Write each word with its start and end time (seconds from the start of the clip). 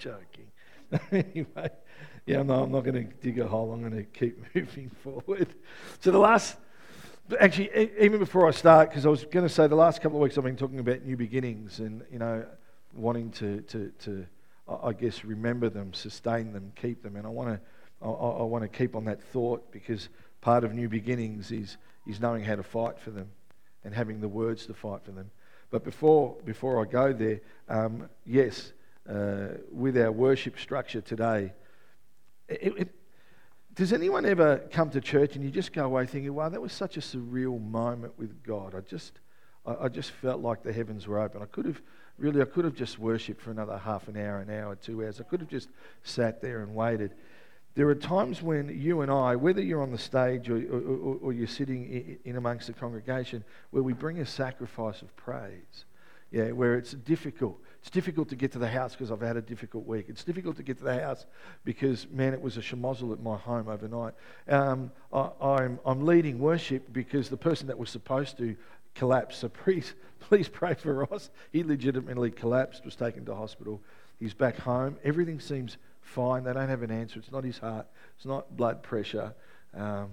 joking. 0.00 0.50
anyway, 1.12 1.70
yeah, 2.26 2.42
no, 2.42 2.64
I'm 2.64 2.72
not 2.72 2.84
going 2.84 2.94
to 2.94 3.14
dig 3.20 3.38
a 3.38 3.46
hole. 3.46 3.72
I'm 3.72 3.80
going 3.80 3.92
to 3.92 4.02
keep 4.02 4.42
moving 4.54 4.90
forward. 5.04 5.48
So 6.00 6.10
the 6.10 6.18
last, 6.18 6.56
actually, 7.38 7.70
even 8.00 8.18
before 8.18 8.48
I 8.48 8.50
start, 8.50 8.90
because 8.90 9.06
I 9.06 9.08
was 9.08 9.24
going 9.24 9.46
to 9.46 9.52
say 9.52 9.68
the 9.68 9.76
last 9.76 10.00
couple 10.00 10.18
of 10.18 10.22
weeks 10.22 10.36
I've 10.36 10.44
been 10.44 10.56
talking 10.56 10.80
about 10.80 11.04
new 11.04 11.16
beginnings 11.16 11.78
and 11.78 12.02
you 12.10 12.18
know 12.18 12.44
wanting 12.94 13.30
to 13.32 13.60
to 13.60 13.92
to 14.00 14.26
I 14.82 14.92
guess 14.92 15.24
remember 15.24 15.68
them, 15.68 15.92
sustain 15.92 16.52
them, 16.52 16.72
keep 16.74 17.02
them, 17.02 17.16
and 17.16 17.26
I 17.26 17.30
want 17.30 17.50
to 17.50 17.60
I, 18.02 18.08
I 18.08 18.42
want 18.42 18.62
to 18.62 18.68
keep 18.68 18.96
on 18.96 19.04
that 19.04 19.22
thought 19.22 19.70
because 19.70 20.08
part 20.40 20.64
of 20.64 20.74
new 20.74 20.88
beginnings 20.88 21.52
is 21.52 21.76
is 22.08 22.20
knowing 22.20 22.42
how 22.42 22.56
to 22.56 22.62
fight 22.62 22.98
for 22.98 23.10
them 23.10 23.28
and 23.84 23.94
having 23.94 24.20
the 24.20 24.28
words 24.28 24.66
to 24.66 24.74
fight 24.74 25.04
for 25.04 25.12
them. 25.12 25.30
But 25.70 25.84
before 25.84 26.36
before 26.44 26.84
I 26.84 26.90
go 26.90 27.12
there, 27.12 27.40
um, 27.68 28.08
yes, 28.24 28.72
uh, 29.10 29.48
with 29.72 29.98
our 29.98 30.12
worship 30.12 30.58
structure 30.58 31.00
today, 31.00 31.52
it, 32.48 32.74
it, 32.76 32.94
does 33.74 33.92
anyone 33.92 34.24
ever 34.26 34.58
come 34.70 34.90
to 34.90 35.00
church 35.00 35.36
and 35.36 35.44
you 35.44 35.50
just 35.50 35.72
go 35.72 35.84
away 35.84 36.06
thinking, 36.06 36.34
"Wow, 36.34 36.48
that 36.48 36.60
was 36.60 36.72
such 36.72 36.96
a 36.96 37.00
surreal 37.00 37.60
moment 37.60 38.18
with 38.18 38.42
God"? 38.42 38.74
I 38.74 38.80
just 38.80 39.18
I, 39.66 39.84
I 39.84 39.88
just 39.88 40.10
felt 40.10 40.40
like 40.40 40.62
the 40.62 40.72
heavens 40.72 41.06
were 41.06 41.20
open. 41.20 41.42
I 41.42 41.46
could 41.46 41.66
have 41.66 41.80
really 42.18 42.40
I 42.40 42.44
could 42.44 42.64
have 42.64 42.74
just 42.74 42.98
worshipped 42.98 43.40
for 43.40 43.50
another 43.50 43.78
half 43.78 44.08
an 44.08 44.16
hour, 44.16 44.38
an 44.38 44.50
hour, 44.50 44.76
two 44.76 45.04
hours. 45.04 45.20
I 45.20 45.24
could 45.24 45.40
have 45.40 45.48
just 45.48 45.68
sat 46.02 46.40
there 46.40 46.62
and 46.62 46.74
waited. 46.74 47.14
There 47.74 47.88
are 47.88 47.94
times 47.94 48.42
when 48.42 48.68
you 48.68 49.00
and 49.00 49.10
I, 49.12 49.36
whether 49.36 49.62
you're 49.62 49.82
on 49.82 49.92
the 49.92 49.98
stage 49.98 50.50
or, 50.50 50.56
or, 50.56 51.18
or 51.22 51.32
you're 51.32 51.46
sitting 51.46 52.18
in 52.24 52.36
amongst 52.36 52.66
the 52.66 52.72
congregation, 52.72 53.44
where 53.70 53.82
we 53.82 53.92
bring 53.92 54.18
a 54.18 54.26
sacrifice 54.26 55.02
of 55.02 55.14
praise. 55.16 55.84
Yeah, 56.32 56.50
where 56.50 56.76
it's 56.76 56.92
difficult. 56.92 57.60
It's 57.80 57.90
difficult 57.90 58.28
to 58.28 58.36
get 58.36 58.52
to 58.52 58.58
the 58.58 58.68
house 58.68 58.92
because 58.92 59.10
I've 59.10 59.22
had 59.22 59.36
a 59.36 59.42
difficult 59.42 59.86
week. 59.86 60.06
It's 60.08 60.22
difficult 60.22 60.56
to 60.58 60.62
get 60.62 60.78
to 60.78 60.84
the 60.84 61.00
house 61.00 61.24
because, 61.64 62.06
man, 62.10 62.34
it 62.34 62.40
was 62.40 62.58
a 62.58 62.60
shemozzle 62.60 63.12
at 63.12 63.20
my 63.22 63.36
home 63.36 63.68
overnight. 63.68 64.12
Um, 64.48 64.90
I, 65.12 65.30
I'm, 65.40 65.80
I'm 65.86 66.04
leading 66.04 66.38
worship 66.38 66.92
because 66.92 67.30
the 67.30 67.38
person 67.38 67.68
that 67.68 67.78
was 67.78 67.88
supposed 67.88 68.36
to 68.38 68.54
collapse. 68.94 69.38
So 69.38 69.48
please, 69.64 69.94
please 70.20 70.48
pray 70.48 70.74
for 70.74 70.92
Ross. 70.94 71.30
He 71.52 71.64
legitimately 71.64 72.30
collapsed, 72.32 72.84
was 72.84 72.96
taken 72.96 73.24
to 73.24 73.34
hospital. 73.34 73.80
He's 74.18 74.34
back 74.34 74.58
home. 74.58 74.98
Everything 75.02 75.40
seems 75.40 75.78
fine. 76.02 76.44
They 76.44 76.52
don't 76.52 76.68
have 76.68 76.82
an 76.82 76.90
answer. 76.90 77.18
It's 77.18 77.32
not 77.32 77.44
his 77.44 77.58
heart. 77.58 77.86
It's 78.16 78.26
not 78.26 78.56
blood 78.56 78.82
pressure. 78.82 79.34
Um, 79.74 80.10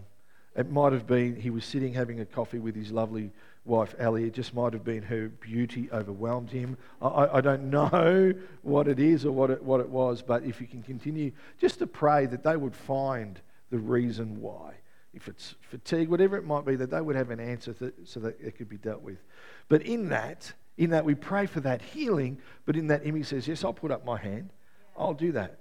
it 0.58 0.72
might 0.72 0.91
have 0.91 1.05
been 1.05 1.36
he 1.36 1.52
was 1.52 1.63
sitting 1.63 1.94
having 1.94 2.19
a 2.19 2.25
coffee 2.25 2.59
with 2.59 2.75
his 2.75 2.91
lovely 2.91 3.31
wife, 3.63 3.94
Ali. 4.02 4.23
It 4.23 4.33
just 4.33 4.55
might 4.55 4.73
have 4.73 4.83
been 4.83 5.03
her 5.03 5.27
beauty 5.27 5.88
overwhelmed 5.94 6.49
him. 6.49 6.77
I, 7.02 7.27
I 7.33 7.41
don't 7.41 7.66
know 7.69 8.33
what 8.64 8.88
it 8.88 8.99
is 8.99 9.23
or 9.23 9.31
what 9.31 9.52
it, 9.52 9.64
what 9.64 9.80
it 9.80 9.89
was, 9.89 10.22
but 10.22 10.44
if 10.44 10.59
you 10.59 10.67
can 10.67 10.81
continue 10.81 11.31
just 11.59 11.80
to 11.80 11.88
pray 11.88 12.25
that 12.25 12.44
they 12.44 12.58
would 12.58 12.75
find 12.75 13.39
the 13.69 13.77
reason 13.77 14.41
why. 14.41 14.73
If 15.14 15.27
it's 15.27 15.55
fatigue, 15.61 16.09
whatever 16.09 16.38
it 16.38 16.45
might 16.45 16.66
be, 16.66 16.75
that 16.75 16.89
they 16.89 17.02
would 17.02 17.16
have 17.16 17.30
an 17.30 17.39
answer 17.39 17.75
so 18.03 18.19
that 18.19 18.39
it 18.39 18.58
could 18.58 18.69
be 18.69 18.77
dealt 18.77 19.02
with. 19.02 19.17
But 19.69 19.83
in 19.83 20.09
that, 20.09 20.52
in 20.77 20.92
that 20.92 21.05
we 21.05 21.16
pray 21.16 21.45
for 21.45 21.59
that 21.61 21.81
healing, 21.81 22.39
but 22.66 22.75
in 22.75 22.88
that 22.88 23.05
Emmy 23.05 23.23
says, 23.23 23.47
Yes, 23.47 23.64
I'll 23.64 23.73
put 23.73 23.92
up 23.92 24.05
my 24.05 24.17
hand. 24.17 24.49
I'll 24.97 25.14
do 25.14 25.31
that. 25.33 25.59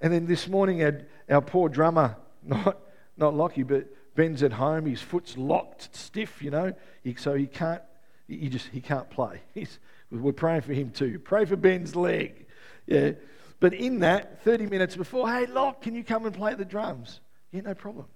And 0.00 0.12
then 0.12 0.26
this 0.26 0.48
morning, 0.48 0.82
our, 0.82 1.00
our 1.30 1.40
poor 1.40 1.68
drummer, 1.68 2.16
not, 2.44 2.78
not 3.16 3.34
Lockie, 3.34 3.62
but 3.62 3.86
Ben's 4.14 4.42
at 4.42 4.52
home. 4.52 4.86
His 4.86 5.00
foot's 5.00 5.36
locked 5.36 5.94
stiff, 5.94 6.42
you 6.42 6.50
know, 6.50 6.72
so 7.16 7.34
he 7.34 7.46
can't. 7.46 7.82
He 8.28 8.48
just 8.48 8.68
he 8.68 8.80
can't 8.80 9.08
play. 9.10 9.42
He's, 9.54 9.78
we're 10.10 10.32
praying 10.32 10.62
for 10.62 10.72
him 10.72 10.90
too. 10.90 11.18
Pray 11.18 11.44
for 11.44 11.56
Ben's 11.56 11.96
leg. 11.96 12.46
Yeah. 12.86 13.12
But 13.60 13.74
in 13.74 14.00
that, 14.00 14.42
30 14.42 14.66
minutes 14.66 14.96
before, 14.96 15.30
hey, 15.30 15.46
Lock, 15.46 15.82
can 15.82 15.94
you 15.94 16.02
come 16.02 16.26
and 16.26 16.34
play 16.34 16.54
the 16.54 16.64
drums? 16.64 17.20
Yeah, 17.52 17.60
no 17.60 17.74
problem. 17.74 18.06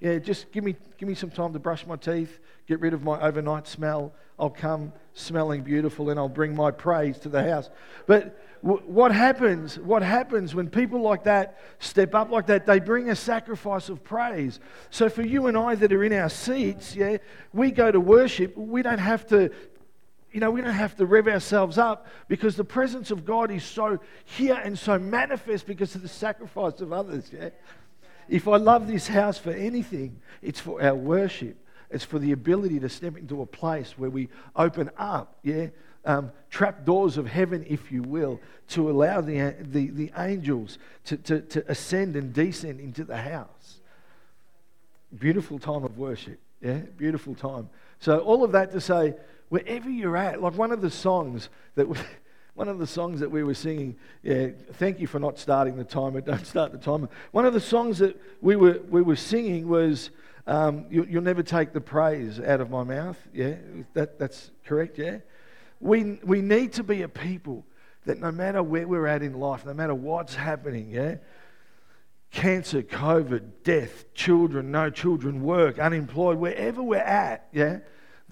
Yeah, 0.00 0.18
just 0.18 0.50
give 0.50 0.64
me, 0.64 0.74
give 0.98 1.08
me 1.08 1.14
some 1.14 1.30
time 1.30 1.52
to 1.52 1.60
brush 1.60 1.86
my 1.86 1.94
teeth, 1.94 2.40
get 2.66 2.80
rid 2.80 2.92
of 2.92 3.04
my 3.04 3.20
overnight 3.20 3.68
smell. 3.68 4.12
I'll 4.38 4.50
come 4.50 4.92
smelling 5.12 5.62
beautiful 5.62 6.10
and 6.10 6.18
I'll 6.18 6.28
bring 6.28 6.56
my 6.56 6.72
praise 6.72 7.18
to 7.20 7.28
the 7.28 7.42
house. 7.42 7.70
But 8.06 8.42
what 8.62 9.12
happens, 9.12 9.76
what 9.78 10.02
happens 10.02 10.54
when 10.54 10.70
people 10.70 11.00
like 11.00 11.24
that 11.24 11.58
step 11.80 12.14
up 12.14 12.30
like 12.30 12.46
that, 12.46 12.64
they 12.64 12.78
bring 12.78 13.10
a 13.10 13.16
sacrifice 13.16 13.88
of 13.88 14.04
praise. 14.04 14.60
So 14.90 15.08
for 15.08 15.22
you 15.22 15.48
and 15.48 15.58
I 15.58 15.74
that 15.74 15.92
are 15.92 16.04
in 16.04 16.12
our 16.12 16.28
seats, 16.28 16.94
yeah, 16.94 17.16
we 17.52 17.72
go 17.72 17.90
to 17.90 17.98
worship, 17.98 18.56
we 18.56 18.82
don't 18.82 18.98
have 18.98 19.26
to 19.28 19.50
you 20.30 20.40
know, 20.40 20.50
we 20.50 20.62
don't 20.62 20.72
have 20.72 20.96
to 20.96 21.04
rev 21.04 21.28
ourselves 21.28 21.76
up 21.76 22.06
because 22.26 22.56
the 22.56 22.64
presence 22.64 23.10
of 23.10 23.26
God 23.26 23.50
is 23.50 23.64
so 23.64 23.98
here 24.24 24.54
and 24.54 24.78
so 24.78 24.98
manifest 24.98 25.66
because 25.66 25.94
of 25.94 26.00
the 26.00 26.08
sacrifice 26.08 26.80
of 26.80 26.90
others. 26.90 27.30
Yeah? 27.30 27.50
If 28.30 28.48
I 28.48 28.56
love 28.56 28.86
this 28.86 29.06
house 29.06 29.36
for 29.36 29.50
anything, 29.50 30.20
it's 30.40 30.58
for 30.58 30.82
our 30.82 30.94
worship. 30.94 31.58
It's 31.90 32.04
for 32.04 32.18
the 32.18 32.32
ability 32.32 32.80
to 32.80 32.88
step 32.88 33.18
into 33.18 33.42
a 33.42 33.46
place 33.46 33.98
where 33.98 34.08
we 34.08 34.30
open 34.56 34.90
up, 34.96 35.36
yeah, 35.42 35.66
um, 36.04 36.32
trap 36.50 36.84
doors 36.84 37.16
of 37.16 37.26
heaven, 37.26 37.64
if 37.68 37.92
you 37.92 38.02
will, 38.02 38.40
to 38.68 38.90
allow 38.90 39.20
the, 39.20 39.54
the, 39.60 39.88
the 39.88 40.10
angels 40.16 40.78
to, 41.04 41.16
to, 41.18 41.40
to 41.40 41.70
ascend 41.70 42.16
and 42.16 42.32
descend 42.32 42.80
into 42.80 43.04
the 43.04 43.16
house. 43.16 43.80
Beautiful 45.18 45.58
time 45.58 45.84
of 45.84 45.98
worship, 45.98 46.38
yeah, 46.60 46.80
beautiful 46.96 47.34
time. 47.34 47.68
So, 48.00 48.18
all 48.20 48.42
of 48.42 48.52
that 48.52 48.72
to 48.72 48.80
say, 48.80 49.14
wherever 49.50 49.90
you're 49.90 50.16
at, 50.16 50.40
like 50.40 50.56
one 50.56 50.72
of 50.72 50.80
the 50.80 50.90
songs 50.90 51.48
that. 51.74 51.86
One 52.54 52.68
of 52.68 52.78
the 52.78 52.86
songs 52.86 53.20
that 53.20 53.30
we 53.30 53.42
were 53.42 53.54
singing, 53.54 53.96
yeah, 54.22 54.48
thank 54.74 55.00
you 55.00 55.06
for 55.06 55.18
not 55.18 55.38
starting 55.38 55.76
the 55.76 55.84
timer, 55.84 56.20
don't 56.20 56.46
start 56.46 56.70
the 56.70 56.76
timer. 56.76 57.08
One 57.30 57.46
of 57.46 57.54
the 57.54 57.60
songs 57.60 57.98
that 58.00 58.20
we 58.42 58.56
were, 58.56 58.78
we 58.90 59.00
were 59.00 59.16
singing 59.16 59.68
was, 59.68 60.10
um, 60.46 60.84
you, 60.90 61.04
will 61.04 61.22
never 61.22 61.42
take 61.42 61.72
the 61.72 61.80
praise 61.80 62.38
out 62.38 62.60
of 62.60 62.68
my 62.68 62.84
mouth. 62.84 63.16
Yeah, 63.32 63.54
that, 63.94 64.18
that's 64.18 64.50
correct, 64.66 64.98
yeah? 64.98 65.20
We, 65.82 66.20
we 66.24 66.40
need 66.40 66.72
to 66.74 66.82
be 66.82 67.02
a 67.02 67.08
people 67.08 67.66
that 68.06 68.18
no 68.18 68.32
matter 68.32 68.62
where 68.62 68.88
we're 68.88 69.06
at 69.06 69.22
in 69.22 69.34
life, 69.34 69.66
no 69.66 69.74
matter 69.74 69.94
what's 69.94 70.34
happening, 70.34 70.90
yeah? 70.90 71.16
Cancer, 72.30 72.82
COVID, 72.82 73.50
death, 73.62 74.14
children, 74.14 74.70
no 74.70 74.88
children, 74.88 75.42
work, 75.42 75.78
unemployed, 75.78 76.38
wherever 76.38 76.82
we're 76.82 76.96
at, 76.96 77.48
yeah? 77.52 77.80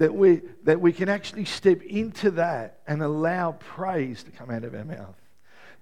that 0.00 0.14
we, 0.14 0.40
that 0.64 0.80
we 0.80 0.94
can 0.94 1.10
actually 1.10 1.44
step 1.44 1.82
into 1.82 2.30
that 2.30 2.80
and 2.86 3.02
allow 3.02 3.52
praise 3.52 4.22
to 4.22 4.30
come 4.30 4.50
out 4.50 4.64
of 4.64 4.74
our 4.74 4.84
mouth. 4.84 5.14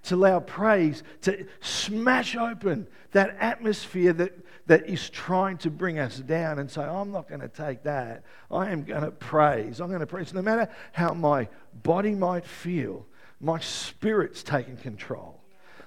To 0.03 0.15
allow 0.15 0.41
praise 0.41 1.03
to 1.21 1.45
smash 1.61 2.35
open 2.35 2.87
that 3.11 3.37
atmosphere 3.39 4.11
that, 4.13 4.33
that 4.69 4.87
is 4.87 5.09
trying 5.09 5.57
to 5.57 5.71
bring 5.71 5.97
us 5.97 6.19
down 6.19 6.59
and 6.59 6.69
say, 6.69 6.83
I'm 6.83 7.11
not 7.11 7.27
going 7.27 7.41
to 7.41 7.47
take 7.47 7.81
that. 7.83 8.23
I 8.51 8.69
am 8.69 8.83
going 8.83 9.01
to 9.01 9.09
praise. 9.09 9.81
I'm 9.81 9.87
going 9.87 9.99
to 9.99 10.05
praise. 10.05 10.31
No 10.31 10.43
matter 10.43 10.69
how 10.91 11.15
my 11.15 11.47
body 11.81 12.13
might 12.13 12.45
feel, 12.45 13.07
my 13.41 13.59
spirit's 13.59 14.43
taking 14.43 14.77
control. 14.77 15.41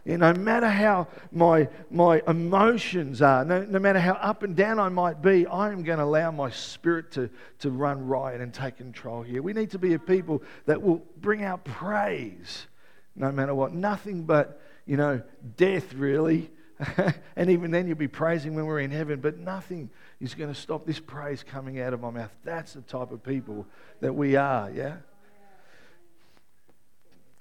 You 0.05 0.19
know, 0.19 0.33
no 0.33 0.41
matter 0.41 0.69
how 0.69 1.07
my, 1.31 1.69
my 1.93 2.23
emotions 2.27 3.23
are, 3.23 3.45
no, 3.45 3.63
no 3.63 3.79
matter 3.79 4.01
how 4.01 4.15
up 4.15 4.43
and 4.43 4.57
down 4.57 4.81
I 4.81 4.89
might 4.89 5.23
be, 5.23 5.47
I 5.47 5.71
am 5.71 5.85
going 5.85 5.99
to 5.99 6.05
allow 6.05 6.33
my 6.33 6.51
spirit 6.51 7.13
to, 7.13 7.31
to 7.61 7.71
run 7.71 8.05
riot 8.05 8.41
and 8.41 8.53
take 8.53 8.79
control 8.79 9.23
here. 9.23 9.43
We 9.43 9.53
need 9.53 9.71
to 9.71 9.79
be 9.79 9.95
a 9.95 9.99
people 10.01 10.43
that 10.67 10.83
will 10.83 11.05
bring 11.19 11.45
out 11.45 11.63
praise 11.65 12.67
no 13.15 13.31
matter 13.31 13.55
what. 13.55 13.75
Nothing 13.75 14.25
but, 14.25 14.61
you 14.87 14.97
know, 14.97 15.23
death, 15.57 15.95
really. 15.95 16.51
and 17.37 17.51
even 17.51 17.71
then, 17.71 17.87
you'll 17.87 17.97
be 17.97 18.09
praising 18.09 18.55
when 18.55 18.67
we're 18.67 18.81
in 18.81 18.91
heaven, 18.91 19.21
but 19.21 19.39
nothing 19.39 19.91
is 20.21 20.35
going 20.35 20.53
to 20.53 20.59
stop 20.59 20.87
this 20.87 20.99
praise 20.99 21.43
coming 21.43 21.81
out 21.81 21.93
of 21.93 22.01
my 22.01 22.11
mouth. 22.11 22.31
That's 22.45 22.73
the 22.73 22.81
type 22.83 23.13
of 23.13 23.23
people 23.23 23.67
that 24.01 24.13
we 24.15 24.37
are, 24.37 24.71
yeah? 24.71 24.97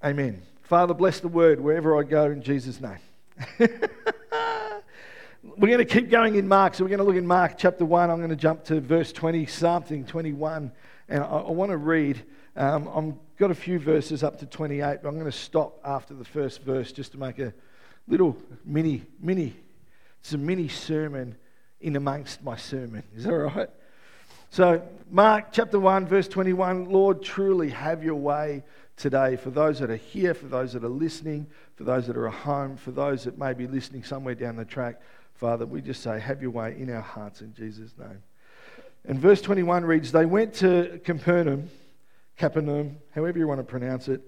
Amen. 0.03 0.41
Father, 0.63 0.93
bless 0.93 1.19
the 1.19 1.27
word 1.27 1.59
wherever 1.59 1.97
I 1.97 2.03
go 2.03 2.25
in 2.25 2.41
Jesus' 2.41 2.79
name. 2.81 2.97
we're 3.59 3.77
going 5.57 5.77
to 5.77 5.85
keep 5.85 6.09
going 6.09 6.35
in 6.35 6.47
Mark. 6.47 6.75
So 6.75 6.83
we're 6.83 6.89
going 6.89 6.99
to 6.99 7.03
look 7.03 7.15
in 7.15 7.27
Mark 7.27 7.57
chapter 7.57 7.85
1. 7.85 8.09
I'm 8.09 8.17
going 8.17 8.29
to 8.29 8.35
jump 8.35 8.63
to 8.65 8.79
verse 8.79 9.11
20 9.11 9.45
something, 9.45 10.05
21. 10.05 10.71
And 11.09 11.23
I, 11.23 11.27
I 11.27 11.51
want 11.51 11.71
to 11.71 11.77
read. 11.77 12.23
Um, 12.55 12.89
I've 12.93 13.37
got 13.37 13.51
a 13.51 13.55
few 13.55 13.79
verses 13.79 14.23
up 14.23 14.39
to 14.39 14.45
28, 14.45 14.99
but 15.01 15.09
I'm 15.09 15.15
going 15.15 15.25
to 15.25 15.31
stop 15.31 15.79
after 15.83 16.13
the 16.13 16.25
first 16.25 16.61
verse 16.63 16.91
just 16.91 17.11
to 17.13 17.17
make 17.17 17.39
a 17.39 17.53
little 18.11 18.35
mini, 18.65 19.01
mini, 19.21 19.55
it's 20.19 20.33
a 20.33 20.37
mini 20.37 20.67
sermon 20.67 21.35
in 21.79 21.95
amongst 21.95 22.43
my 22.43 22.57
sermon. 22.57 23.03
Is 23.15 23.23
that 23.23 23.33
right? 23.33 23.69
So, 24.49 24.85
Mark 25.09 25.53
chapter 25.53 25.79
1, 25.79 26.07
verse 26.07 26.27
21 26.27 26.89
Lord, 26.89 27.23
truly 27.23 27.69
have 27.69 28.03
your 28.03 28.15
way 28.15 28.63
today 28.97 29.37
for 29.37 29.49
those 29.49 29.79
that 29.79 29.89
are 29.89 29.95
here, 29.95 30.33
for 30.33 30.47
those 30.47 30.73
that 30.73 30.83
are 30.83 30.89
listening, 30.89 31.47
for 31.75 31.85
those 31.85 32.05
that 32.07 32.17
are 32.17 32.27
at 32.27 32.33
home, 32.33 32.75
for 32.75 32.91
those 32.91 33.23
that 33.23 33.37
may 33.37 33.53
be 33.53 33.65
listening 33.65 34.03
somewhere 34.03 34.35
down 34.35 34.57
the 34.57 34.65
track. 34.65 35.01
Father, 35.35 35.65
we 35.65 35.81
just 35.81 36.03
say, 36.03 36.19
have 36.19 36.41
your 36.41 36.51
way 36.51 36.75
in 36.77 36.93
our 36.93 37.01
hearts 37.01 37.39
in 37.39 37.53
Jesus' 37.53 37.93
name. 37.97 38.21
And 39.05 39.17
verse 39.19 39.41
21 39.41 39.85
reads, 39.85 40.11
They 40.11 40.25
went 40.25 40.53
to 40.55 40.99
Capernaum, 41.05 41.69
Capernaum, 42.37 42.97
however 43.15 43.39
you 43.39 43.47
want 43.47 43.61
to 43.61 43.63
pronounce 43.63 44.09
it, 44.09 44.21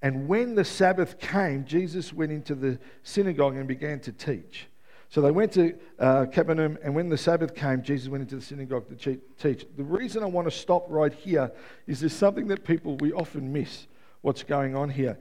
And 0.00 0.28
when 0.28 0.54
the 0.54 0.64
Sabbath 0.64 1.18
came, 1.18 1.64
Jesus 1.64 2.12
went 2.12 2.30
into 2.30 2.54
the 2.54 2.78
synagogue 3.02 3.56
and 3.56 3.66
began 3.66 4.00
to 4.00 4.12
teach. 4.12 4.68
So 5.10 5.20
they 5.20 5.30
went 5.30 5.52
to 5.52 5.74
uh, 5.98 6.26
Capernaum, 6.26 6.78
and 6.82 6.94
when 6.94 7.08
the 7.08 7.16
Sabbath 7.16 7.54
came, 7.54 7.82
Jesus 7.82 8.08
went 8.08 8.22
into 8.22 8.36
the 8.36 8.42
synagogue 8.42 8.88
to 8.88 9.18
teach. 9.38 9.66
The 9.76 9.82
reason 9.82 10.22
I 10.22 10.26
want 10.26 10.46
to 10.46 10.50
stop 10.50 10.84
right 10.88 11.12
here 11.12 11.50
is 11.86 12.00
there's 12.00 12.12
something 12.12 12.46
that 12.48 12.64
people, 12.64 12.96
we 12.98 13.12
often 13.12 13.52
miss 13.52 13.86
what's 14.20 14.42
going 14.42 14.76
on 14.76 14.90
here. 14.90 15.18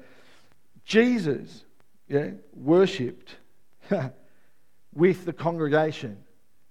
Jesus, 0.84 1.64
yeah, 2.10 2.32
worshipped 2.54 3.38
with 4.94 5.26
the 5.26 5.34
congregation, 5.34 6.18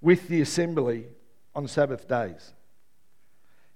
with 0.02 0.28
the 0.28 0.42
assembly 0.42 1.06
on 1.54 1.66
Sabbath 1.66 2.06
days. 2.06 2.52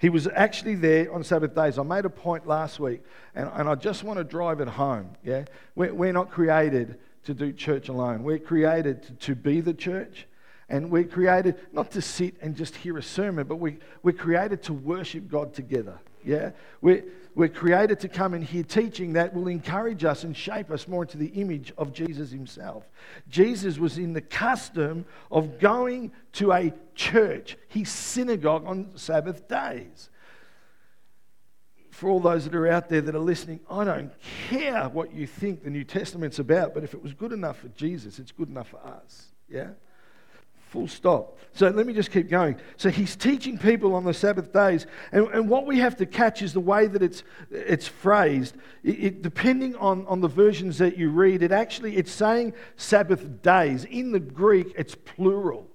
He 0.01 0.09
was 0.09 0.27
actually 0.35 0.77
there 0.77 1.13
on 1.13 1.23
Sabbath 1.23 1.55
days. 1.55 1.79
I 1.79 1.83
made 1.83 2.07
a 2.07 2.11
point 2.11 2.47
last 2.47 2.81
week, 2.81 3.03
and, 3.35 3.51
and 3.53 3.69
I 3.69 3.75
just 3.75 4.03
want 4.03 4.17
to 4.17 4.25
drive 4.25 4.61
it 4.61 4.69
home. 4.69 5.11
Yeah? 5.23 5.45
We're, 5.75 5.93
we're 5.93 6.13
not 6.13 6.31
created 6.31 6.99
to 7.25 7.35
do 7.35 7.53
church 7.53 7.91
alone, 7.91 8.23
we're 8.23 8.39
created 8.39 9.03
to, 9.03 9.13
to 9.13 9.35
be 9.35 9.61
the 9.61 9.75
church. 9.75 10.27
And 10.71 10.89
we're 10.89 11.05
created 11.05 11.57
not 11.73 11.91
to 11.93 12.01
sit 12.01 12.37
and 12.41 12.55
just 12.55 12.77
hear 12.77 12.97
a 12.97 13.03
sermon, 13.03 13.47
but 13.49 13.57
we, 13.57 13.79
we're 14.05 14.13
created 14.13 14.63
to 14.65 14.73
worship 14.73 15.29
God 15.29 15.53
together. 15.53 15.99
Yeah? 16.25 16.53
We're, 16.81 17.03
we're 17.35 17.49
created 17.49 18.01
to 18.01 18.09
come 18.09 18.35
and 18.35 18.43
hear 18.43 18.63
teaching 18.63 19.13
that 19.13 19.35
will 19.35 19.49
encourage 19.49 20.05
us 20.05 20.25
and 20.25 20.37
shape 20.37 20.71
us 20.71 20.89
more 20.89 21.03
into 21.03 21.17
the 21.17 21.29
image 21.29 21.73
of 21.79 21.93
Jesus 21.93 22.31
himself. 22.31 22.89
Jesus 23.29 23.79
was 23.79 23.99
in 23.99 24.13
the 24.13 24.21
custom 24.21 25.05
of 25.31 25.59
going 25.59 26.13
to 26.33 26.53
a 26.53 26.73
church, 26.95 27.57
his 27.69 27.89
synagogue, 27.89 28.67
on 28.67 28.91
Sabbath 28.97 29.47
days. 29.49 30.11
For 31.91 32.09
all 32.09 32.21
those 32.21 32.45
that 32.45 32.55
are 32.55 32.67
out 32.67 32.89
there 32.89 33.01
that 33.01 33.15
are 33.15 33.19
listening, 33.19 33.61
I 33.71 33.85
don't 33.85 34.13
care 34.49 34.89
what 34.89 35.15
you 35.15 35.27
think 35.27 35.63
the 35.63 35.71
New 35.71 35.85
Testament's 35.85 36.39
about, 36.39 36.75
but 36.75 36.83
if 36.83 36.95
it 36.95 37.03
was 37.03 37.13
good 37.13 37.33
enough 37.33 37.59
for 37.59 37.69
Jesus, 37.69 38.19
it's 38.19 38.33
good 38.33 38.49
enough 38.49 38.69
for 38.69 38.81
us. 38.81 39.27
Yeah? 39.49 39.71
Full 40.71 40.87
stop. 40.87 41.37
So 41.53 41.69
let 41.69 41.85
me 41.85 41.93
just 41.93 42.13
keep 42.13 42.31
going. 42.31 42.57
So 42.77 42.91
he's 42.91 43.17
teaching 43.17 43.59
people 43.59 43.97
on 43.97 44.05
the 44.05 44.15
Sabbath 44.15 44.53
days. 44.53 44.87
And, 45.11 45.27
and 45.29 45.49
what 45.49 45.67
we 45.67 45.81
have 45.81 45.97
to 45.97 46.07
catch 46.07 46.43
is 46.43 46.53
the 46.53 46.61
way 46.61 46.87
that 46.87 47.03
it's, 47.03 47.25
it's 47.51 47.89
phrased. 47.89 48.55
It, 48.85 49.05
it, 49.05 49.23
depending 49.23 49.75
on, 49.75 50.07
on 50.07 50.21
the 50.21 50.29
versions 50.29 50.79
that 50.79 50.97
you 50.97 51.11
read, 51.11 51.43
it 51.43 51.51
actually, 51.51 51.97
it's 51.97 52.13
saying 52.13 52.53
Sabbath 52.77 53.43
days. 53.43 53.85
In 53.85 54.13
the 54.13 54.21
Greek, 54.21 54.73
it's 54.77 54.95
plural. 54.95 55.67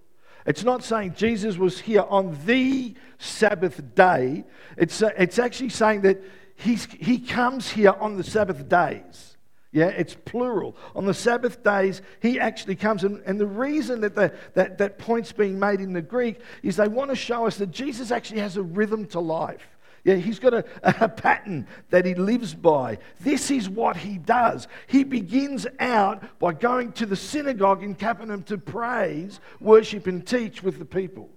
It's 0.45 0.63
not 0.63 0.81
saying 0.81 1.15
Jesus 1.18 1.57
was 1.57 1.81
here 1.81 2.06
on 2.07 2.38
the 2.45 2.94
Sabbath 3.18 3.95
day. 3.95 4.45
It's, 4.77 5.01
it's 5.01 5.39
actually 5.39 5.69
saying 5.69 6.01
that 6.01 6.24
he's, 6.56 6.86
he 6.86 7.19
comes 7.19 7.69
here 7.69 7.95
on 8.00 8.15
the 8.15 8.24
Sabbath 8.24 8.69
days. 8.69 9.35
Yeah, 9.75 9.88
it's 9.88 10.16
plural. 10.16 10.77
On 10.95 11.06
the 11.06 11.13
Sabbath 11.13 11.62
days, 11.62 12.01
he 12.22 12.39
actually 12.39 12.77
comes. 12.77 13.04
And, 13.04 13.22
and 13.25 13.38
the 13.38 13.45
reason 13.45 14.00
that, 14.00 14.16
the, 14.16 14.33
that 14.54 14.77
that 14.77 14.98
point's 14.98 15.33
being 15.33 15.60
made 15.60 15.81
in 15.81 15.92
the 15.92 16.01
Greek 16.01 16.39
is 16.63 16.77
they 16.77 16.88
want 16.88 17.10
to 17.10 17.16
show 17.18 17.45
us 17.45 17.57
that 17.57 17.72
Jesus 17.72 18.10
actually 18.10 18.39
has 18.39 18.56
a 18.56 18.63
rhythm 18.63 19.06
to 19.07 19.19
life. 19.19 19.68
Yeah, 20.06 20.16
he's 20.16 20.39
got 20.39 20.54
a, 20.54 20.63
a 21.04 21.10
pattern 21.10 21.68
that 21.89 22.06
he 22.06 22.16
lives 22.16 22.54
by. 22.54 23.00
This 23.19 23.51
is 23.51 23.68
what 23.68 23.98
he 23.98 24.18
does. 24.18 24.69
He 24.88 25.04
begins 25.04 25.68
out 25.81 26.39
by 26.39 26.54
going 26.54 26.94
to 26.94 27.06
the 27.06 27.18
synagogue 27.18 27.83
in 27.83 27.95
Capernaum 27.95 28.44
to 28.44 28.57
praise, 28.57 29.42
worship, 29.60 30.07
and 30.07 30.25
teach 30.25 30.63
with 30.63 30.80
the 30.80 30.86
people. 30.86 31.30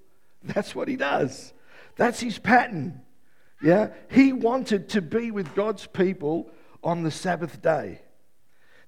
That's 0.44 0.76
what 0.76 0.87
he 0.87 0.94
does. 0.94 1.52
That's 1.96 2.20
his 2.20 2.38
pattern. 2.38 3.02
Yeah, 3.61 3.88
he 4.08 4.32
wanted 4.32 4.90
to 4.90 5.02
be 5.02 5.32
with 5.32 5.56
God's 5.56 5.88
people 5.88 6.52
on 6.85 7.02
the 7.02 7.11
Sabbath 7.11 7.61
day. 7.61 8.02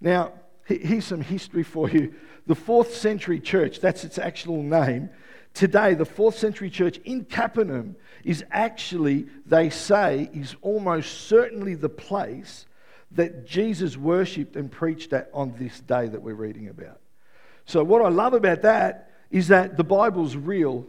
Now, 0.01 0.33
here's 0.65 1.05
some 1.05 1.21
history 1.21 1.63
for 1.63 1.91
you. 1.91 2.15
The 2.47 2.55
fourth 2.55 2.95
century 2.95 3.41
church, 3.41 3.81
that's 3.81 4.05
its 4.05 4.19
actual 4.19 4.63
name. 4.63 5.11
Today, 5.53 5.95
the 5.95 6.05
fourth 6.05 6.39
century 6.39 6.71
church 6.71 6.99
in 6.99 7.25
Capernaum 7.25 7.97
is 8.25 8.45
actually, 8.51 9.27
they 9.47 9.69
say, 9.69 10.31
is 10.33 10.55
almost 10.63 11.27
certainly 11.27 11.75
the 11.75 11.89
place 11.89 12.67
that 13.13 13.47
Jesus 13.47 13.97
worshipped 13.97 14.55
and 14.55 14.71
preached 14.71 15.13
at 15.13 15.29
on 15.35 15.55
this 15.59 15.81
day 15.81 16.07
that 16.07 16.23
we're 16.23 16.35
reading 16.35 16.69
about. 16.69 17.01
So, 17.65 17.83
what 17.83 18.03
I 18.03 18.09
love 18.09 18.33
about 18.33 18.63
that 18.63 19.11
is 19.31 19.49
that 19.49 19.77
the 19.77 19.85
Bible's 19.85 20.37
real 20.37 20.87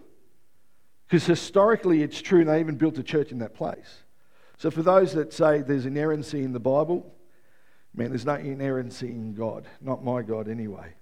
because 1.12 1.26
historically 1.26 2.04
it's 2.04 2.22
true, 2.22 2.40
and 2.40 2.48
they 2.48 2.62
even 2.62 2.78
built 2.78 2.98
a 2.98 3.04
church 3.04 3.34
in 3.34 3.40
that 3.40 3.54
place. 3.54 4.04
So, 4.58 4.72
for 4.72 4.82
those 4.82 5.14
that 5.14 5.34
say 5.34 5.62
there's 5.62 5.86
inerrancy 5.86 6.42
in 6.42 6.54
the 6.54 6.60
Bible, 6.60 7.14
Man, 7.94 8.10
there's 8.10 8.26
no 8.26 8.36
inerrancy 8.36 9.08
in 9.08 9.34
God, 9.34 9.68
not 9.82 10.04
my 10.04 10.22
God 10.22 10.48
anyway. 10.48 10.94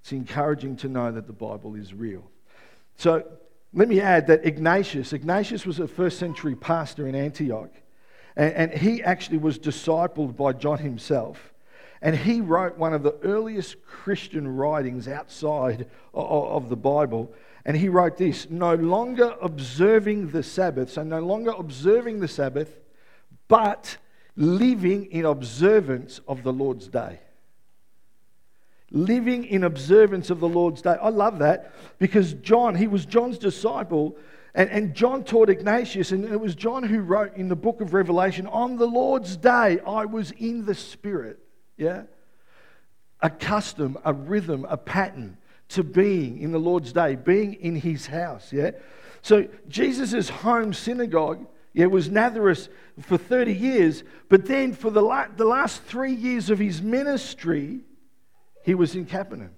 It's 0.00 0.12
encouraging 0.12 0.76
to 0.78 0.88
know 0.88 1.12
that 1.12 1.26
the 1.26 1.32
Bible 1.32 1.74
is 1.74 1.94
real. 1.94 2.28
So 2.96 3.24
let 3.72 3.88
me 3.88 4.00
add 4.00 4.26
that 4.28 4.44
Ignatius, 4.44 5.12
Ignatius 5.12 5.64
was 5.64 5.78
a 5.78 5.86
first 5.86 6.18
century 6.18 6.56
pastor 6.56 7.06
in 7.06 7.14
Antioch, 7.14 7.70
and, 8.36 8.52
and 8.54 8.72
he 8.72 9.02
actually 9.02 9.38
was 9.38 9.58
discipled 9.58 10.36
by 10.36 10.52
John 10.52 10.78
himself. 10.78 11.52
And 12.00 12.16
he 12.16 12.40
wrote 12.40 12.78
one 12.78 12.94
of 12.94 13.02
the 13.02 13.16
earliest 13.22 13.84
Christian 13.84 14.56
writings 14.56 15.08
outside 15.08 15.88
of, 16.14 16.68
the 16.68 16.76
Bible. 16.76 17.32
And 17.64 17.76
he 17.76 17.88
wrote 17.88 18.16
this 18.16 18.48
No 18.48 18.74
longer 18.74 19.34
observing 19.42 20.30
the 20.30 20.42
Sabbath, 20.42 20.90
so 20.90 21.02
no 21.02 21.20
longer 21.20 21.50
observing 21.50 22.20
the 22.20 22.28
Sabbath, 22.28 22.78
but 23.48 23.98
living 24.38 25.06
in 25.06 25.24
observance 25.24 26.20
of 26.28 26.44
the 26.44 26.52
Lord's 26.52 26.86
day. 26.86 27.18
Living 28.92 29.44
in 29.44 29.64
observance 29.64 30.30
of 30.30 30.38
the 30.38 30.48
Lord's 30.48 30.80
day. 30.80 30.96
I 31.02 31.08
love 31.08 31.40
that 31.40 31.72
because 31.98 32.34
John, 32.34 32.76
he 32.76 32.86
was 32.86 33.04
John's 33.04 33.36
disciple, 33.36 34.16
and, 34.54 34.70
and 34.70 34.94
John 34.94 35.24
taught 35.24 35.50
Ignatius, 35.50 36.12
and 36.12 36.24
it 36.24 36.40
was 36.40 36.54
John 36.54 36.84
who 36.84 37.00
wrote 37.00 37.36
in 37.36 37.48
the 37.48 37.56
book 37.56 37.80
of 37.80 37.92
Revelation, 37.92 38.46
On 38.46 38.76
the 38.76 38.86
Lord's 38.86 39.36
day, 39.36 39.80
I 39.84 40.04
was 40.04 40.30
in 40.30 40.64
the 40.64 40.74
Spirit. 40.74 41.40
Yeah? 41.76 42.04
A 43.20 43.28
custom, 43.28 43.98
a 44.04 44.12
rhythm, 44.14 44.64
a 44.68 44.76
pattern 44.76 45.36
to 45.70 45.82
being 45.82 46.38
in 46.38 46.52
the 46.52 46.60
Lord's 46.60 46.92
day, 46.92 47.16
being 47.16 47.54
in 47.54 47.74
his 47.74 48.06
house. 48.06 48.52
Yeah? 48.52 48.70
So 49.20 49.48
Jesus' 49.68 50.28
home 50.28 50.72
synagogue 50.72 51.44
it 51.74 51.86
was 51.86 52.10
Nazareth 52.10 52.68
for 53.00 53.18
30 53.18 53.52
years, 53.52 54.02
but 54.28 54.46
then 54.46 54.72
for 54.72 54.90
the, 54.90 55.02
la- 55.02 55.28
the 55.36 55.44
last 55.44 55.82
three 55.84 56.14
years 56.14 56.50
of 56.50 56.58
his 56.58 56.82
ministry, 56.82 57.80
he 58.64 58.74
was 58.74 58.94
in 58.94 59.06
Capernaum. 59.06 59.52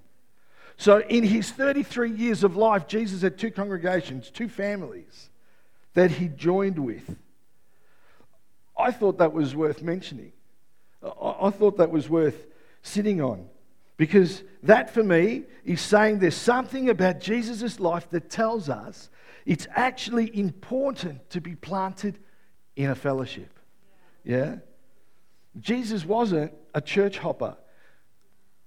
So, 0.77 1.01
in 1.01 1.25
his 1.25 1.51
33 1.51 2.11
years 2.11 2.43
of 2.43 2.57
life, 2.57 2.87
Jesus 2.87 3.23
had 3.23 3.39
two 3.39 3.51
congregations, 3.51 4.31
two 4.31 4.49
families 4.49 5.29
that 5.95 6.11
he 6.11 6.29
joined 6.29 6.79
with. 6.79 7.17
I 8.79 8.91
thought 8.91 9.19
that 9.19 9.33
was 9.33 9.55
worth 9.55 9.83
mentioning. 9.83 10.33
I 11.03 11.51
thought 11.51 11.77
that 11.79 11.91
was 11.91 12.09
worth 12.09 12.47
sitting 12.83 13.21
on 13.21 13.47
because 13.97 14.43
that 14.63 14.95
for 14.95 15.03
me 15.03 15.43
is 15.65 15.81
saying 15.81 16.19
there's 16.19 16.35
something 16.35 16.89
about 16.89 17.21
Jesus' 17.21 17.79
life 17.79 18.09
that 18.11 18.31
tells 18.31 18.71
us 18.71 19.11
it's 19.47 19.67
actually 19.75 20.37
important 20.39 21.29
to 21.31 21.41
be 21.41 21.55
planted 21.55 22.19
in 22.77 22.91
a 22.91 22.95
fellowship. 22.95 23.59
Yeah? 24.25 24.57
Jesus 25.59 26.05
wasn't 26.05 26.53
a 26.75 26.81
church 26.81 27.19
hopper. 27.19 27.57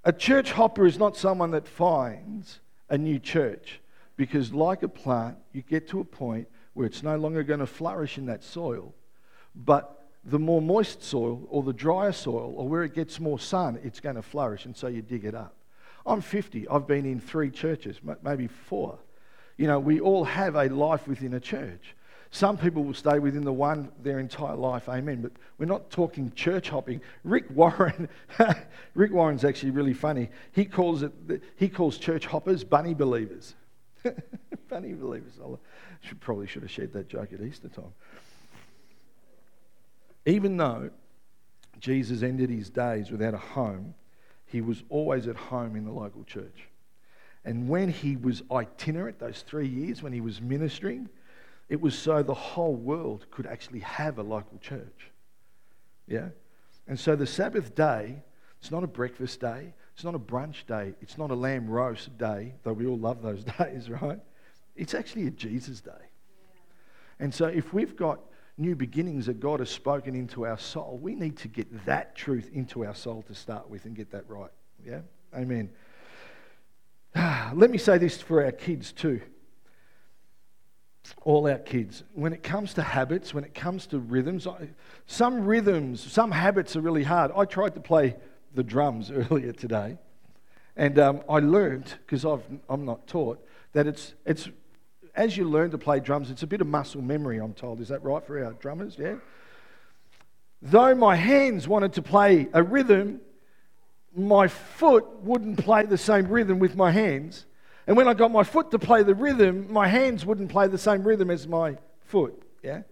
A 0.03 0.11
church 0.11 0.51
hopper 0.51 0.85
is 0.85 0.97
not 0.97 1.15
someone 1.15 1.51
that 1.51 1.67
finds 1.67 2.59
a 2.89 2.97
new 2.97 3.19
church 3.19 3.79
because, 4.17 4.53
like 4.53 4.83
a 4.83 4.89
plant, 4.89 5.37
you 5.53 5.61
get 5.61 5.87
to 5.89 6.01
a 6.01 6.05
point 6.05 6.47
where 6.73 6.85
it's 6.85 7.03
no 7.03 7.17
longer 7.17 7.43
going 7.43 7.61
to 7.61 7.67
flourish 7.67 8.17
in 8.17 8.25
that 8.25 8.43
soil. 8.43 8.93
But 9.55 10.03
the 10.25 10.39
more 10.39 10.61
moist 10.61 11.03
soil 11.03 11.45
or 11.49 11.63
the 11.63 11.73
drier 11.73 12.11
soil 12.11 12.53
or 12.57 12.67
where 12.67 12.83
it 12.83 12.93
gets 12.93 13.19
more 13.19 13.39
sun, 13.39 13.79
it's 13.83 13.99
going 13.99 14.15
to 14.15 14.21
flourish, 14.21 14.65
and 14.65 14.75
so 14.75 14.87
you 14.87 15.01
dig 15.01 15.25
it 15.25 15.35
up. 15.35 15.55
I'm 16.05 16.21
50. 16.21 16.67
I've 16.67 16.87
been 16.87 17.05
in 17.05 17.19
three 17.19 17.49
churches, 17.49 17.99
maybe 18.21 18.47
four. 18.47 18.99
You 19.57 19.67
know, 19.67 19.79
we 19.79 19.99
all 19.99 20.23
have 20.23 20.55
a 20.55 20.67
life 20.67 21.07
within 21.07 21.33
a 21.33 21.39
church. 21.39 21.95
Some 22.31 22.57
people 22.57 22.83
will 22.83 22.95
stay 22.95 23.19
within 23.19 23.43
the 23.43 23.53
one 23.53 23.91
their 24.01 24.17
entire 24.17 24.55
life, 24.55 24.89
amen. 24.89 25.21
But 25.21 25.33
we're 25.59 25.67
not 25.67 25.91
talking 25.91 26.31
church 26.33 26.67
hopping. 26.67 26.99
Rick 27.23 27.45
Warren, 27.51 28.09
Rick 28.95 29.11
Warren's 29.11 29.45
actually 29.45 29.69
really 29.69 29.93
funny. 29.93 30.29
He 30.51 30.65
calls 30.65 31.03
it, 31.03 31.13
he 31.57 31.69
calls 31.69 31.99
church 31.99 32.25
hoppers 32.25 32.63
bunny 32.63 32.95
believers. 32.95 33.53
bunny 34.67 34.93
believers. 34.93 35.33
I 35.43 35.55
should, 36.01 36.19
probably 36.21 36.47
should 36.47 36.63
have 36.63 36.71
shared 36.71 36.91
that 36.93 37.07
joke 37.07 37.33
at 37.33 37.41
Easter 37.41 37.69
time. 37.69 37.93
Even 40.25 40.57
though 40.57 40.89
Jesus 41.79 42.23
ended 42.23 42.49
his 42.49 42.71
days 42.71 43.11
without 43.11 43.35
a 43.35 43.37
home, 43.37 43.93
he 44.47 44.61
was 44.61 44.83
always 44.89 45.27
at 45.27 45.35
home 45.35 45.75
in 45.75 45.85
the 45.85 45.91
local 45.91 46.23
church. 46.23 46.67
And 47.45 47.67
when 47.67 47.89
he 47.89 48.15
was 48.15 48.41
itinerant, 48.51 49.19
those 49.19 49.43
three 49.45 49.67
years 49.67 50.01
when 50.01 50.13
he 50.13 50.21
was 50.21 50.41
ministering, 50.41 51.09
it 51.69 51.81
was 51.81 51.97
so 51.97 52.23
the 52.23 52.33
whole 52.33 52.75
world 52.75 53.25
could 53.31 53.45
actually 53.45 53.79
have 53.79 54.17
a 54.17 54.23
local 54.23 54.57
church. 54.59 55.11
Yeah? 56.07 56.29
And 56.87 56.99
so 56.99 57.15
the 57.15 57.27
Sabbath 57.27 57.75
day, 57.75 58.21
it's 58.59 58.71
not 58.71 58.83
a 58.83 58.87
breakfast 58.87 59.39
day, 59.39 59.73
it's 59.93 60.03
not 60.03 60.15
a 60.15 60.19
brunch 60.19 60.65
day, 60.65 60.93
it's 61.01 61.17
not 61.17 61.31
a 61.31 61.35
lamb 61.35 61.69
roast 61.69 62.17
day, 62.17 62.53
though 62.63 62.73
we 62.73 62.85
all 62.85 62.97
love 62.97 63.21
those 63.21 63.43
days, 63.59 63.89
right? 63.89 64.19
It's 64.75 64.93
actually 64.93 65.27
a 65.27 65.31
Jesus 65.31 65.81
day. 65.81 65.91
And 67.19 67.33
so 67.33 67.45
if 67.45 67.73
we've 67.73 67.95
got 67.95 68.19
new 68.57 68.75
beginnings 68.75 69.25
that 69.25 69.39
God 69.39 69.59
has 69.59 69.69
spoken 69.69 70.15
into 70.15 70.45
our 70.45 70.57
soul, 70.57 70.99
we 71.01 71.15
need 71.15 71.37
to 71.37 71.47
get 71.47 71.85
that 71.85 72.15
truth 72.15 72.49
into 72.53 72.85
our 72.85 72.95
soul 72.95 73.23
to 73.23 73.35
start 73.35 73.69
with 73.69 73.85
and 73.85 73.95
get 73.95 74.11
that 74.11 74.27
right. 74.27 74.51
Yeah? 74.85 75.01
Amen. 75.35 75.69
Let 77.53 77.69
me 77.69 77.77
say 77.77 77.97
this 77.97 78.21
for 78.21 78.43
our 78.43 78.51
kids 78.51 78.91
too. 78.91 79.21
All 81.23 81.47
our 81.47 81.57
kids. 81.57 82.03
When 82.13 82.33
it 82.33 82.43
comes 82.43 82.73
to 82.75 82.81
habits, 82.81 83.33
when 83.33 83.43
it 83.43 83.53
comes 83.53 83.87
to 83.87 83.99
rhythms, 83.99 84.47
some 85.05 85.45
rhythms, 85.45 86.11
some 86.11 86.31
habits 86.31 86.75
are 86.75 86.81
really 86.81 87.03
hard. 87.03 87.31
I 87.35 87.45
tried 87.45 87.75
to 87.75 87.81
play 87.81 88.15
the 88.53 88.63
drums 88.63 89.11
earlier 89.31 89.51
today, 89.51 89.97
and 90.75 90.97
um, 90.97 91.21
I 91.29 91.39
learned, 91.39 91.93
because 92.05 92.23
I'm 92.23 92.85
not 92.85 93.05
taught, 93.07 93.45
that 93.73 93.85
it's, 93.85 94.13
it's 94.25 94.49
as 95.15 95.37
you 95.37 95.47
learn 95.47 95.71
to 95.71 95.77
play 95.77 95.99
drums, 95.99 96.31
it's 96.31 96.43
a 96.43 96.47
bit 96.47 96.61
of 96.61 96.67
muscle 96.67 97.01
memory, 97.01 97.37
I'm 97.37 97.53
told. 97.53 97.81
Is 97.81 97.89
that 97.89 98.03
right 98.03 98.25
for 98.25 98.43
our 98.43 98.53
drummers? 98.53 98.97
Yeah? 98.97 99.15
Though 100.61 100.95
my 100.95 101.15
hands 101.15 101.67
wanted 101.67 101.93
to 101.93 102.01
play 102.01 102.47
a 102.53 102.63
rhythm, 102.63 103.19
my 104.15 104.47
foot 104.47 105.05
wouldn't 105.21 105.57
play 105.57 105.85
the 105.85 105.97
same 105.97 106.27
rhythm 106.27 106.59
with 106.59 106.75
my 106.75 106.91
hands. 106.91 107.45
And 107.87 107.97
when 107.97 108.07
I 108.07 108.13
got 108.13 108.31
my 108.31 108.43
foot 108.43 108.71
to 108.71 108.79
play 108.79 109.03
the 109.03 109.15
rhythm, 109.15 109.71
my 109.71 109.87
hands 109.87 110.25
wouldn't 110.25 110.49
play 110.49 110.67
the 110.67 110.77
same 110.77 111.03
rhythm 111.03 111.29
as 111.29 111.47
my 111.47 111.77
foot. 112.05 112.41
Yeah? 112.61 112.83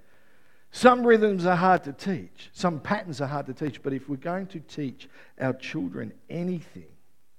Some 0.71 1.05
rhythms 1.05 1.45
are 1.45 1.55
hard 1.55 1.83
to 1.83 1.93
teach, 1.93 2.49
some 2.53 2.79
patterns 2.79 3.19
are 3.19 3.27
hard 3.27 3.45
to 3.47 3.53
teach, 3.53 3.83
but 3.83 3.91
if 3.91 4.07
we're 4.07 4.15
going 4.15 4.47
to 4.47 4.59
teach 4.61 5.09
our 5.39 5.53
children 5.53 6.13
anything, 6.29 6.87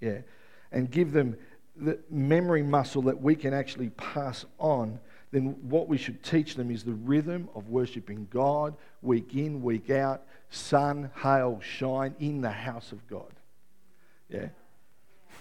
yeah, 0.00 0.18
and 0.70 0.90
give 0.90 1.12
them 1.12 1.36
the 1.74 1.98
memory 2.10 2.62
muscle 2.62 3.02
that 3.02 3.20
we 3.20 3.34
can 3.34 3.54
actually 3.54 3.88
pass 3.90 4.44
on, 4.58 5.00
then 5.30 5.56
what 5.62 5.88
we 5.88 5.96
should 5.96 6.22
teach 6.22 6.56
them 6.56 6.70
is 6.70 6.84
the 6.84 6.92
rhythm 6.92 7.48
of 7.54 7.70
worshiping 7.70 8.28
God 8.30 8.74
week 9.00 9.34
in, 9.34 9.62
week 9.62 9.88
out, 9.88 10.24
sun, 10.50 11.10
hail, 11.22 11.58
shine 11.62 12.14
in 12.20 12.42
the 12.42 12.50
house 12.50 12.92
of 12.92 13.06
God. 13.08 13.32
Yeah? 14.32 14.48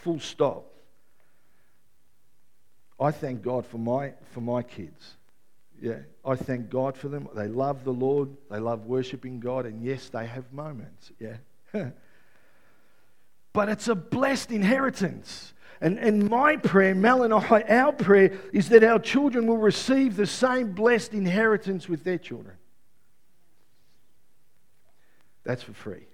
Full 0.04 0.20
stop. 0.20 0.66
I 3.00 3.12
thank 3.12 3.42
God 3.42 3.66
for 3.66 3.78
my, 3.78 4.14
for 4.32 4.42
my 4.42 4.62
kids. 4.62 5.16
Yeah, 5.82 5.98
I 6.24 6.36
thank 6.36 6.70
God 6.70 6.96
for 6.96 7.08
them. 7.08 7.28
They 7.36 7.48
love 7.48 7.84
the 7.84 7.94
Lord. 7.94 8.30
They 8.52 8.60
love 8.60 8.86
worshiping 8.86 9.40
God. 9.40 9.66
And 9.66 9.82
yes, 9.82 10.10
they 10.10 10.28
have 10.28 10.54
moments. 10.54 11.12
Yeah. 11.20 11.38
but 13.54 13.70
it's 13.70 13.88
a 13.88 13.96
blessed 13.96 14.52
inheritance. 14.52 15.54
And, 15.82 15.98
and 15.98 16.30
my 16.30 16.58
prayer, 16.58 16.94
Mel 16.94 17.24
and 17.24 17.34
I, 17.34 17.62
our 17.68 17.92
prayer 17.92 18.40
is 18.54 18.70
that 18.70 18.84
our 18.84 19.00
children 19.00 19.48
will 19.48 19.58
receive 19.58 20.16
the 20.16 20.28
same 20.28 20.74
blessed 20.74 21.14
inheritance 21.14 21.90
with 21.90 22.04
their 22.04 22.20
children. 22.20 22.56
That's 25.44 25.64
for 25.64 25.74
free. 25.74 26.06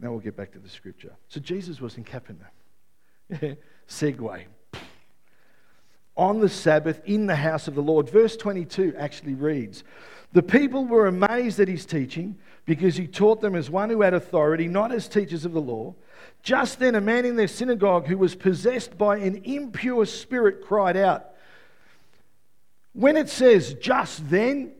Now 0.00 0.10
we'll 0.10 0.20
get 0.20 0.36
back 0.36 0.52
to 0.52 0.58
the 0.58 0.68
scripture. 0.68 1.12
So 1.28 1.40
Jesus 1.40 1.80
was 1.80 1.96
in 1.96 2.04
Capernaum. 2.04 2.46
Segue. 3.88 4.44
On 6.16 6.40
the 6.40 6.48
Sabbath 6.48 7.00
in 7.04 7.26
the 7.26 7.36
house 7.36 7.68
of 7.68 7.74
the 7.74 7.82
Lord. 7.82 8.08
Verse 8.08 8.36
22 8.36 8.94
actually 8.96 9.34
reads 9.34 9.82
The 10.32 10.42
people 10.42 10.84
were 10.84 11.06
amazed 11.06 11.60
at 11.60 11.68
his 11.68 11.86
teaching 11.86 12.38
because 12.66 12.96
he 12.96 13.06
taught 13.06 13.40
them 13.40 13.54
as 13.54 13.68
one 13.68 13.90
who 13.90 14.02
had 14.02 14.14
authority, 14.14 14.68
not 14.68 14.92
as 14.92 15.08
teachers 15.08 15.44
of 15.44 15.52
the 15.52 15.60
law. 15.60 15.94
Just 16.42 16.78
then, 16.78 16.94
a 16.94 17.00
man 17.00 17.24
in 17.24 17.36
their 17.36 17.48
synagogue 17.48 18.06
who 18.06 18.18
was 18.18 18.34
possessed 18.34 18.96
by 18.96 19.16
an 19.16 19.42
impure 19.44 20.06
spirit 20.06 20.64
cried 20.64 20.96
out. 20.96 21.30
When 22.92 23.16
it 23.16 23.28
says 23.28 23.74
just 23.74 24.28
then, 24.30 24.72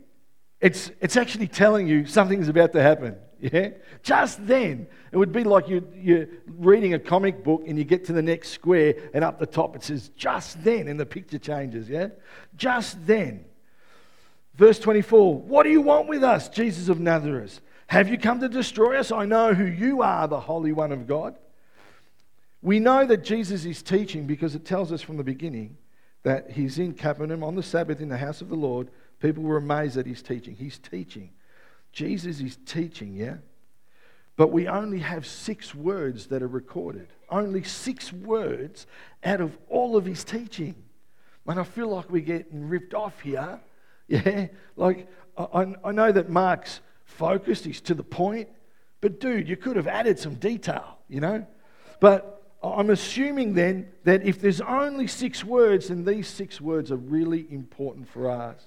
it's, 0.61 0.91
it's 1.01 1.17
actually 1.17 1.49
telling 1.49 1.89
you 1.89 2.07
something's 2.07 2.49
about 2.49 2.73
to 2.73 2.83
happen. 2.83 3.17
Yeah? 3.53 3.71
Just 4.03 4.47
then. 4.47 4.87
It 5.13 5.19
would 5.19 5.33
be 5.33 5.45
like 5.45 5.69
you, 5.69 5.87
you're 5.95 6.29
reading 6.47 6.95
a 6.95 6.99
comic 6.99 7.45
book 7.45 7.65
and 7.67 7.77
you 7.77 7.85
get 7.85 8.07
to 8.07 8.15
the 8.15 8.23
next 8.23 8.51
square 8.51 8.95
and 9.13 9.23
up 9.23 9.39
the 9.39 9.47
top 9.47 9.77
it 9.77 9.83
says 9.83 10.11
just 10.17 10.65
then 10.65 10.89
and 10.89 10.99
the 10.99 11.05
picture 11.05 11.39
changes. 11.39 11.89
Yeah? 11.89 12.09
Just 12.57 13.07
then. 13.07 13.45
Verse 14.55 14.79
24 14.79 15.41
What 15.41 15.65
do 15.65 15.71
you 15.71 15.83
want 15.83 16.09
with 16.09 16.25
us, 16.25 16.49
Jesus 16.49 16.89
of 16.89 17.01
Nazareth? 17.01 17.61
Have 17.89 18.09
you 18.09 18.17
come 18.17 18.41
to 18.41 18.49
destroy 18.49 18.99
us? 18.99 19.13
I 19.13 19.27
know 19.27 19.53
who 19.53 19.67
you 19.67 20.01
are, 20.01 20.27
the 20.27 20.41
Holy 20.41 20.73
One 20.73 20.91
of 20.91 21.07
God. 21.07 21.37
We 22.63 22.81
know 22.81 23.05
that 23.05 23.25
Jesus 23.25 23.67
is 23.67 23.83
teaching 23.83 24.27
because 24.27 24.55
it 24.55 24.65
tells 24.65 24.91
us 24.91 25.03
from 25.03 25.19
the 25.19 25.25
beginning 25.25 25.77
that 26.23 26.53
he's 26.53 26.79
in 26.79 26.95
Capernaum 26.95 27.45
on 27.45 27.57
the 27.57 27.63
Sabbath 27.63 28.01
in 28.01 28.09
the 28.09 28.17
house 28.17 28.41
of 28.41 28.49
the 28.49 28.55
Lord. 28.55 28.89
People 29.21 29.43
were 29.43 29.59
amazed 29.59 29.99
at 29.99 30.07
his 30.07 30.23
teaching. 30.23 30.55
He's 30.55 30.79
teaching. 30.79 31.31
Jesus 31.95 32.41
is 32.41 32.59
teaching, 32.67 33.15
yeah? 33.15 33.37
But 34.37 34.51
we 34.51 34.67
only 34.67 34.99
have 34.99 35.25
six 35.27 35.75
words 35.75 36.27
that 36.27 36.43
are 36.43 36.49
recorded. 36.49 37.07
Only 37.31 37.63
six 37.63 38.13
words 38.13 38.87
out 39.23 39.41
of 39.41 39.57
all 39.69 39.97
of 39.97 40.05
his 40.05 40.25
teaching. 40.25 40.75
And 41.47 41.61
I 41.61 41.63
feel 41.63 41.89
like 41.89 42.11
we're 42.11 42.23
getting 42.23 42.69
ripped 42.69 42.95
off 42.95 43.21
here. 43.21 43.61
Yeah? 44.07 44.49
Like, 44.77 45.09
I, 45.39 45.75
I 45.83 45.93
know 45.93 46.13
that 46.13 46.29
Mark's 46.29 46.81
focused, 47.07 47.65
he's 47.65 47.81
to 47.83 47.95
the 47.95 48.03
point. 48.03 48.51
But, 49.01 49.19
dude, 49.19 49.49
you 49.49 49.57
could 49.57 49.77
have 49.77 49.87
added 49.87 50.19
some 50.19 50.35
detail, 50.35 50.99
you 51.09 51.21
know? 51.21 51.47
But 52.01 52.43
I'm 52.63 52.91
assuming 52.91 53.55
then 53.55 53.89
that 54.03 54.23
if 54.27 54.43
there's 54.43 54.61
only 54.61 55.07
six 55.07 55.43
words, 55.43 55.89
then 55.89 56.05
these 56.05 56.29
six 56.29 56.61
words 56.61 56.93
are 56.93 56.97
really 56.97 57.47
important 57.51 58.07
for 58.07 58.31
us 58.31 58.61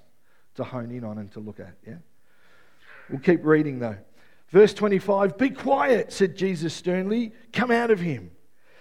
to 0.56 0.64
hone 0.64 0.90
in 0.90 1.04
on 1.04 1.20
and 1.20 1.32
to 1.34 1.40
look 1.40 1.60
at, 1.60 1.76
yeah? 1.86 1.98
We'll 3.10 3.20
keep 3.20 3.46
reading 3.46 3.80
though. 3.80 3.98
Verse 4.50 4.74
25 4.74 5.38
Be 5.38 5.50
quiet, 5.50 6.12
said 6.12 6.36
Jesus 6.36 6.74
sternly. 6.74 7.34
Come 7.54 7.72
out 7.72 7.92
of 7.92 8.00
him. 8.00 8.32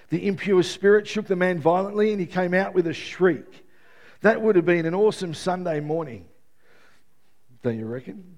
The 0.08 0.26
impure 0.26 0.62
spirit 0.62 1.08
shook 1.08 1.26
the 1.26 1.36
man 1.36 1.58
violently 1.58 2.12
and 2.12 2.20
he 2.20 2.26
came 2.26 2.54
out 2.54 2.74
with 2.74 2.86
a 2.86 2.92
shriek. 2.92 3.66
That 4.20 4.40
would 4.40 4.56
have 4.56 4.64
been 4.64 4.86
an 4.86 4.94
awesome 4.94 5.34
Sunday 5.34 5.80
morning. 5.80 6.26
Don't 7.62 7.78
you 7.78 7.86
reckon? 7.86 8.36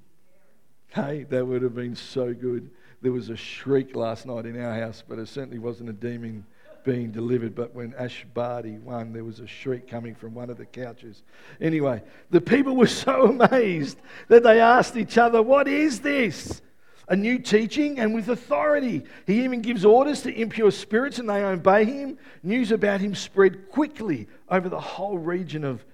Hey, 0.89 1.25
that 1.25 1.47
would 1.47 1.63
have 1.63 1.75
been 1.75 1.95
so 1.95 2.33
good. 2.33 2.71
There 3.03 3.13
was 3.13 3.29
a 3.29 3.37
shriek 3.37 3.95
last 3.95 4.27
night 4.27 4.47
in 4.47 4.61
our 4.61 4.75
house, 4.75 5.05
but 5.07 5.19
it 5.19 5.29
certainly 5.29 5.59
wasn't 5.59 5.91
a 5.91 5.93
demon 5.93 6.45
being 6.89 7.11
delivered. 7.11 7.55
But 7.55 7.75
when 7.75 7.93
Ash 7.99 8.25
Barty 8.33 8.79
won, 8.79 9.13
there 9.13 9.23
was 9.23 9.41
a 9.41 9.47
shriek 9.47 9.87
coming 9.87 10.15
from 10.15 10.33
one 10.33 10.49
of 10.49 10.57
the 10.57 10.65
couches. 10.65 11.23
Anyway, 11.61 12.03
the 12.31 12.41
people 12.41 12.77
were 12.77 12.87
so 13.05 13.27
amazed 13.27 13.99
that 14.29 14.43
they 14.43 14.59
asked 14.59 14.97
each 14.97 15.19
other, 15.19 15.43
What 15.43 15.69
is 15.69 16.01
this? 16.01 16.63
A 17.11 17.17
new 17.17 17.39
teaching 17.39 17.99
and 17.99 18.15
with 18.15 18.29
authority. 18.29 19.03
He 19.27 19.45
even 19.45 19.61
gives 19.61 19.85
orders 19.85 20.23
to 20.23 20.35
impure 20.35 20.71
spirits 20.71 21.19
and 21.19 21.29
they 21.29 21.43
obey 21.43 21.85
him. 21.85 22.19
News 22.43 22.71
about 22.73 23.01
him 23.01 23.15
spread 23.15 23.71
quickly 23.71 24.27
over 24.51 24.69
the 24.69 24.81
whole 24.81 25.19
region 25.19 25.65
of 25.65 25.85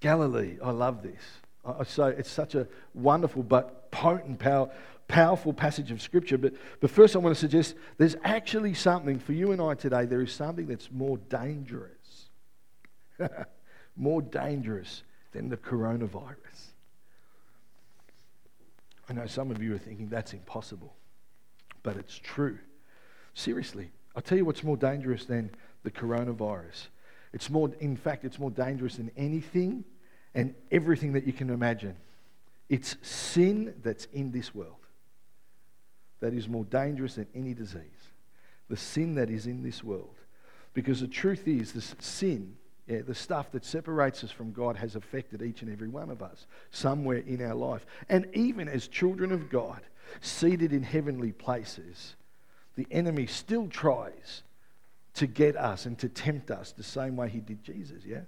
Galilee. 0.00 0.58
I 0.62 0.70
love 0.70 1.02
this. 1.02 1.20
So 1.86 2.06
it's 2.06 2.30
such 2.30 2.54
a 2.54 2.66
wonderful 2.94 3.42
but 3.42 3.90
potent, 3.90 4.38
power, 4.38 4.70
powerful 5.08 5.52
passage 5.52 5.90
of 5.90 6.00
Scripture. 6.00 6.38
But, 6.38 6.54
but 6.80 6.90
first, 6.90 7.16
I 7.16 7.18
want 7.18 7.34
to 7.34 7.40
suggest 7.40 7.74
there's 7.96 8.16
actually 8.22 8.74
something 8.74 9.18
for 9.18 9.32
you 9.32 9.52
and 9.52 9.60
I 9.60 9.74
today. 9.74 10.04
There 10.04 10.20
is 10.20 10.32
something 10.32 10.66
that's 10.66 10.90
more 10.90 11.18
dangerous, 11.18 12.28
more 13.96 14.22
dangerous 14.22 15.02
than 15.32 15.48
the 15.48 15.56
coronavirus. 15.56 16.36
I 19.08 19.14
know 19.14 19.26
some 19.26 19.50
of 19.50 19.62
you 19.62 19.74
are 19.74 19.78
thinking 19.78 20.08
that's 20.08 20.34
impossible, 20.34 20.94
but 21.82 21.96
it's 21.96 22.18
true. 22.18 22.58
Seriously, 23.34 23.90
I'll 24.14 24.22
tell 24.22 24.36
you 24.36 24.44
what's 24.44 24.62
more 24.62 24.76
dangerous 24.76 25.24
than 25.24 25.50
the 25.82 25.90
coronavirus. 25.90 26.88
It's 27.32 27.48
more, 27.48 27.70
in 27.80 27.96
fact, 27.96 28.24
it's 28.24 28.38
more 28.38 28.50
dangerous 28.50 28.96
than 28.96 29.10
anything 29.16 29.84
and 30.38 30.54
everything 30.70 31.14
that 31.14 31.26
you 31.26 31.32
can 31.32 31.50
imagine. 31.50 31.96
It's 32.68 32.96
sin 33.02 33.74
that's 33.82 34.04
in 34.12 34.30
this 34.30 34.54
world 34.54 34.76
that 36.20 36.32
is 36.32 36.48
more 36.48 36.64
dangerous 36.64 37.16
than 37.16 37.26
any 37.34 37.54
disease. 37.54 37.82
The 38.68 38.76
sin 38.76 39.16
that 39.16 39.30
is 39.30 39.48
in 39.48 39.64
this 39.64 39.82
world. 39.82 40.14
Because 40.74 41.00
the 41.00 41.08
truth 41.08 41.48
is, 41.48 41.72
this 41.72 41.92
sin, 41.98 42.54
yeah, 42.86 43.00
the 43.04 43.16
stuff 43.16 43.50
that 43.50 43.64
separates 43.64 44.22
us 44.22 44.30
from 44.30 44.52
God, 44.52 44.76
has 44.76 44.94
affected 44.94 45.42
each 45.42 45.62
and 45.62 45.72
every 45.72 45.88
one 45.88 46.08
of 46.08 46.22
us 46.22 46.46
somewhere 46.70 47.18
in 47.18 47.42
our 47.42 47.56
life. 47.56 47.84
And 48.08 48.28
even 48.32 48.68
as 48.68 48.86
children 48.86 49.32
of 49.32 49.50
God, 49.50 49.80
seated 50.20 50.72
in 50.72 50.84
heavenly 50.84 51.32
places, 51.32 52.14
the 52.76 52.86
enemy 52.92 53.26
still 53.26 53.66
tries 53.66 54.44
to 55.14 55.26
get 55.26 55.56
us 55.56 55.84
and 55.84 55.98
to 55.98 56.08
tempt 56.08 56.52
us 56.52 56.70
the 56.70 56.84
same 56.84 57.16
way 57.16 57.28
he 57.28 57.40
did 57.40 57.64
Jesus, 57.64 58.04
yeah? 58.06 58.20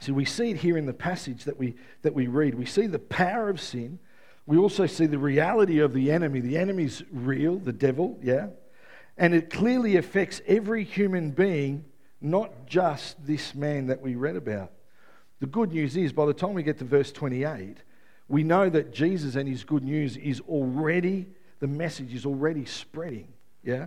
So 0.00 0.14
we 0.14 0.24
see 0.24 0.50
it 0.50 0.56
here 0.56 0.78
in 0.78 0.86
the 0.86 0.94
passage 0.94 1.44
that 1.44 1.58
we, 1.58 1.74
that 2.02 2.14
we 2.14 2.26
read. 2.26 2.54
We 2.54 2.64
see 2.64 2.86
the 2.86 2.98
power 2.98 3.48
of 3.48 3.60
sin 3.60 3.98
We 4.46 4.56
also 4.56 4.86
see 4.86 5.06
the 5.06 5.18
reality 5.18 5.78
of 5.78 5.92
the 5.92 6.10
enemy. 6.10 6.40
The 6.40 6.56
enemy's 6.56 7.04
real, 7.12 7.58
the 7.58 7.72
devil, 7.72 8.18
yeah? 8.20 8.48
And 9.16 9.32
it 9.32 9.50
clearly 9.50 9.96
affects 9.96 10.40
every 10.46 10.82
human 10.82 11.30
being, 11.30 11.84
not 12.20 12.66
just 12.66 13.24
this 13.24 13.54
man 13.54 13.86
that 13.86 14.00
we 14.00 14.16
read 14.16 14.34
about. 14.34 14.72
The 15.38 15.46
good 15.46 15.72
news 15.72 15.96
is, 15.96 16.12
by 16.12 16.26
the 16.26 16.34
time 16.34 16.54
we 16.54 16.62
get 16.62 16.78
to 16.78 16.84
verse 16.84 17.12
28, 17.12 17.76
we 18.28 18.42
know 18.42 18.68
that 18.70 18.92
Jesus 18.92 19.36
and 19.36 19.48
his 19.48 19.62
good 19.62 19.84
news 19.84 20.16
is 20.16 20.40
already, 20.48 21.28
the 21.60 21.68
message 21.68 22.12
is 22.12 22.26
already 22.26 22.64
spreading, 22.64 23.28
yeah, 23.62 23.86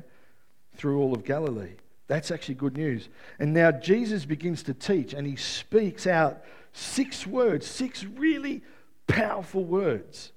through 0.78 1.02
all 1.02 1.14
of 1.14 1.26
Galilee. 1.26 1.76
That's 2.08 2.32
actually 2.32 2.56
good 2.56 2.78
news. 2.78 3.10
And 3.40 3.54
now 3.54 3.72
Jesus 3.72 4.26
begins 4.26 4.64
to 4.64 4.74
teach 4.74 5.14
and 5.14 5.26
he 5.26 5.36
speaks 5.36 6.06
out 6.06 6.44
six 6.74 7.26
words, 7.26 7.66
six 7.66 8.04
really 8.04 8.62
powerful 9.08 9.64
words. 9.64 10.32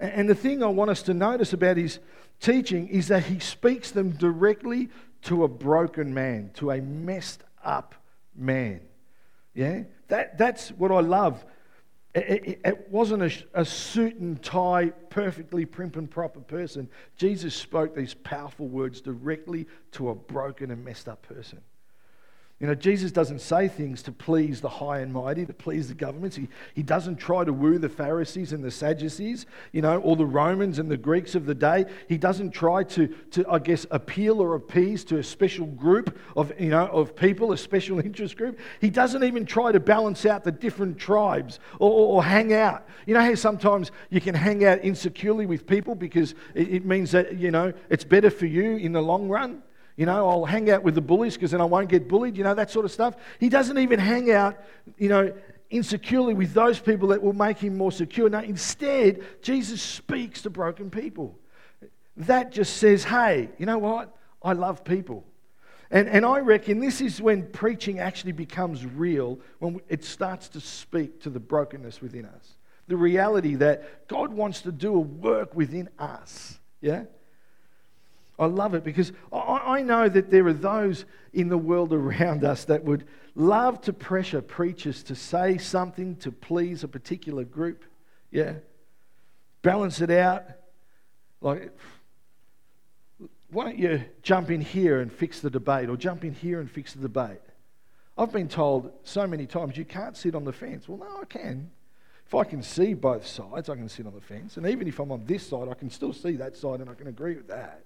And 0.00 0.28
the 0.28 0.34
thing 0.34 0.62
I 0.62 0.66
want 0.66 0.90
us 0.90 1.02
to 1.02 1.14
notice 1.14 1.52
about 1.52 1.76
his 1.76 1.98
teaching 2.40 2.88
is 2.88 3.08
that 3.08 3.24
he 3.24 3.38
speaks 3.38 3.90
them 3.90 4.10
directly 4.10 4.90
to 5.22 5.44
a 5.44 5.48
broken 5.48 6.12
man, 6.12 6.50
to 6.54 6.70
a 6.70 6.80
messed 6.80 7.42
up 7.64 7.94
man. 8.34 8.80
Yeah? 9.54 9.84
That, 10.08 10.36
that's 10.36 10.70
what 10.70 10.90
I 10.90 11.00
love. 11.00 11.44
It, 12.14 12.88
wasn't 12.90 13.24
a, 13.24 13.60
a, 13.60 13.64
suit 13.64 14.16
and 14.16 14.40
tie, 14.40 14.90
perfectly 15.10 15.66
prim 15.66 15.90
and 15.96 16.08
proper 16.08 16.38
person. 16.38 16.88
Jesus 17.16 17.56
spoke 17.56 17.94
these 17.94 18.14
powerful 18.14 18.68
words 18.68 19.00
directly 19.00 19.66
to 19.92 20.10
a 20.10 20.14
broken 20.14 20.70
and 20.70 20.84
messed 20.84 21.08
up 21.08 21.22
person. 21.22 21.60
You 22.64 22.68
know, 22.68 22.74
Jesus 22.74 23.12
doesn't 23.12 23.42
say 23.42 23.68
things 23.68 24.02
to 24.04 24.10
please 24.10 24.62
the 24.62 24.70
high 24.70 25.00
and 25.00 25.12
mighty, 25.12 25.44
to 25.44 25.52
please 25.52 25.88
the 25.88 25.94
governments. 25.94 26.34
He, 26.34 26.48
he 26.72 26.82
doesn't 26.82 27.16
try 27.16 27.44
to 27.44 27.52
woo 27.52 27.76
the 27.76 27.90
Pharisees 27.90 28.54
and 28.54 28.64
the 28.64 28.70
Sadducees, 28.70 29.44
you 29.72 29.82
know, 29.82 29.98
or 30.00 30.16
the 30.16 30.24
Romans 30.24 30.78
and 30.78 30.90
the 30.90 30.96
Greeks 30.96 31.34
of 31.34 31.44
the 31.44 31.54
day. 31.54 31.84
He 32.08 32.16
doesn't 32.16 32.52
try 32.52 32.82
to, 32.84 33.08
to 33.32 33.44
I 33.50 33.58
guess, 33.58 33.84
appeal 33.90 34.40
or 34.40 34.54
appease 34.54 35.04
to 35.04 35.18
a 35.18 35.22
special 35.22 35.66
group 35.66 36.18
of, 36.36 36.58
you 36.58 36.70
know, 36.70 36.86
of 36.86 37.14
people, 37.14 37.52
a 37.52 37.58
special 37.58 38.00
interest 38.04 38.38
group. 38.38 38.58
He 38.80 38.88
doesn't 38.88 39.24
even 39.24 39.44
try 39.44 39.70
to 39.70 39.78
balance 39.78 40.24
out 40.24 40.42
the 40.42 40.50
different 40.50 40.96
tribes 40.96 41.60
or, 41.78 41.90
or, 41.90 42.06
or 42.14 42.24
hang 42.24 42.54
out. 42.54 42.88
You 43.04 43.12
know 43.12 43.20
how 43.20 43.34
sometimes 43.34 43.92
you 44.08 44.22
can 44.22 44.34
hang 44.34 44.64
out 44.64 44.78
insecurely 44.82 45.44
with 45.44 45.66
people 45.66 45.94
because 45.94 46.34
it, 46.54 46.76
it 46.76 46.84
means 46.86 47.10
that, 47.10 47.36
you 47.36 47.50
know, 47.50 47.74
it's 47.90 48.04
better 48.04 48.30
for 48.30 48.46
you 48.46 48.78
in 48.78 48.92
the 48.92 49.02
long 49.02 49.28
run? 49.28 49.62
You 49.96 50.06
know, 50.06 50.28
I'll 50.28 50.44
hang 50.44 50.70
out 50.70 50.82
with 50.82 50.94
the 50.94 51.00
bullies 51.00 51.34
because 51.34 51.52
then 51.52 51.60
I 51.60 51.64
won't 51.64 51.88
get 51.88 52.08
bullied, 52.08 52.36
you 52.36 52.44
know, 52.44 52.54
that 52.54 52.70
sort 52.70 52.84
of 52.84 52.90
stuff. 52.90 53.14
He 53.38 53.48
doesn't 53.48 53.78
even 53.78 54.00
hang 54.00 54.30
out, 54.32 54.56
you 54.98 55.08
know, 55.08 55.32
insecurely 55.70 56.34
with 56.34 56.52
those 56.52 56.80
people 56.80 57.08
that 57.08 57.22
will 57.22 57.32
make 57.32 57.58
him 57.58 57.76
more 57.76 57.92
secure. 57.92 58.28
No, 58.28 58.40
instead, 58.40 59.22
Jesus 59.40 59.80
speaks 59.80 60.42
to 60.42 60.50
broken 60.50 60.90
people. 60.90 61.38
That 62.16 62.52
just 62.52 62.76
says, 62.76 63.04
hey, 63.04 63.50
you 63.58 63.66
know 63.66 63.78
what? 63.78 64.16
I 64.42 64.52
love 64.52 64.84
people. 64.84 65.24
And, 65.90 66.08
and 66.08 66.26
I 66.26 66.40
reckon 66.40 66.80
this 66.80 67.00
is 67.00 67.20
when 67.20 67.46
preaching 67.46 68.00
actually 68.00 68.32
becomes 68.32 68.84
real, 68.84 69.38
when 69.60 69.80
it 69.88 70.04
starts 70.04 70.48
to 70.50 70.60
speak 70.60 71.20
to 71.22 71.30
the 71.30 71.40
brokenness 71.40 72.00
within 72.00 72.24
us. 72.24 72.56
The 72.88 72.96
reality 72.96 73.54
that 73.56 74.08
God 74.08 74.32
wants 74.32 74.62
to 74.62 74.72
do 74.72 74.94
a 74.94 75.00
work 75.00 75.54
within 75.54 75.88
us. 75.98 76.58
Yeah? 76.80 77.04
I 78.38 78.46
love 78.46 78.74
it 78.74 78.82
because 78.82 79.12
I, 79.32 79.82
know 79.82 80.08
that 80.08 80.30
there 80.30 80.46
are 80.46 80.52
those 80.52 81.04
in 81.32 81.48
the 81.48 81.58
world 81.58 81.92
around 81.92 82.42
us 82.42 82.64
that 82.64 82.84
would 82.84 83.06
love 83.36 83.80
to 83.82 83.92
pressure 83.92 84.42
preachers 84.42 85.04
to 85.04 85.14
say 85.14 85.56
something 85.56 86.16
to 86.16 86.32
please 86.32 86.82
a 86.82 86.88
particular 86.88 87.44
group. 87.44 87.84
Yeah. 88.32 88.54
Balance 89.62 90.00
it 90.00 90.10
out. 90.10 90.44
Like, 91.40 91.76
why 93.50 93.64
don't 93.64 93.78
you 93.78 94.04
jump 94.22 94.50
in 94.50 94.60
here 94.60 95.00
and 95.00 95.12
fix 95.12 95.40
the 95.40 95.50
debate 95.50 95.88
or 95.88 95.96
jump 95.96 96.24
in 96.24 96.34
here 96.34 96.58
and 96.58 96.68
fix 96.68 96.92
the 96.92 97.02
debate? 97.02 97.40
I've 98.18 98.32
been 98.32 98.48
told 98.48 98.92
so 99.04 99.26
many 99.28 99.46
times 99.46 99.76
you 99.76 99.84
can't 99.84 100.16
sit 100.16 100.34
on 100.34 100.44
the 100.44 100.52
fence. 100.52 100.88
Well, 100.88 100.98
no, 100.98 101.20
I 101.20 101.24
can. 101.24 101.70
If 102.26 102.34
I 102.34 102.42
can 102.44 102.62
see 102.62 102.94
both 102.94 103.26
sides, 103.26 103.68
I 103.68 103.76
can 103.76 103.88
sit 103.88 104.06
on 104.06 104.14
the 104.14 104.20
fence. 104.20 104.56
And 104.56 104.66
even 104.66 104.88
if 104.88 104.98
I'm 104.98 105.12
on 105.12 105.24
this 105.24 105.46
side, 105.46 105.68
I 105.68 105.74
can 105.74 105.90
still 105.90 106.12
see 106.12 106.32
that 106.36 106.56
side 106.56 106.80
and 106.80 106.90
I 106.90 106.94
can 106.94 107.06
agree 107.06 107.36
with 107.36 107.48
that. 107.48 107.82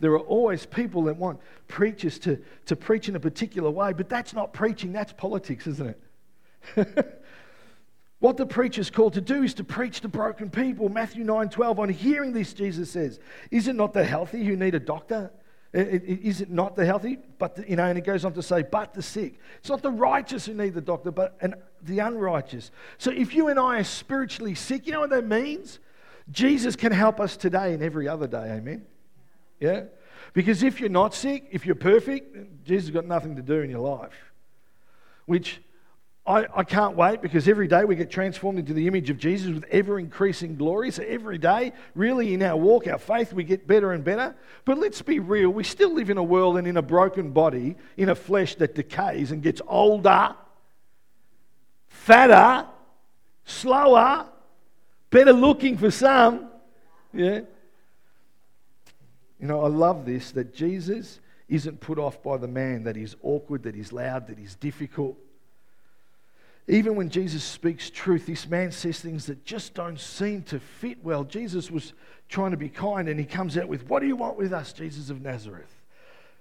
There 0.00 0.12
are 0.12 0.20
always 0.20 0.66
people 0.66 1.04
that 1.04 1.16
want 1.16 1.40
preachers 1.68 2.18
to, 2.20 2.38
to 2.66 2.76
preach 2.76 3.08
in 3.08 3.16
a 3.16 3.20
particular 3.20 3.70
way, 3.70 3.92
but 3.92 4.08
that's 4.08 4.32
not 4.34 4.52
preaching, 4.52 4.92
that's 4.92 5.12
politics, 5.12 5.66
isn't 5.66 5.96
it? 6.76 7.22
what 8.18 8.36
the 8.36 8.46
preacher's 8.46 8.90
called 8.90 9.14
to 9.14 9.20
do 9.20 9.42
is 9.42 9.54
to 9.54 9.64
preach 9.64 10.00
to 10.00 10.08
broken 10.08 10.50
people. 10.50 10.88
Matthew 10.88 11.24
9 11.24 11.50
12, 11.50 11.78
on 11.78 11.88
hearing 11.88 12.32
this, 12.32 12.52
Jesus 12.52 12.90
says, 12.90 13.20
Is 13.50 13.68
it 13.68 13.76
not 13.76 13.92
the 13.92 14.04
healthy 14.04 14.44
who 14.44 14.56
need 14.56 14.74
a 14.74 14.80
doctor? 14.80 15.30
Is 15.72 16.40
it 16.40 16.50
not 16.50 16.74
the 16.74 16.84
healthy? 16.84 17.18
But, 17.38 17.54
the, 17.54 17.68
you 17.68 17.76
know, 17.76 17.84
and 17.84 17.96
it 17.96 18.04
goes 18.04 18.24
on 18.24 18.32
to 18.32 18.42
say, 18.42 18.62
but 18.62 18.92
the 18.92 19.02
sick. 19.02 19.38
It's 19.60 19.68
not 19.68 19.82
the 19.82 19.90
righteous 19.90 20.46
who 20.46 20.54
need 20.54 20.74
the 20.74 20.80
doctor, 20.80 21.12
but 21.12 21.36
an, 21.40 21.54
the 21.82 22.00
unrighteous. 22.00 22.72
So 22.98 23.12
if 23.12 23.34
you 23.34 23.46
and 23.48 23.58
I 23.58 23.78
are 23.78 23.84
spiritually 23.84 24.56
sick, 24.56 24.86
you 24.86 24.92
know 24.92 25.00
what 25.00 25.10
that 25.10 25.28
means? 25.28 25.78
Jesus 26.32 26.74
can 26.74 26.90
help 26.90 27.20
us 27.20 27.36
today 27.36 27.72
and 27.72 27.84
every 27.84 28.08
other 28.08 28.26
day. 28.26 28.50
Amen. 28.50 28.84
Yeah? 29.60 29.84
Because 30.32 30.62
if 30.62 30.80
you're 30.80 30.88
not 30.88 31.14
sick, 31.14 31.48
if 31.50 31.66
you're 31.66 31.74
perfect, 31.74 32.64
Jesus 32.64 32.88
has 32.88 32.94
got 32.94 33.06
nothing 33.06 33.36
to 33.36 33.42
do 33.42 33.60
in 33.60 33.70
your 33.70 33.80
life. 33.80 34.32
Which 35.26 35.60
I, 36.26 36.46
I 36.54 36.64
can't 36.64 36.96
wait 36.96 37.22
because 37.22 37.48
every 37.48 37.66
day 37.66 37.84
we 37.84 37.96
get 37.96 38.10
transformed 38.10 38.58
into 38.58 38.72
the 38.72 38.86
image 38.86 39.10
of 39.10 39.18
Jesus 39.18 39.52
with 39.52 39.64
ever 39.70 39.98
increasing 39.98 40.56
glory. 40.56 40.90
So 40.90 41.02
every 41.02 41.38
day, 41.38 41.72
really, 41.94 42.34
in 42.34 42.42
our 42.42 42.56
walk, 42.56 42.86
our 42.86 42.98
faith, 42.98 43.32
we 43.32 43.42
get 43.42 43.66
better 43.66 43.92
and 43.92 44.04
better. 44.04 44.34
But 44.64 44.78
let's 44.78 45.02
be 45.02 45.18
real, 45.18 45.50
we 45.50 45.64
still 45.64 45.94
live 45.94 46.10
in 46.10 46.18
a 46.18 46.22
world 46.22 46.56
and 46.56 46.66
in 46.66 46.76
a 46.76 46.82
broken 46.82 47.30
body, 47.30 47.76
in 47.96 48.08
a 48.10 48.14
flesh 48.14 48.54
that 48.56 48.74
decays 48.74 49.32
and 49.32 49.42
gets 49.42 49.60
older, 49.66 50.34
fatter, 51.88 52.66
slower, 53.44 54.26
better 55.10 55.32
looking 55.32 55.76
for 55.76 55.90
some. 55.90 56.48
Yeah. 57.12 57.40
You 59.40 59.46
know, 59.46 59.64
I 59.64 59.68
love 59.68 60.04
this 60.04 60.32
that 60.32 60.54
Jesus 60.54 61.20
isn't 61.48 61.80
put 61.80 61.98
off 61.98 62.22
by 62.22 62.36
the 62.36 62.48
man, 62.48 62.84
that 62.84 62.96
he's 62.96 63.16
awkward, 63.22 63.62
that 63.64 63.74
he's 63.74 63.92
loud, 63.92 64.26
that 64.28 64.38
he's 64.38 64.54
difficult. 64.54 65.16
Even 66.68 66.94
when 66.94 67.10
Jesus 67.10 67.42
speaks 67.42 67.90
truth, 67.90 68.26
this 68.26 68.46
man 68.46 68.70
says 68.70 69.00
things 69.00 69.26
that 69.26 69.44
just 69.44 69.74
don't 69.74 69.98
seem 69.98 70.42
to 70.44 70.60
fit 70.60 71.02
well. 71.02 71.24
Jesus 71.24 71.70
was 71.70 71.94
trying 72.28 72.52
to 72.52 72.56
be 72.56 72.68
kind 72.68 73.08
and 73.08 73.18
he 73.18 73.26
comes 73.26 73.58
out 73.58 73.66
with, 73.66 73.88
What 73.88 74.00
do 74.00 74.06
you 74.06 74.14
want 74.14 74.36
with 74.36 74.52
us, 74.52 74.72
Jesus 74.72 75.10
of 75.10 75.20
Nazareth? 75.20 75.74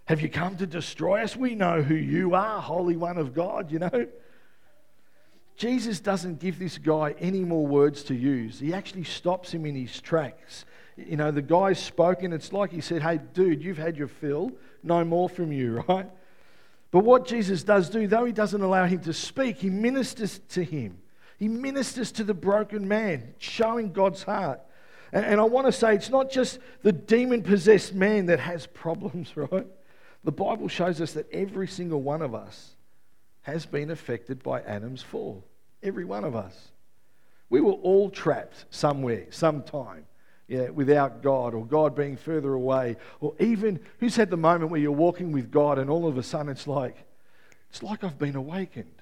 Have 0.06 0.22
you 0.22 0.30
come 0.30 0.58
to 0.58 0.68
destroy 0.68 1.24
us? 1.24 1.36
We 1.36 1.56
know 1.56 1.82
who 1.82 1.96
you 1.96 2.36
are, 2.36 2.62
Holy 2.62 2.98
One 2.98 3.18
of 3.18 3.34
God, 3.34 3.72
you 3.72 3.80
know. 3.80 4.08
Jesus 5.56 6.00
doesn't 6.00 6.40
give 6.40 6.58
this 6.58 6.78
guy 6.78 7.16
any 7.20 7.42
more 7.42 7.66
words 7.66 8.04
to 8.04 8.16
use. 8.16 8.60
He 8.60 8.74
actually 8.74 9.04
stops 9.04 9.52
him 9.52 9.66
in 9.66 9.76
his 9.76 10.00
tracks 10.00 10.66
you 11.08 11.18
know, 11.18 11.32
the 11.32 11.42
guy's 11.42 11.80
spoken. 11.80 12.34
It's 12.34 12.54
like 12.54 12.72
he 12.72 12.82
said, 12.82 13.02
hey, 13.02 13.20
dude, 13.34 13.64
you've 13.64 13.78
had 13.78 13.98
your 13.98 14.08
fill. 14.08 14.52
No 14.84 15.04
more 15.04 15.30
from 15.30 15.52
you, 15.52 15.84
right? 15.88 16.10
But 16.92 17.04
what 17.04 17.28
Jesus 17.28 17.64
does 17.64 17.90
do, 17.90 18.08
though 18.08 18.26
he 18.26 18.32
doesn't 18.32 18.62
allow 18.62 18.86
him 18.86 19.00
to 19.02 19.14
speak, 19.14 19.58
he 19.58 19.70
ministers 19.70 20.40
to 20.50 20.64
him. 20.64 21.00
He 21.38 21.48
ministers 21.48 22.12
to 22.14 22.24
the 22.24 22.34
broken 22.34 22.88
man, 22.88 23.34
showing 23.38 23.94
God's 23.94 24.24
heart. 24.24 24.62
And, 25.14 25.26
and 25.26 25.40
I 25.40 25.44
want 25.44 25.68
to 25.68 25.72
say 25.72 25.96
it's 25.96 26.10
not 26.10 26.32
just 26.32 26.60
the 26.82 26.92
demon 26.92 27.44
possessed 27.44 27.94
man 27.94 28.26
that 28.28 28.40
has 28.40 28.66
problems, 28.74 29.36
right? 29.38 29.68
The 30.24 30.32
Bible 30.32 30.68
shows 30.68 31.00
us 31.00 31.14
that 31.14 31.32
every 31.32 31.68
single 31.68 32.02
one 32.02 32.22
of 32.22 32.36
us 32.36 32.76
has 33.44 33.66
been 33.66 33.90
affected 33.90 34.44
by 34.44 34.62
Adam's 34.62 35.02
fall. 35.02 35.46
Every 35.82 36.04
one 36.04 36.26
of 36.26 36.36
us. 36.36 36.72
We 37.50 37.62
were 37.62 37.72
all 37.72 38.10
trapped 38.10 38.66
somewhere, 38.70 39.28
sometime 39.30 40.06
yeah, 40.50 40.70
without 40.70 41.22
God 41.22 41.54
or 41.54 41.64
God 41.64 41.96
being 41.96 42.18
further 42.18 42.54
away. 42.54 42.98
Or 43.22 43.36
even, 43.40 43.80
who's 44.00 44.16
had 44.16 44.32
the 44.32 44.38
moment 44.38 44.72
where 44.72 44.82
you're 44.82 44.92
walking 44.92 45.32
with 45.32 45.52
God 45.52 45.78
and 45.78 45.90
all 45.90 46.08
of 46.08 46.18
a 46.18 46.24
sudden 46.24 46.52
it's 46.52 46.68
like, 46.68 47.06
it's 47.70 47.84
like 47.84 48.04
I've 48.04 48.18
been 48.18 48.36
awakened. 48.36 49.02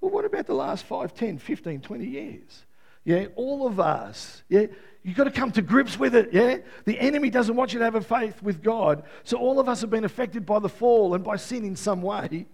Well, 0.00 0.12
what 0.12 0.24
about 0.24 0.46
the 0.46 0.54
last 0.54 0.84
5, 0.84 1.12
10, 1.12 1.38
15, 1.38 1.80
20 1.80 2.06
years? 2.06 2.64
Yeah, 3.04 3.26
all 3.34 3.66
of 3.66 3.80
us. 3.80 4.44
Yeah, 4.48 4.66
you've 5.02 5.16
got 5.16 5.24
to 5.24 5.32
come 5.32 5.50
to 5.52 5.62
grips 5.62 5.98
with 5.98 6.14
it. 6.14 6.32
Yeah, 6.32 6.58
the 6.84 6.98
enemy 7.00 7.30
doesn't 7.30 7.56
want 7.56 7.72
you 7.72 7.80
to 7.80 7.84
have 7.84 7.96
a 7.96 8.00
faith 8.00 8.40
with 8.40 8.62
God. 8.62 9.02
So 9.24 9.38
all 9.38 9.58
of 9.58 9.68
us 9.68 9.80
have 9.80 9.90
been 9.90 10.04
affected 10.04 10.46
by 10.46 10.60
the 10.60 10.68
fall 10.68 11.14
and 11.14 11.24
by 11.24 11.34
sin 11.34 11.64
in 11.64 11.74
some 11.74 12.00
way. 12.00 12.46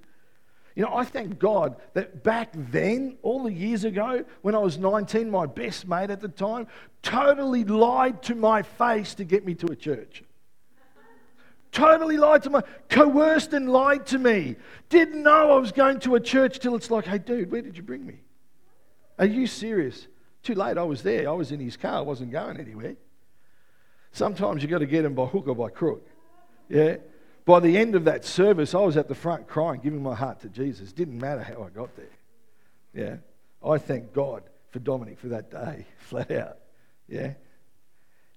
You 0.77 0.83
know, 0.83 0.95
I 0.95 1.05
thank 1.05 1.39
God 1.39 1.77
that 1.95 2.23
back 2.23 2.51
then, 2.53 3.17
all 3.23 3.43
the 3.45 3.53
years 3.53 3.85
ago, 3.85 4.25
when 4.43 4.55
I 4.55 4.59
was 4.59 4.77
19, 4.77 5.31
my 5.31 5.47
best 5.47 5.89
mate 5.89 6.11
at 6.11 6.21
the 6.21 6.29
time 6.29 6.67
totally 7.03 7.65
lied 7.65 8.23
to 8.25 8.35
my 8.35 8.62
face 8.62 9.15
to 9.15 9.25
get 9.25 9.45
me 9.47 9.55
to 9.55 9.67
a 9.69 9.75
church. 9.75 10.23
Totally 11.73 12.19
lied 12.19 12.43
to 12.43 12.51
my, 12.51 12.62
coerced 12.91 13.55
and 13.55 13.71
lied 13.71 14.07
to 14.07 14.19
me. 14.19 14.57
Didn't 14.91 15.23
know 15.23 15.53
I 15.53 15.59
was 15.59 15.73
going 15.73 15.99
to 16.01 16.15
a 16.15 16.21
church 16.21 16.59
till 16.59 16.75
it's 16.75 16.91
like, 16.91 17.07
hey, 17.07 17.19
dude, 17.19 17.51
where 17.51 17.62
did 17.62 17.79
you 17.79 17.83
bring 17.83 18.07
me? 18.07 18.21
Are 19.19 19.27
you 19.27 19.47
serious? 19.47 20.07
Too 20.43 20.55
late, 20.55 20.77
I 20.77 20.83
was 20.83 21.03
there. 21.03 21.27
I 21.27 21.33
was 21.33 21.53
in 21.53 21.61
his 21.61 21.79
car, 21.79 21.97
I 21.97 22.03
wasn't 22.03 22.33
going 22.33 22.61
anywhere. 22.61 22.97
Sometimes 24.12 24.62
you've 24.62 24.71
got 24.71 24.79
to 24.79 24.87
get 24.87 25.07
him 25.07 25.15
by 25.15 25.25
hook 25.25 25.49
or 25.49 25.57
by 25.57 25.71
crook. 25.71 26.07
Yeah? 26.69 26.97
By 27.47 27.61
the 27.61 27.79
end 27.79 27.95
of 27.95 28.05
that 28.05 28.25
service, 28.25 28.75
I 28.75 28.81
was 28.81 28.97
at 28.97 29.07
the 29.07 29.15
front 29.15 29.47
crying, 29.47 29.81
giving 29.81 30.03
my 30.03 30.17
heart 30.17 30.41
to 30.41 30.49
Jesus. 30.49 30.93
Didn't 30.93 31.19
matter 31.19 31.43
how 31.43 31.63
I 31.63 31.71
got 31.71 31.91
there. 31.97 32.07
Yeah? 32.93 33.17
I 33.67 33.79
thank 33.79 34.13
God 34.13 34.43
for 34.71 34.81
Dominic 34.81 35.19
for 35.19 35.29
that 35.29 35.51
day, 35.51 35.87
flat 35.99 36.33
out. 36.33 36.59
Yeah? 37.09 37.35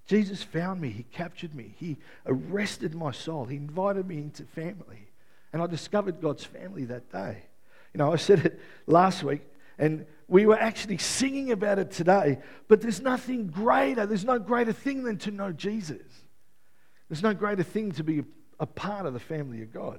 Jesus 0.06 0.44
found 0.44 0.80
me. 0.80 0.90
He 0.90 1.02
captured 1.02 1.56
me. 1.56 1.74
He 1.76 1.98
arrested 2.24 2.94
my 2.94 3.10
soul. 3.10 3.46
He 3.46 3.56
invited 3.56 4.06
me 4.06 4.18
into 4.18 4.44
family. 4.44 5.08
And 5.52 5.60
I 5.60 5.66
discovered 5.66 6.20
God's 6.20 6.44
family 6.44 6.84
that 6.84 7.10
day. 7.10 7.42
You 7.92 7.98
know, 7.98 8.12
I 8.12 8.16
said 8.16 8.46
it 8.46 8.60
last 8.86 9.24
week, 9.24 9.42
and 9.76 10.06
we 10.28 10.46
were 10.46 10.58
actually 10.58 10.98
singing 10.98 11.50
about 11.50 11.80
it 11.80 11.90
today, 11.90 12.38
but 12.68 12.80
there's 12.80 13.00
nothing 13.00 13.48
greater, 13.48 14.06
there's 14.06 14.24
no 14.24 14.38
greater 14.38 14.72
thing 14.72 15.02
than 15.02 15.18
to 15.18 15.32
know 15.32 15.50
Jesus. 15.50 16.02
There's 17.08 17.24
no 17.24 17.34
greater 17.34 17.64
thing 17.64 17.90
to 17.92 18.04
be 18.04 18.22
a 18.60 18.66
part 18.66 19.06
of 19.06 19.12
the 19.12 19.20
family 19.20 19.62
of 19.62 19.72
God. 19.72 19.98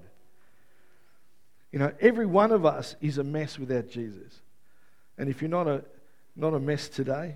You 1.74 1.80
know, 1.80 1.92
every 2.00 2.26
one 2.26 2.52
of 2.52 2.66
us 2.66 2.96
is 3.02 3.18
a 3.18 3.24
mess 3.24 3.60
without 3.60 3.90
Jesus. 3.90 4.40
And 5.18 5.30
if 5.30 5.42
you're 5.42 5.50
not 5.50 5.68
a, 5.68 5.84
not 6.36 6.54
a 6.54 6.60
mess 6.60 6.88
today, 6.88 7.36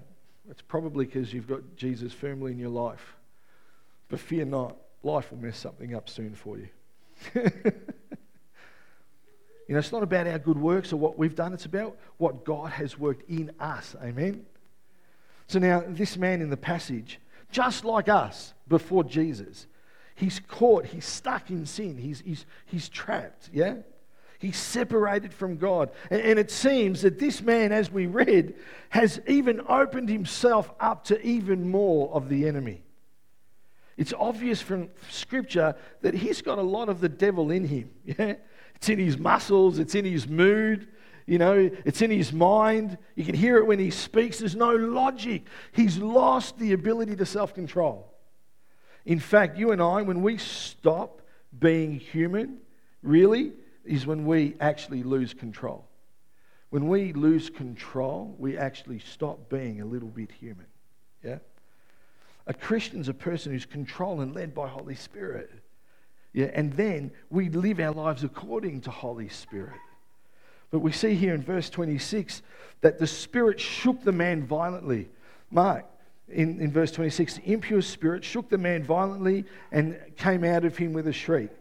it's 0.49 0.61
probably 0.61 1.05
because 1.05 1.33
you've 1.33 1.47
got 1.47 1.75
Jesus 1.75 2.13
firmly 2.13 2.53
in 2.53 2.59
your 2.59 2.69
life. 2.69 3.15
But 4.07 4.19
fear 4.19 4.45
not, 4.45 4.77
life 5.03 5.31
will 5.31 5.39
mess 5.39 5.57
something 5.57 5.93
up 5.95 6.07
soon 6.07 6.35
for 6.35 6.57
you. 6.57 6.69
You 9.67 9.73
know, 9.73 9.79
it's 9.79 9.91
not 9.91 10.03
about 10.03 10.27
our 10.27 10.39
good 10.39 10.59
works 10.59 10.93
or 10.93 10.97
what 10.97 11.17
we've 11.17 11.35
done, 11.35 11.53
it's 11.53 11.65
about 11.65 11.97
what 12.17 12.45
God 12.45 12.71
has 12.71 12.99
worked 12.99 13.29
in 13.29 13.51
us. 13.59 13.95
Amen? 14.01 14.45
So 15.47 15.59
now, 15.59 15.83
this 15.87 16.17
man 16.17 16.41
in 16.41 16.49
the 16.49 16.57
passage, 16.57 17.19
just 17.51 17.85
like 17.85 18.09
us 18.09 18.53
before 18.67 19.03
Jesus, 19.03 19.67
he's 20.15 20.39
caught, 20.47 20.85
he's 20.85 21.05
stuck 21.05 21.49
in 21.49 21.65
sin, 21.65 21.97
he's, 21.97 22.21
he's, 22.21 22.45
he's 22.65 22.89
trapped, 22.89 23.49
yeah? 23.53 23.75
He's 24.39 24.57
separated 24.57 25.33
from 25.33 25.57
God. 25.57 25.91
And, 26.09 26.21
and 26.21 26.39
it 26.39 26.51
seems 26.51 27.01
that 27.03 27.19
this 27.19 27.41
man, 27.41 27.71
as 27.71 27.91
we 27.91 28.05
read, 28.05 28.55
has 28.89 29.21
even 29.27 29.61
opened 29.67 30.09
himself 30.09 30.71
up 30.79 31.05
to 31.05 31.21
even 31.25 31.69
more 31.69 32.11
of 32.13 32.29
the 32.29 32.47
enemy. 32.47 32.81
It's 33.97 34.13
obvious 34.17 34.61
from 34.61 34.89
Scripture 35.09 35.75
that 36.01 36.13
he's 36.13 36.41
got 36.41 36.57
a 36.57 36.63
lot 36.63 36.89
of 36.89 36.99
the 36.99 37.09
devil 37.09 37.51
in 37.51 37.65
him, 37.65 37.91
yeah? 38.05 38.35
It's 38.75 38.89
in 38.89 38.99
his 38.99 39.17
muscles, 39.17 39.79
it's 39.79 39.95
in 39.95 40.05
his 40.05 40.27
mood, 40.27 40.87
you 41.25 41.39
know, 41.39 41.71
it's 41.85 42.01
in 42.01 42.11
his 42.11 42.31
mind. 42.31 42.97
You 43.15 43.25
can 43.25 43.35
hear 43.35 43.57
it 43.57 43.65
when 43.65 43.79
he 43.79 43.89
speaks. 43.89 44.39
There's 44.39 44.55
no 44.55 44.75
logic. 44.75 45.47
He's 45.71 45.97
lost 45.97 46.59
the 46.59 46.73
ability 46.73 47.15
to 47.15 47.25
self 47.25 47.53
control. 47.55 48.14
In 49.05 49.19
fact, 49.19 49.57
you 49.57 49.71
and 49.71 49.81
I, 49.81 50.01
when 50.01 50.21
we 50.21 50.37
stop 50.37 51.21
being 51.59 51.99
human, 51.99 52.57
really, 53.03 53.53
is 53.83 54.05
when 54.05 54.25
we 54.25 54.55
actually 54.59 55.03
lose 55.03 55.33
control. 55.33 55.85
When 56.71 56.87
we 56.87 57.13
lose 57.13 57.49
control, 57.49 58.35
we 58.37 58.57
actually 58.57 58.99
stop 58.99 59.49
being 59.49 59.81
a 59.81 59.85
little 59.85 60.09
bit 60.09 60.31
human. 60.31 60.65
Yeah? 61.23 61.37
A 62.47 62.53
Christian's 62.53 63.07
a 63.07 63.13
person 63.13 63.51
who's 63.51 63.65
controlled 63.65 64.21
and 64.21 64.33
led 64.33 64.53
by 64.53 64.67
Holy 64.67 64.95
Spirit. 64.95 65.51
Yeah, 66.33 66.49
and 66.53 66.73
then 66.73 67.11
we 67.29 67.49
live 67.49 67.79
our 67.79 67.93
lives 67.93 68.23
according 68.23 68.81
to 68.81 68.91
Holy 68.91 69.29
Spirit. 69.29 69.79
But 70.69 70.79
we 70.79 70.91
see 70.91 71.15
here 71.15 71.33
in 71.33 71.41
verse 71.41 71.69
26 71.69 72.41
that 72.81 72.99
the 72.99 73.07
Spirit 73.07 73.59
shook 73.59 74.03
the 74.03 74.11
man 74.11 74.45
violently. 74.45 75.09
Mark, 75.49 75.85
in, 76.29 76.59
in 76.59 76.71
verse 76.71 76.91
26, 76.91 77.35
the 77.35 77.51
impure 77.51 77.81
spirit 77.81 78.23
shook 78.23 78.49
the 78.49 78.57
man 78.57 78.83
violently 78.83 79.45
and 79.71 79.97
came 80.17 80.43
out 80.43 80.65
of 80.65 80.77
him 80.77 80.93
with 80.93 81.07
a 81.07 81.13
shriek. 81.13 81.51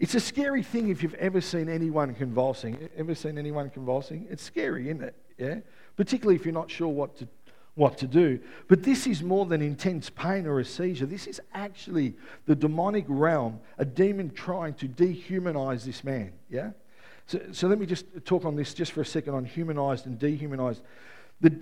It's 0.00 0.14
a 0.14 0.20
scary 0.20 0.62
thing 0.62 0.88
if 0.88 1.02
you've 1.02 1.14
ever 1.14 1.40
seen 1.40 1.68
anyone 1.68 2.14
convulsing. 2.14 2.88
Ever 2.96 3.14
seen 3.14 3.38
anyone 3.38 3.70
convulsing? 3.70 4.26
It's 4.28 4.42
scary, 4.42 4.88
isn't 4.88 5.02
it? 5.02 5.14
Yeah? 5.38 5.56
Particularly 5.96 6.34
if 6.34 6.44
you're 6.44 6.54
not 6.54 6.70
sure 6.70 6.88
what 6.88 7.16
to 7.18 7.28
what 7.74 7.98
to 7.98 8.06
do. 8.06 8.38
But 8.68 8.82
this 8.82 9.06
is 9.06 9.22
more 9.22 9.46
than 9.46 9.60
intense 9.60 10.10
pain 10.10 10.46
or 10.46 10.60
a 10.60 10.64
seizure. 10.64 11.06
This 11.06 11.26
is 11.26 11.40
actually 11.52 12.14
the 12.46 12.54
demonic 12.54 13.04
realm, 13.08 13.60
a 13.78 13.84
demon 13.84 14.30
trying 14.30 14.74
to 14.74 14.88
dehumanize 14.88 15.84
this 15.84 16.04
man. 16.04 16.32
Yeah? 16.48 16.70
So, 17.26 17.40
so 17.52 17.66
let 17.66 17.78
me 17.78 17.86
just 17.86 18.06
talk 18.24 18.44
on 18.44 18.54
this 18.54 18.74
just 18.74 18.92
for 18.92 19.00
a 19.00 19.06
second 19.06 19.34
on 19.34 19.44
humanized 19.44 20.06
and 20.06 20.18
dehumanized. 20.18 20.82
The, 21.40 21.52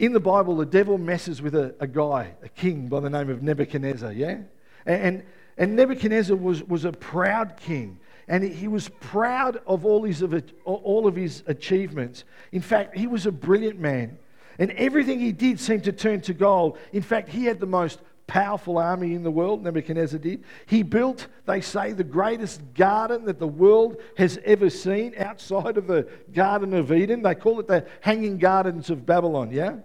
in 0.00 0.14
the 0.14 0.20
Bible, 0.20 0.56
the 0.56 0.66
devil 0.66 0.96
messes 0.96 1.42
with 1.42 1.54
a, 1.54 1.74
a 1.78 1.86
guy, 1.86 2.32
a 2.42 2.48
king 2.48 2.88
by 2.88 3.00
the 3.00 3.10
name 3.10 3.28
of 3.28 3.42
Nebuchadnezzar. 3.42 4.12
Yeah? 4.12 4.38
And, 4.86 5.22
and 5.58 5.76
Nebuchadnezzar 5.76 6.36
was, 6.36 6.62
was 6.64 6.86
a 6.86 6.92
proud 6.92 7.58
king 7.58 8.00
and 8.26 8.42
he 8.44 8.66
was 8.68 8.88
proud 9.00 9.60
of 9.66 9.84
all, 9.84 10.04
his, 10.04 10.22
of 10.22 10.42
all 10.64 11.06
of 11.06 11.16
his 11.16 11.42
achievements. 11.48 12.24
In 12.52 12.62
fact, 12.62 12.96
he 12.96 13.08
was 13.08 13.26
a 13.26 13.32
brilliant 13.32 13.78
man. 13.80 14.18
And 14.58 14.70
everything 14.72 15.18
he 15.18 15.32
did 15.32 15.58
seemed 15.58 15.84
to 15.84 15.92
turn 15.92 16.20
to 16.22 16.32
gold. 16.32 16.78
In 16.92 17.02
fact, 17.02 17.28
he 17.28 17.44
had 17.44 17.58
the 17.58 17.66
most 17.66 18.00
powerful 18.28 18.78
army 18.78 19.14
in 19.14 19.24
the 19.24 19.30
world, 19.30 19.64
Nebuchadnezzar 19.64 20.20
did. 20.20 20.44
He 20.66 20.84
built, 20.84 21.26
they 21.44 21.60
say, 21.60 21.92
the 21.92 22.04
greatest 22.04 22.62
garden 22.74 23.24
that 23.24 23.40
the 23.40 23.48
world 23.48 23.96
has 24.16 24.38
ever 24.44 24.70
seen 24.70 25.14
outside 25.18 25.76
of 25.76 25.88
the 25.88 26.08
Garden 26.32 26.72
of 26.72 26.92
Eden. 26.92 27.22
They 27.22 27.34
call 27.34 27.58
it 27.58 27.66
the 27.66 27.84
Hanging 28.00 28.38
Gardens 28.38 28.88
of 28.88 29.04
Babylon, 29.04 29.50
yeah? 29.50 29.78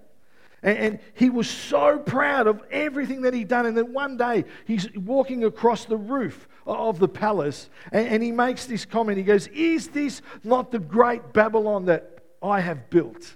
And, 0.66 0.78
and 0.80 1.00
he 1.14 1.30
was 1.30 1.48
so 1.48 2.00
proud 2.00 2.48
of 2.48 2.62
everything 2.72 3.22
that 3.22 3.34
he'd 3.34 3.48
done. 3.48 3.68
And 3.68 3.78
then 3.78 3.94
one 3.94 4.18
day 4.18 4.44
he's 4.66 4.92
walking 4.96 5.46
across 5.46 5.86
the 5.86 5.96
roof 5.96 6.50
of 6.66 6.98
the 6.98 7.08
palace 7.08 7.70
and, 7.92 8.08
and 8.08 8.24
he 8.24 8.32
makes 8.32 8.66
this 8.66 8.84
comment. 8.84 9.20
He 9.20 9.24
goes, 9.24 9.48
Is 9.48 9.90
this 9.90 10.24
not 10.44 10.72
the 10.72 10.80
great 10.80 11.32
Babylon 11.32 11.86
that 11.86 12.24
I 12.42 12.60
have 12.60 12.90
built? 12.90 13.36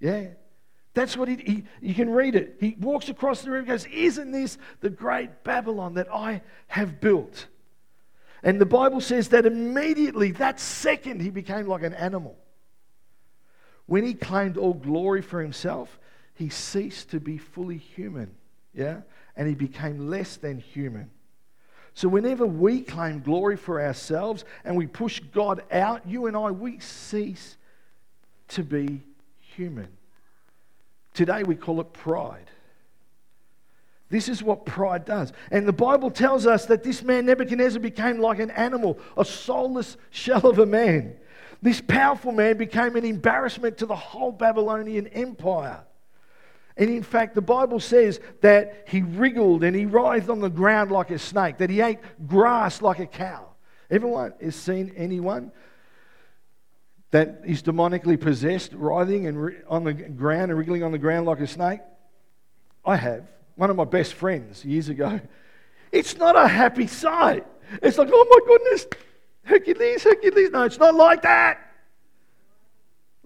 Yeah. 0.00 0.28
That's 0.94 1.14
what 1.14 1.28
he, 1.28 1.36
he, 1.36 1.64
you 1.82 1.94
can 1.94 2.08
read 2.08 2.34
it. 2.34 2.56
He 2.58 2.74
walks 2.80 3.10
across 3.10 3.42
the 3.42 3.50
room 3.50 3.60
and 3.60 3.68
goes, 3.68 3.84
Isn't 3.84 4.32
this 4.32 4.56
the 4.80 4.88
great 4.88 5.44
Babylon 5.44 5.94
that 5.94 6.08
I 6.10 6.40
have 6.68 7.02
built? 7.02 7.48
And 8.42 8.58
the 8.58 8.66
Bible 8.66 9.02
says 9.02 9.28
that 9.28 9.44
immediately, 9.44 10.30
that 10.32 10.58
second, 10.58 11.20
he 11.20 11.28
became 11.28 11.66
like 11.66 11.82
an 11.82 11.92
animal. 11.92 12.38
When 13.84 14.06
he 14.06 14.14
claimed 14.14 14.56
all 14.56 14.72
glory 14.72 15.20
for 15.20 15.42
himself, 15.42 15.98
he 16.36 16.48
ceased 16.50 17.10
to 17.10 17.20
be 17.20 17.38
fully 17.38 17.78
human. 17.78 18.30
Yeah? 18.74 19.00
And 19.36 19.48
he 19.48 19.54
became 19.54 20.08
less 20.08 20.36
than 20.36 20.58
human. 20.58 21.10
So, 21.94 22.08
whenever 22.08 22.46
we 22.46 22.82
claim 22.82 23.20
glory 23.20 23.56
for 23.56 23.80
ourselves 23.80 24.44
and 24.64 24.76
we 24.76 24.86
push 24.86 25.20
God 25.32 25.62
out, 25.72 26.06
you 26.06 26.26
and 26.26 26.36
I, 26.36 26.50
we 26.50 26.78
cease 26.78 27.56
to 28.48 28.62
be 28.62 29.00
human. 29.40 29.88
Today 31.14 31.42
we 31.42 31.56
call 31.56 31.80
it 31.80 31.94
pride. 31.94 32.50
This 34.10 34.28
is 34.28 34.42
what 34.42 34.66
pride 34.66 35.06
does. 35.06 35.32
And 35.50 35.66
the 35.66 35.72
Bible 35.72 36.10
tells 36.10 36.46
us 36.46 36.66
that 36.66 36.84
this 36.84 37.02
man 37.02 37.24
Nebuchadnezzar 37.24 37.80
became 37.80 38.18
like 38.18 38.38
an 38.38 38.50
animal, 38.50 38.98
a 39.16 39.24
soulless 39.24 39.96
shell 40.10 40.46
of 40.46 40.58
a 40.58 40.66
man. 40.66 41.16
This 41.62 41.80
powerful 41.80 42.32
man 42.32 42.58
became 42.58 42.96
an 42.96 43.06
embarrassment 43.06 43.78
to 43.78 43.86
the 43.86 43.96
whole 43.96 44.30
Babylonian 44.30 45.06
empire. 45.08 45.80
And 46.76 46.90
in 46.90 47.02
fact, 47.02 47.34
the 47.34 47.42
Bible 47.42 47.80
says 47.80 48.20
that 48.42 48.84
he 48.88 49.00
wriggled 49.00 49.64
and 49.64 49.74
he 49.74 49.86
writhed 49.86 50.28
on 50.28 50.40
the 50.40 50.50
ground 50.50 50.90
like 50.90 51.10
a 51.10 51.18
snake, 51.18 51.58
that 51.58 51.70
he 51.70 51.80
ate 51.80 51.98
grass 52.26 52.82
like 52.82 52.98
a 52.98 53.06
cow. 53.06 53.48
Everyone 53.90 54.34
has 54.42 54.54
seen 54.54 54.92
anyone 54.96 55.52
that 57.12 57.42
is 57.46 57.62
demonically 57.62 58.20
possessed, 58.20 58.72
writhing 58.74 59.26
and 59.26 59.56
on 59.68 59.84
the 59.84 59.94
ground 59.94 60.50
and 60.50 60.58
wriggling 60.58 60.82
on 60.82 60.92
the 60.92 60.98
ground 60.98 61.24
like 61.24 61.40
a 61.40 61.46
snake? 61.46 61.80
I 62.84 62.96
have. 62.96 63.24
One 63.54 63.70
of 63.70 63.76
my 63.76 63.84
best 63.84 64.12
friends 64.14 64.64
years 64.64 64.88
ago. 64.90 65.20
It's 65.92 66.16
not 66.16 66.36
a 66.36 66.46
happy 66.46 66.86
sight. 66.86 67.46
It's 67.82 67.96
like, 67.96 68.10
oh 68.12 68.26
my 68.28 68.46
goodness, 68.46 68.86
Hercules, 69.44 70.02
Hercules. 70.04 70.50
No, 70.50 70.64
it's 70.64 70.78
not 70.78 70.94
like 70.94 71.22
that. 71.22 71.65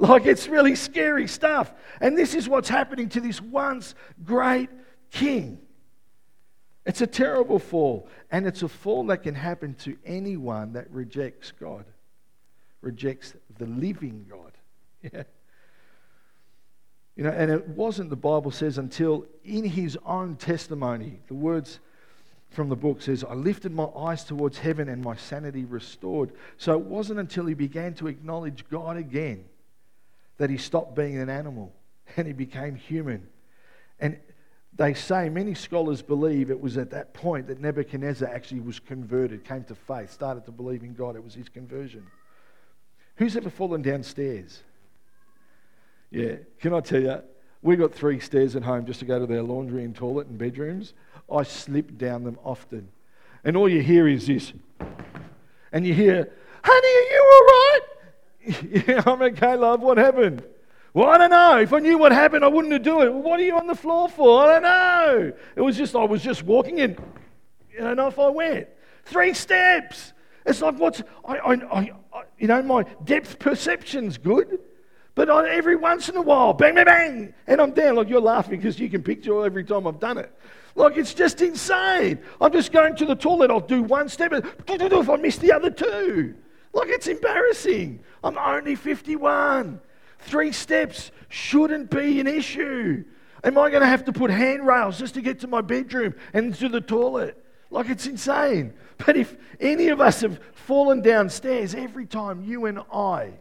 Like 0.01 0.25
it's 0.25 0.49
really 0.49 0.75
scary 0.75 1.29
stuff. 1.29 1.73
And 2.01 2.17
this 2.17 2.35
is 2.35 2.49
what's 2.49 2.71
happening 2.71 3.11
to 3.11 3.21
this 3.21 3.41
once 3.41 3.95
great 4.25 4.71
king. 5.11 5.59
It's 6.87 7.03
a 7.03 7.07
terrible 7.07 7.59
fall. 7.59 8.09
And 8.31 8.47
it's 8.47 8.63
a 8.63 8.69
fall 8.69 9.05
that 9.09 9.23
can 9.23 9.35
happen 9.35 9.75
to 9.81 9.99
anyone 10.05 10.73
that 10.73 10.91
rejects 10.91 11.53
God 11.53 11.85
rejects 12.81 13.35
the 13.59 13.67
living 13.67 14.27
God. 14.29 14.53
Yeah. 15.13 15.23
You 17.17 17.25
know, 17.25 17.31
and 17.31 17.51
it 17.51 17.69
wasn't, 17.69 18.09
the 18.09 18.17
Bible 18.17 18.51
says, 18.51 18.79
until 18.79 19.27
in 19.45 19.65
his 19.65 19.99
own 20.07 20.37
testimony, 20.37 21.21
the 21.27 21.35
words 21.35 21.81
from 22.51 22.69
the 22.69 22.77
book 22.77 23.03
says, 23.03 23.25
I 23.25 23.35
lifted 23.35 23.73
my 23.73 23.89
eyes 23.97 24.25
towards 24.25 24.59
heaven 24.59 24.89
and 24.89 25.03
my 25.03 25.17
sanity 25.17 25.65
restored. 25.65 26.33
So 26.57 26.73
it 26.73 26.81
wasn't 26.81 27.19
until 27.19 27.47
he 27.47 27.55
began 27.55 27.95
to 27.95 28.09
acknowledge 28.09 28.65
God 28.71 28.97
again 28.97 29.45
that 30.41 30.49
he 30.49 30.57
stopped 30.57 30.97
being 30.97 31.19
an 31.19 31.29
animal. 31.29 31.71
and 32.17 32.27
he 32.27 32.33
became 32.33 32.75
human. 32.75 33.29
And 33.99 34.19
they 34.77 34.95
say, 34.95 35.29
many 35.29 35.55
scholars 35.55 36.03
believe 36.03 36.51
it 36.51 36.61
was 36.61 36.77
at 36.77 36.91
that 36.91 37.13
point 37.13 37.49
that 37.49 37.61
Nebuchadnezzar 37.61 38.29
actually 38.29 38.61
was 38.61 38.79
converted, 38.81 39.45
came 39.45 39.65
to 39.65 39.75
faith, 39.75 40.11
started 40.11 40.45
to 40.47 40.51
believe 40.51 40.83
in 40.83 40.95
God. 40.95 41.17
It 41.17 41.23
was 41.23 41.35
his 41.35 41.49
conversion. 41.49 42.07
Who's 43.17 43.37
ever 43.37 43.51
fallen 43.51 43.83
downstairs? 43.83 44.63
Yeah, 46.11 46.37
can 46.59 46.73
I 46.73 46.81
tell 46.81 47.03
you, 47.03 47.23
we 47.63 47.77
got 47.77 47.93
three 47.93 48.19
stairs 48.19 48.57
at 48.57 48.63
home 48.63 48.87
just 48.87 49.01
to 49.01 49.07
go 49.07 49.19
to 49.19 49.27
their 49.27 49.43
laundry 49.43 49.85
and 49.85 49.95
toilet 49.95 50.29
and 50.29 50.39
bedrooms. 50.39 50.95
I 51.31 51.43
slip 51.43 51.99
down 51.99 52.25
them 52.25 52.39
often. 52.43 52.89
And 53.45 53.57
all 53.57 53.69
you 53.69 53.83
hear 53.83 54.09
is 54.09 54.27
this. 54.27 54.53
And 55.73 55.87
you 55.87 55.93
hear, 55.93 56.33
honey, 56.65 56.89
are 56.89 57.13
you 57.13 57.31
all 57.33 57.45
right? 57.45 57.81
Yeah, 58.71 59.03
I'm 59.07 59.23
okay, 59.23 59.57
love. 59.57 59.81
What 59.81 59.99
happened? 59.99 60.43
Well, 60.93 61.09
I 61.09 61.19
don't 61.19 61.31
know. 61.31 61.59
If 61.59 61.73
I 61.73 61.79
knew 61.79 61.99
what 61.99 62.13
happened, 62.13 62.45
I 62.45 62.49
wouldn't 62.49 62.73
have 62.73 62.83
do 62.83 63.03
it. 63.03 63.13
What 63.13 63.39
are 63.39 63.43
you 63.45 63.57
on 63.57 63.67
the 63.67 63.75
floor 63.75 64.09
for? 64.09 64.43
I 64.43 64.55
don't 64.55 64.63
know. 64.63 65.33
It 65.55 65.61
was 65.61 65.77
just, 65.77 65.95
I 65.95 66.05
was 66.05 66.23
just 66.23 66.43
walking 66.43 66.81
and, 66.81 66.99
you 67.73 67.81
know, 67.81 68.07
off 68.07 68.19
I 68.19 68.29
went. 68.29 68.69
Three 69.05 69.33
steps. 69.33 70.13
It's 70.45 70.61
like, 70.61 70.79
what's, 70.79 71.03
I, 71.25 71.37
I, 71.37 71.53
I, 71.73 71.93
you 72.39 72.49
know, 72.49 72.63
my 72.63 72.83
depth 73.05 73.39
perception's 73.39 74.19
good. 74.19 74.59
But 75.15 75.31
I, 75.31 75.51
every 75.51 75.77
once 75.77 76.09
in 76.09 76.17
a 76.17 76.23
while, 76.23 76.53
bang, 76.53 76.75
bang, 76.75 76.87
bang, 76.87 77.35
and 77.47 77.61
I'm 77.61 77.73
down. 77.73 77.97
Like 77.97 78.09
you're 78.09 78.21
laughing 78.21 78.59
because 78.59 78.79
you 78.79 78.89
can 78.89 79.03
picture 79.03 79.45
every 79.45 79.65
time 79.65 79.87
I've 79.87 80.01
done 80.01 80.19
it. 80.19 80.33
Like 80.75 80.97
it's 80.97 81.15
just 81.15 81.43
insane. 81.43 82.21
I'm 82.41 82.53
just 82.53 82.73
going 82.73 82.97
to 82.97 83.05
the 83.05 83.17
toilet. 83.17 83.51
I'll 83.51 83.61
do 83.61 83.83
one 83.83 84.09
step, 84.09 84.33
and 84.33 84.45
if 84.69 85.11
I 85.11 85.17
miss 85.17 85.37
the 85.37 85.53
other 85.53 85.71
two, 85.71 86.35
like 86.73 86.89
it's 86.89 87.07
embarrassing. 87.07 88.01
I'm 88.23 88.39
only 88.39 88.75
51. 88.75 89.81
Three 90.21 90.53
steps 90.53 91.11
shouldn't 91.29 91.91
be 91.91 92.21
an 92.21 92.27
issue. 92.27 93.05
Am 93.43 93.57
I 93.57 93.71
going 93.71 93.81
to 93.81 93.89
have 93.89 94.05
to 94.05 94.13
put 94.13 94.31
handrails 94.31 94.99
just 94.99 95.15
to 95.15 95.23
get 95.23 95.41
to 95.41 95.49
my 95.49 95.63
bedroom 95.63 96.15
and 96.33 96.55
to 96.57 96.69
the 96.69 96.81
toilet? 96.81 97.43
Like 97.71 97.89
it's 97.89 98.07
insane. 98.07 98.75
But 98.99 99.17
if 99.17 99.37
any 99.59 99.89
of 99.89 100.01
us 100.01 100.21
have 100.21 100.41
fallen 100.53 101.01
downstairs 101.01 101.75
every 101.75 102.07
time 102.07 102.43
you 102.45 102.67
and 102.67 102.81
I, 102.93 103.33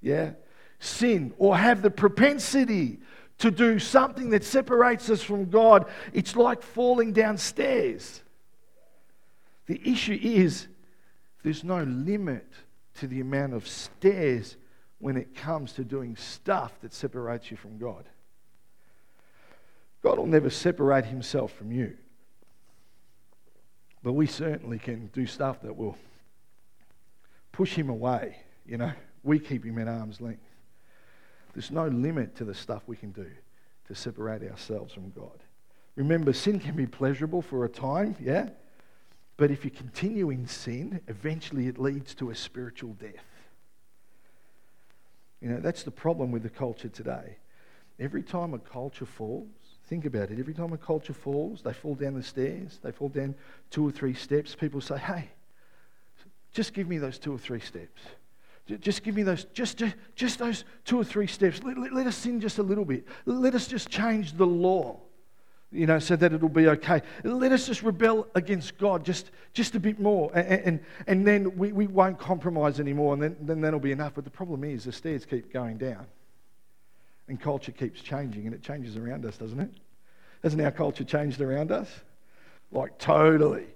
yeah, 0.00 0.32
sin 0.80 1.32
or 1.38 1.56
have 1.56 1.82
the 1.82 1.90
propensity 1.90 2.98
to 3.38 3.50
do 3.50 3.78
something 3.78 4.30
that 4.30 4.44
separates 4.44 5.08
us 5.10 5.22
from 5.22 5.50
God, 5.50 5.86
it's 6.12 6.34
like 6.34 6.62
falling 6.62 7.12
downstairs. 7.12 8.22
The 9.66 9.80
issue 9.84 10.18
is 10.20 10.66
there's 11.42 11.64
no 11.64 11.82
limit 11.82 12.46
to 12.94 13.06
the 13.06 13.20
amount 13.20 13.54
of 13.54 13.66
stairs 13.66 14.56
when 14.98 15.16
it 15.16 15.34
comes 15.34 15.72
to 15.72 15.84
doing 15.84 16.16
stuff 16.16 16.72
that 16.80 16.92
separates 16.92 17.50
you 17.50 17.56
from 17.56 17.78
God. 17.78 18.04
God 20.02 20.18
will 20.18 20.26
never 20.26 20.50
separate 20.50 21.04
himself 21.04 21.52
from 21.52 21.72
you. 21.72 21.96
But 24.02 24.12
we 24.12 24.26
certainly 24.26 24.78
can 24.78 25.06
do 25.08 25.26
stuff 25.26 25.62
that 25.62 25.76
will 25.76 25.96
push 27.52 27.74
him 27.74 27.88
away. 27.88 28.36
You 28.66 28.78
know, 28.78 28.92
we 29.22 29.38
keep 29.38 29.64
him 29.64 29.78
at 29.78 29.88
arm's 29.88 30.20
length. 30.20 30.42
There's 31.54 31.70
no 31.70 31.86
limit 31.86 32.36
to 32.36 32.44
the 32.44 32.54
stuff 32.54 32.82
we 32.86 32.96
can 32.96 33.12
do 33.12 33.30
to 33.88 33.94
separate 33.94 34.42
ourselves 34.48 34.92
from 34.92 35.10
God. 35.10 35.38
Remember, 35.94 36.32
sin 36.32 36.58
can 36.58 36.74
be 36.74 36.86
pleasurable 36.86 37.42
for 37.42 37.64
a 37.64 37.68
time, 37.68 38.16
yeah? 38.20 38.48
But 39.36 39.50
if 39.50 39.64
you 39.64 39.70
continue 39.70 40.30
in 40.30 40.46
sin, 40.46 41.00
eventually 41.08 41.66
it 41.66 41.78
leads 41.78 42.14
to 42.16 42.30
a 42.30 42.34
spiritual 42.34 42.92
death. 42.94 43.24
You 45.40 45.48
know, 45.48 45.60
that's 45.60 45.82
the 45.82 45.90
problem 45.90 46.30
with 46.30 46.42
the 46.42 46.50
culture 46.50 46.88
today. 46.88 47.36
Every 47.98 48.22
time 48.22 48.54
a 48.54 48.58
culture 48.58 49.06
falls, 49.06 49.48
think 49.86 50.04
about 50.04 50.30
it, 50.30 50.38
every 50.38 50.54
time 50.54 50.72
a 50.72 50.78
culture 50.78 51.12
falls, 51.12 51.62
they 51.62 51.72
fall 51.72 51.94
down 51.94 52.14
the 52.14 52.22
stairs, 52.22 52.78
they 52.82 52.92
fall 52.92 53.08
down 53.08 53.34
two 53.70 53.86
or 53.86 53.90
three 53.90 54.14
steps, 54.14 54.54
people 54.54 54.80
say, 54.80 54.98
hey, 54.98 55.28
just 56.52 56.74
give 56.74 56.86
me 56.88 56.98
those 56.98 57.18
two 57.18 57.34
or 57.34 57.38
three 57.38 57.60
steps. 57.60 58.02
Just 58.80 59.02
give 59.02 59.16
me 59.16 59.24
those, 59.24 59.44
just, 59.46 59.78
just, 59.78 59.96
just 60.14 60.38
those 60.38 60.64
two 60.84 60.98
or 60.98 61.04
three 61.04 61.26
steps. 61.26 61.62
Let, 61.64 61.76
let, 61.76 61.92
let 61.92 62.06
us 62.06 62.16
sin 62.16 62.40
just 62.40 62.58
a 62.58 62.62
little 62.62 62.84
bit. 62.84 63.04
Let 63.26 63.54
us 63.54 63.66
just 63.66 63.88
change 63.88 64.34
the 64.34 64.46
law 64.46 65.00
you 65.72 65.86
know, 65.86 65.98
so 65.98 66.16
that 66.16 66.32
it'll 66.32 66.48
be 66.48 66.68
okay. 66.68 67.02
Let 67.24 67.52
us 67.52 67.66
just 67.66 67.82
rebel 67.82 68.26
against 68.34 68.76
God 68.78 69.04
just, 69.04 69.30
just 69.54 69.74
a 69.74 69.80
bit 69.80 69.98
more, 69.98 70.30
and, 70.34 70.46
and, 70.46 70.80
and 71.06 71.26
then 71.26 71.56
we, 71.56 71.72
we 71.72 71.86
won't 71.86 72.18
compromise 72.18 72.78
anymore, 72.78 73.14
and 73.14 73.22
then, 73.22 73.36
then 73.40 73.60
that'll 73.60 73.80
be 73.80 73.92
enough. 73.92 74.12
But 74.14 74.24
the 74.24 74.30
problem 74.30 74.64
is 74.64 74.84
the 74.84 74.92
stairs 74.92 75.24
keep 75.24 75.52
going 75.52 75.78
down, 75.78 76.06
and 77.28 77.40
culture 77.40 77.72
keeps 77.72 78.02
changing, 78.02 78.46
and 78.46 78.54
it 78.54 78.62
changes 78.62 78.96
around 78.96 79.24
us, 79.24 79.36
doesn't 79.36 79.60
it? 79.60 79.70
Hasn't 80.42 80.60
our 80.60 80.72
culture 80.72 81.04
changed 81.04 81.40
around 81.40 81.72
us? 81.72 81.88
Like, 82.70 82.98
totally. 82.98 83.66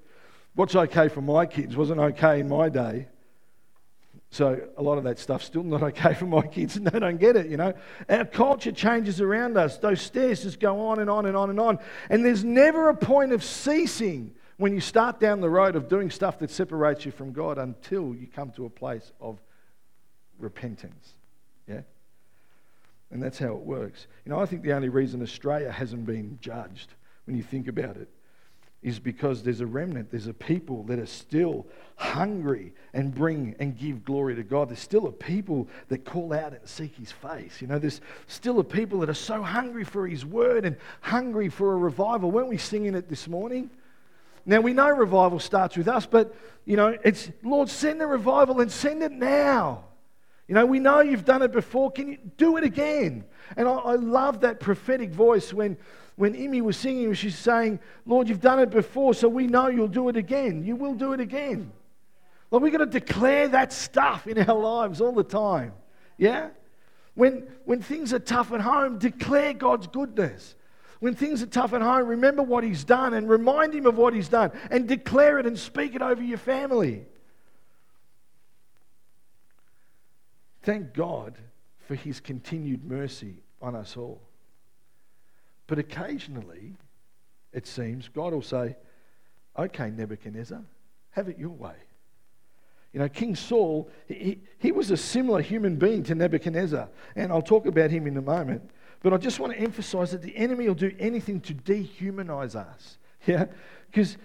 What's 0.55 0.75
okay 0.75 1.09
for 1.09 1.21
my 1.21 1.47
kids 1.47 1.77
wasn't 1.77 2.01
okay 2.01 2.41
in 2.41 2.49
my 2.49 2.69
day. 2.69 3.09
So 4.31 4.61
a 4.77 4.83
lot 4.83 4.99
of 4.99 5.05
that 5.05 5.19
stuff's 5.19 5.45
still 5.45 5.62
not 5.62 5.83
okay 5.91 6.15
for 6.15 6.27
my 6.27 6.47
kids, 6.47 6.77
and 6.77 6.87
they 6.87 6.99
don't 6.99 7.19
get 7.19 7.37
it, 7.37 7.47
you 7.49 7.57
know. 7.57 7.73
Our 8.09 8.25
culture 8.25 8.73
changes 8.73 9.21
around 9.21 9.57
us. 9.57 9.79
Those 9.79 10.01
stairs 10.01 10.43
just 10.43 10.61
go 10.61 10.87
on 10.89 10.99
and 10.99 11.09
on 11.09 11.27
and 11.27 11.37
on 11.37 11.51
and 11.51 11.61
on. 11.61 11.79
And 12.11 12.25
there's 12.25 12.45
never 12.45 12.89
a 12.89 12.97
point 12.97 13.33
of 13.33 13.43
ceasing 13.43 14.35
when 14.59 14.73
you 14.73 14.81
start 14.81 15.21
down 15.21 15.41
the 15.41 15.51
road 15.51 15.77
of 15.77 15.89
doing 15.89 16.11
stuff 16.11 16.39
that 16.39 16.51
separates 16.51 17.05
you 17.05 17.12
from 17.12 17.33
God 17.33 17.59
until 17.59 18.15
you 18.15 18.27
come 18.27 18.51
to 18.53 18.65
a 18.65 18.71
place 18.71 19.12
of 19.21 19.39
repentance. 20.39 21.15
Yeah? 21.69 21.83
And 23.11 23.23
that's 23.23 23.39
how 23.39 23.53
it 23.53 23.61
works. 23.61 24.07
You 24.25 24.33
know, 24.33 24.41
I 24.41 24.47
think 24.47 24.62
the 24.62 24.73
only 24.73 24.89
reason 24.89 25.23
Australia 25.23 25.71
hasn't 25.71 26.07
been 26.07 26.39
judged, 26.41 26.95
when 27.27 27.37
you 27.37 27.43
think 27.43 27.69
about 27.69 27.97
it, 27.97 28.09
is 28.87 29.01
because 29.01 29.42
there's 29.42 29.61
a 29.61 29.66
remnant, 29.66 30.12
there's 30.12 30.29
a 30.29 30.33
people 30.33 30.85
that 30.85 31.01
are 31.01 31.07
still 31.07 31.66
hungry 31.96 32.72
and 32.94 33.12
bring 33.12 33.57
and 33.59 33.77
give 33.77 34.05
glory 34.05 34.37
to 34.37 34.44
God. 34.44 34.68
There's 34.68 34.79
still 34.79 35.09
a 35.09 35.12
people 35.12 35.66
that 35.88 36.05
call 36.05 36.33
out 36.33 36.53
and 36.53 36.61
seek 36.68 36.94
His 36.94 37.11
face. 37.11 37.61
You 37.61 37.66
know, 37.66 37.81
there's 37.81 38.01
still 38.29 38.61
a 38.61 38.64
people 38.64 39.01
that 39.01 39.11
are 39.11 39.14
so 39.14 39.42
hungry 39.42 39.83
for 39.83 40.07
His 40.07 40.25
word 40.25 40.64
and 40.64 40.77
hungry 41.01 41.49
for 41.49 41.72
a 41.72 41.77
revival. 41.77 42.31
Weren't 42.31 42.49
we 42.49 42.59
singing 42.59 42.94
it 42.94 43.09
this 43.09 43.27
morning? 43.27 43.70
Now 44.46 44.61
we 44.61 44.72
know 44.72 44.88
revival 44.88 45.40
starts 45.40 45.77
with 45.77 45.88
us, 45.88 46.07
but 46.07 46.33
you 46.64 46.77
know, 46.77 46.96
it's 47.03 47.33
Lord, 47.42 47.68
send 47.68 48.01
the 48.01 48.07
revival 48.07 48.61
and 48.61 48.70
send 48.70 49.03
it 49.03 49.11
now. 49.11 49.83
You 50.46 50.55
know, 50.55 50.64
we 50.64 50.79
know 50.79 51.01
you've 51.01 51.25
done 51.25 51.42
it 51.42 51.51
before. 51.51 51.90
Can 51.90 52.12
you 52.12 52.18
do 52.37 52.57
it 52.57 52.62
again? 52.62 53.25
And 53.57 53.66
I, 53.66 53.72
I 53.72 53.94
love 53.96 54.42
that 54.42 54.61
prophetic 54.61 55.11
voice 55.11 55.53
when 55.53 55.77
when 56.17 56.35
Imi 56.35 56.63
was 56.63 56.77
singing, 56.77 57.13
she's 57.13 57.37
saying, 57.37 57.79
Lord, 58.07 58.29
you've 58.29 58.41
done 58.41 58.59
it 58.59 58.71
before, 58.71 59.13
so 59.13 59.29
we 59.29 59.47
know 59.47 59.69
you'll 59.69 59.87
do 59.87 60.09
it 60.09 60.17
again. 60.17 60.65
You 60.65 60.75
will 60.75 60.95
do 60.95 61.13
it 61.13 61.21
again. 61.21 61.71
Lord, 62.51 62.63
we've 62.63 62.73
got 62.73 62.79
to 62.79 62.87
declare 62.87 63.49
that 63.49 63.73
stuff 63.73 64.27
in 64.27 64.39
our 64.39 64.59
lives 64.59 65.01
all 65.01 65.13
the 65.13 65.25
time. 65.25 65.75
Yeah? 66.17 66.49
When, 67.15 67.47
when 67.67 67.83
things 67.83 68.15
are 68.15 68.19
tough 68.19 68.53
at 68.53 68.63
home, 68.63 68.99
declare 68.99 69.53
God's 69.53 69.89
goodness. 69.89 70.55
When 71.01 71.15
things 71.15 71.43
are 71.43 71.47
tough 71.47 71.75
at 71.75 71.83
home, 71.83 72.07
remember 72.07 72.43
what 72.43 72.65
He's 72.65 72.85
done 72.85 73.13
and 73.13 73.29
remind 73.29 73.75
Him 73.75 73.85
of 73.85 73.99
what 73.99 74.15
He's 74.15 74.29
done 74.29 74.53
and 74.71 74.89
declare 74.89 75.39
it 75.39 75.47
and 75.47 75.59
speak 75.59 75.95
it 75.95 76.01
over 76.01 76.23
your 76.23 76.39
family. 76.39 77.05
Thank 80.63 80.95
God 80.95 81.37
for 81.87 81.95
His 81.95 82.21
continued 82.21 82.85
mercy 82.85 83.43
on 83.61 83.75
us 83.77 83.99
all. 83.99 84.26
But 85.67 85.79
occasionally, 85.79 86.75
it 87.53 87.67
seems, 87.67 88.09
God 88.09 88.33
will 88.33 88.43
say, 88.43 88.77
Okay, 89.59 89.91
Nebuchadnezzar, 89.91 90.63
have 91.11 91.29
it 91.29 91.39
your 91.39 91.51
way. 91.51 91.75
You 92.93 93.01
know, 93.01 93.09
King 93.09 93.35
Saul, 93.35 93.91
he, 94.07 94.41
he 94.59 94.73
was 94.73 94.91
a 94.91 94.97
similar 94.97 95.41
human 95.41 95.77
being 95.77 96.03
to 96.05 96.15
Nebuchadnezzar, 96.15 96.89
and 97.15 97.33
I'll 97.33 97.43
talk 97.43 97.67
about 97.67 97.91
him 97.91 98.07
in 98.07 98.17
a 98.17 98.23
moment. 98.23 98.71
But 99.03 99.13
I 99.13 99.19
just 99.19 99.39
want 99.39 99.53
to 99.53 99.59
emphasize 99.59 100.13
that 100.13 100.23
the 100.23 100.37
enemy 100.37 100.67
will 100.67 100.75
do 100.75 100.95
anything 100.99 101.41
to 101.43 101.55
dehumanize 101.55 102.55
us. 102.55 102.99
Yeah? 103.27 103.47
Because 103.91 104.17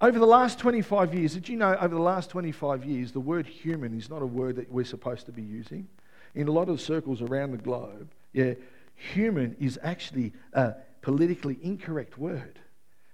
over 0.00 0.18
the 0.18 0.26
last 0.26 0.58
25 0.58 1.14
years, 1.14 1.34
did 1.34 1.48
you 1.48 1.56
know 1.56 1.76
over 1.76 1.94
the 1.94 2.00
last 2.00 2.30
25 2.30 2.84
years, 2.84 3.12
the 3.12 3.20
word 3.20 3.46
human 3.46 3.96
is 3.96 4.10
not 4.10 4.22
a 4.22 4.26
word 4.26 4.56
that 4.56 4.72
we're 4.72 4.84
supposed 4.84 5.26
to 5.26 5.32
be 5.32 5.42
using? 5.42 5.86
In 6.34 6.48
a 6.48 6.50
lot 6.50 6.68
of 6.68 6.80
circles 6.80 7.22
around 7.22 7.52
the 7.52 7.58
globe, 7.58 8.10
yeah, 8.32 8.54
human 8.94 9.56
is 9.60 9.78
actually 9.82 10.32
a 10.52 10.74
politically 11.02 11.58
incorrect 11.62 12.18
word. 12.18 12.58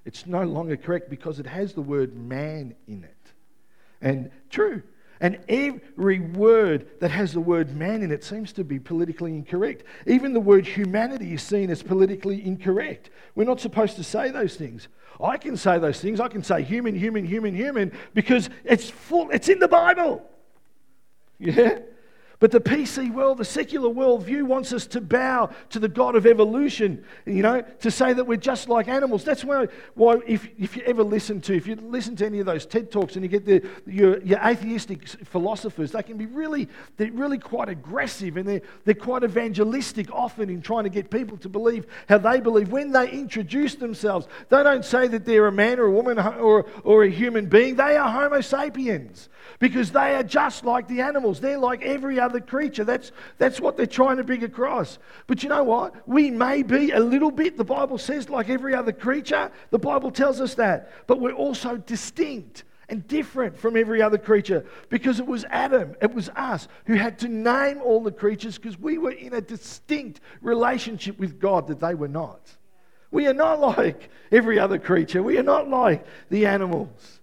It's 0.04 0.26
no 0.26 0.42
longer 0.44 0.76
correct 0.76 1.10
because 1.10 1.38
it 1.38 1.46
has 1.46 1.72
the 1.72 1.82
word 1.82 2.16
man 2.16 2.74
in 2.86 3.04
it. 3.04 3.32
And 4.00 4.30
true. 4.48 4.82
And 5.20 5.38
every 5.48 6.18
word 6.18 6.88
that 7.00 7.10
has 7.10 7.32
the 7.34 7.40
word 7.40 7.76
man 7.76 8.02
in 8.02 8.10
it 8.10 8.24
seems 8.24 8.54
to 8.54 8.64
be 8.64 8.78
politically 8.78 9.32
incorrect. 9.32 9.84
Even 10.06 10.32
the 10.32 10.40
word 10.40 10.66
humanity 10.66 11.34
is 11.34 11.42
seen 11.42 11.68
as 11.68 11.82
politically 11.82 12.44
incorrect. 12.44 13.10
We're 13.34 13.44
not 13.44 13.60
supposed 13.60 13.96
to 13.96 14.04
say 14.04 14.30
those 14.30 14.56
things. 14.56 14.88
I 15.22 15.36
can 15.36 15.58
say 15.58 15.78
those 15.78 16.00
things. 16.00 16.20
I 16.20 16.28
can 16.28 16.42
say 16.42 16.62
human, 16.62 16.94
human, 16.94 17.26
human, 17.26 17.54
human 17.54 17.92
because 18.14 18.48
it's 18.64 18.88
full, 18.88 19.28
it's 19.30 19.50
in 19.50 19.58
the 19.58 19.68
Bible. 19.68 20.22
Yeah? 21.38 21.80
But 22.40 22.52
the 22.52 22.60
PC 22.60 23.12
world, 23.12 23.36
the 23.36 23.44
secular 23.44 23.90
worldview, 23.90 24.44
wants 24.44 24.72
us 24.72 24.86
to 24.88 25.02
bow 25.02 25.50
to 25.68 25.78
the 25.78 25.88
God 25.88 26.16
of 26.16 26.26
evolution, 26.26 27.04
you 27.26 27.42
know, 27.42 27.60
to 27.60 27.90
say 27.90 28.14
that 28.14 28.24
we're 28.24 28.38
just 28.38 28.66
like 28.66 28.88
animals. 28.88 29.24
That's 29.24 29.44
why, 29.44 29.68
why 29.92 30.20
if, 30.26 30.48
if 30.58 30.74
you 30.74 30.82
ever 30.84 31.02
listen 31.02 31.42
to, 31.42 31.54
if 31.54 31.66
you 31.66 31.76
listen 31.76 32.16
to 32.16 32.24
any 32.24 32.40
of 32.40 32.46
those 32.46 32.64
TED 32.64 32.90
Talks 32.90 33.14
and 33.14 33.22
you 33.22 33.28
get 33.28 33.44
the, 33.44 33.68
your, 33.86 34.22
your 34.22 34.38
atheistic 34.38 35.06
philosophers, 35.06 35.92
they 35.92 36.02
can 36.02 36.16
be 36.16 36.24
really, 36.24 36.66
they're 36.96 37.12
really 37.12 37.36
quite 37.36 37.68
aggressive 37.68 38.38
and 38.38 38.48
they're, 38.48 38.62
they're 38.86 38.94
quite 38.94 39.22
evangelistic 39.22 40.10
often 40.10 40.48
in 40.48 40.62
trying 40.62 40.84
to 40.84 40.90
get 40.90 41.10
people 41.10 41.36
to 41.36 41.48
believe 41.50 41.86
how 42.08 42.16
they 42.16 42.40
believe. 42.40 42.72
When 42.72 42.90
they 42.90 43.10
introduce 43.10 43.74
themselves, 43.74 44.28
they 44.48 44.62
don't 44.62 44.84
say 44.84 45.08
that 45.08 45.26
they're 45.26 45.46
a 45.46 45.52
man 45.52 45.78
or 45.78 45.84
a 45.84 45.92
woman 45.92 46.18
or, 46.18 46.64
or 46.84 47.04
a 47.04 47.10
human 47.10 47.50
being, 47.50 47.76
they 47.76 47.98
are 47.98 48.10
Homo 48.10 48.40
sapiens 48.40 49.28
because 49.58 49.90
they 49.90 50.14
are 50.14 50.22
just 50.22 50.64
like 50.64 50.88
the 50.88 51.02
animals. 51.02 51.40
They're 51.40 51.58
like 51.58 51.82
every 51.82 52.18
other 52.18 52.29
creature. 52.38 52.84
That's, 52.84 53.12
that's 53.38 53.60
what 53.60 53.78
they're 53.78 53.86
trying 53.86 54.18
to 54.18 54.24
bring 54.24 54.44
across. 54.44 54.98
But 55.26 55.42
you 55.42 55.48
know 55.48 55.64
what? 55.64 56.06
We 56.06 56.30
may 56.30 56.62
be 56.62 56.90
a 56.90 57.00
little 57.00 57.30
bit, 57.30 57.56
the 57.56 57.64
Bible 57.64 57.96
says, 57.96 58.28
like 58.28 58.50
every 58.50 58.74
other 58.74 58.92
creature. 58.92 59.50
The 59.70 59.78
Bible 59.78 60.10
tells 60.10 60.38
us 60.38 60.54
that. 60.56 60.92
But 61.06 61.18
we're 61.18 61.32
also 61.32 61.78
distinct 61.78 62.64
and 62.90 63.06
different 63.06 63.56
from 63.58 63.76
every 63.76 64.02
other 64.02 64.18
creature 64.18 64.66
because 64.88 65.20
it 65.20 65.26
was 65.26 65.44
Adam, 65.44 65.94
it 66.02 66.12
was 66.12 66.28
us 66.30 66.68
who 66.84 66.94
had 66.94 67.18
to 67.20 67.28
name 67.28 67.80
all 67.82 68.02
the 68.02 68.12
creatures 68.12 68.58
because 68.58 68.78
we 68.78 68.98
were 68.98 69.12
in 69.12 69.32
a 69.32 69.40
distinct 69.40 70.20
relationship 70.42 71.18
with 71.18 71.40
God 71.40 71.68
that 71.68 71.80
they 71.80 71.94
were 71.94 72.08
not. 72.08 72.40
We 73.10 73.26
are 73.26 73.34
not 73.34 73.60
like 73.60 74.10
every 74.30 74.58
other 74.58 74.78
creature, 74.78 75.22
we 75.22 75.38
are 75.38 75.44
not 75.44 75.68
like 75.68 76.04
the 76.28 76.46
animals. 76.46 77.20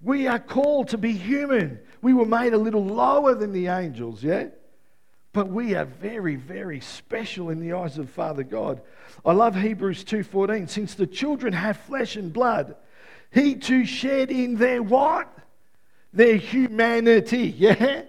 We 0.00 0.26
are 0.26 0.40
called 0.40 0.88
to 0.88 0.98
be 0.98 1.12
human. 1.12 1.78
We 2.02 2.12
were 2.12 2.26
made 2.26 2.52
a 2.52 2.58
little 2.58 2.84
lower 2.84 3.34
than 3.34 3.52
the 3.52 3.68
angels, 3.68 4.22
yeah? 4.22 4.48
But 5.32 5.48
we 5.48 5.74
are 5.74 5.86
very, 5.86 6.36
very 6.36 6.80
special 6.80 7.48
in 7.48 7.60
the 7.60 7.72
eyes 7.72 7.96
of 7.96 8.10
Father 8.10 8.42
God. 8.42 8.82
I 9.24 9.32
love 9.32 9.54
Hebrews 9.54 10.04
2:14. 10.04 10.68
Since 10.68 10.94
the 10.94 11.06
children 11.06 11.54
have 11.54 11.78
flesh 11.78 12.16
and 12.16 12.32
blood, 12.32 12.74
he 13.30 13.54
too 13.54 13.86
shared 13.86 14.30
in 14.30 14.56
their 14.56 14.82
what? 14.82 15.32
Their 16.12 16.36
humanity, 16.36 17.54
yeah? 17.56 18.02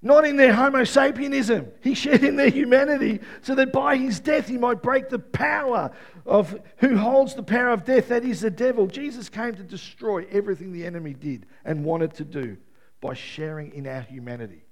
Not 0.00 0.24
in 0.24 0.36
their 0.36 0.52
Homo 0.52 0.82
sapienism. 0.82 1.70
He 1.82 1.94
shared 1.94 2.24
in 2.24 2.36
their 2.36 2.50
humanity 2.50 3.20
so 3.42 3.54
that 3.56 3.72
by 3.72 3.96
his 3.96 4.18
death 4.18 4.48
he 4.48 4.56
might 4.56 4.82
break 4.82 5.10
the 5.10 5.18
power 5.18 5.90
of 6.24 6.58
who 6.78 6.96
holds 6.96 7.34
the 7.34 7.42
power 7.42 7.70
of 7.70 7.84
death, 7.84 8.08
that 8.08 8.24
is 8.24 8.40
the 8.40 8.50
devil. 8.50 8.86
Jesus 8.86 9.28
came 9.28 9.54
to 9.54 9.62
destroy 9.62 10.26
everything 10.30 10.72
the 10.72 10.86
enemy 10.86 11.14
did 11.14 11.46
and 11.64 11.84
wanted 11.84 12.14
to 12.14 12.24
do 12.24 12.56
by 13.00 13.14
sharing 13.14 13.72
in 13.74 13.86
our 13.86 14.00
humanity, 14.02 14.62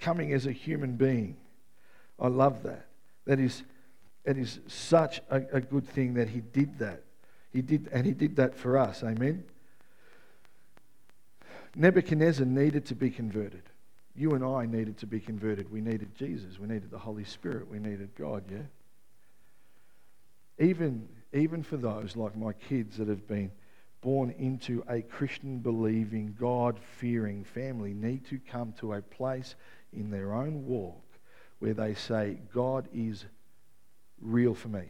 coming 0.00 0.32
as 0.32 0.46
a 0.46 0.52
human 0.52 0.96
being. 0.96 1.36
I 2.18 2.28
love 2.28 2.62
that. 2.62 2.86
That 3.26 3.40
is, 3.40 3.62
that 4.24 4.36
is 4.36 4.60
such 4.66 5.20
a, 5.30 5.42
a 5.52 5.60
good 5.60 5.86
thing 5.86 6.14
that 6.14 6.28
he 6.28 6.40
did 6.40 6.78
that. 6.78 7.02
He 7.52 7.62
did, 7.62 7.88
and 7.92 8.06
he 8.06 8.12
did 8.12 8.36
that 8.36 8.54
for 8.54 8.78
us. 8.78 9.02
Amen. 9.02 9.44
Nebuchadnezzar 11.74 12.46
needed 12.46 12.86
to 12.86 12.94
be 12.94 13.10
converted 13.10 13.62
you 14.18 14.34
and 14.34 14.44
I 14.44 14.66
needed 14.66 14.98
to 14.98 15.06
be 15.06 15.20
converted. 15.20 15.70
We 15.70 15.80
needed 15.80 16.14
Jesus. 16.16 16.58
We 16.58 16.66
needed 16.66 16.90
the 16.90 16.98
Holy 16.98 17.24
Spirit. 17.24 17.70
We 17.70 17.78
needed 17.78 18.10
God, 18.18 18.42
yeah? 18.50 18.58
Even, 20.58 21.08
even 21.32 21.62
for 21.62 21.76
those 21.76 22.16
like 22.16 22.36
my 22.36 22.52
kids 22.52 22.96
that 22.96 23.06
have 23.06 23.28
been 23.28 23.52
born 24.00 24.30
into 24.38 24.84
a 24.88 25.02
Christian 25.02 25.58
believing, 25.58 26.36
God 26.38 26.78
fearing 26.98 27.44
family 27.44 27.94
need 27.94 28.26
to 28.26 28.38
come 28.38 28.72
to 28.80 28.94
a 28.94 29.02
place 29.02 29.56
in 29.92 30.10
their 30.10 30.32
own 30.32 30.66
walk 30.66 31.02
where 31.58 31.74
they 31.74 31.94
say, 31.94 32.38
God 32.54 32.88
is 32.94 33.24
real 34.20 34.54
for 34.54 34.68
me. 34.68 34.84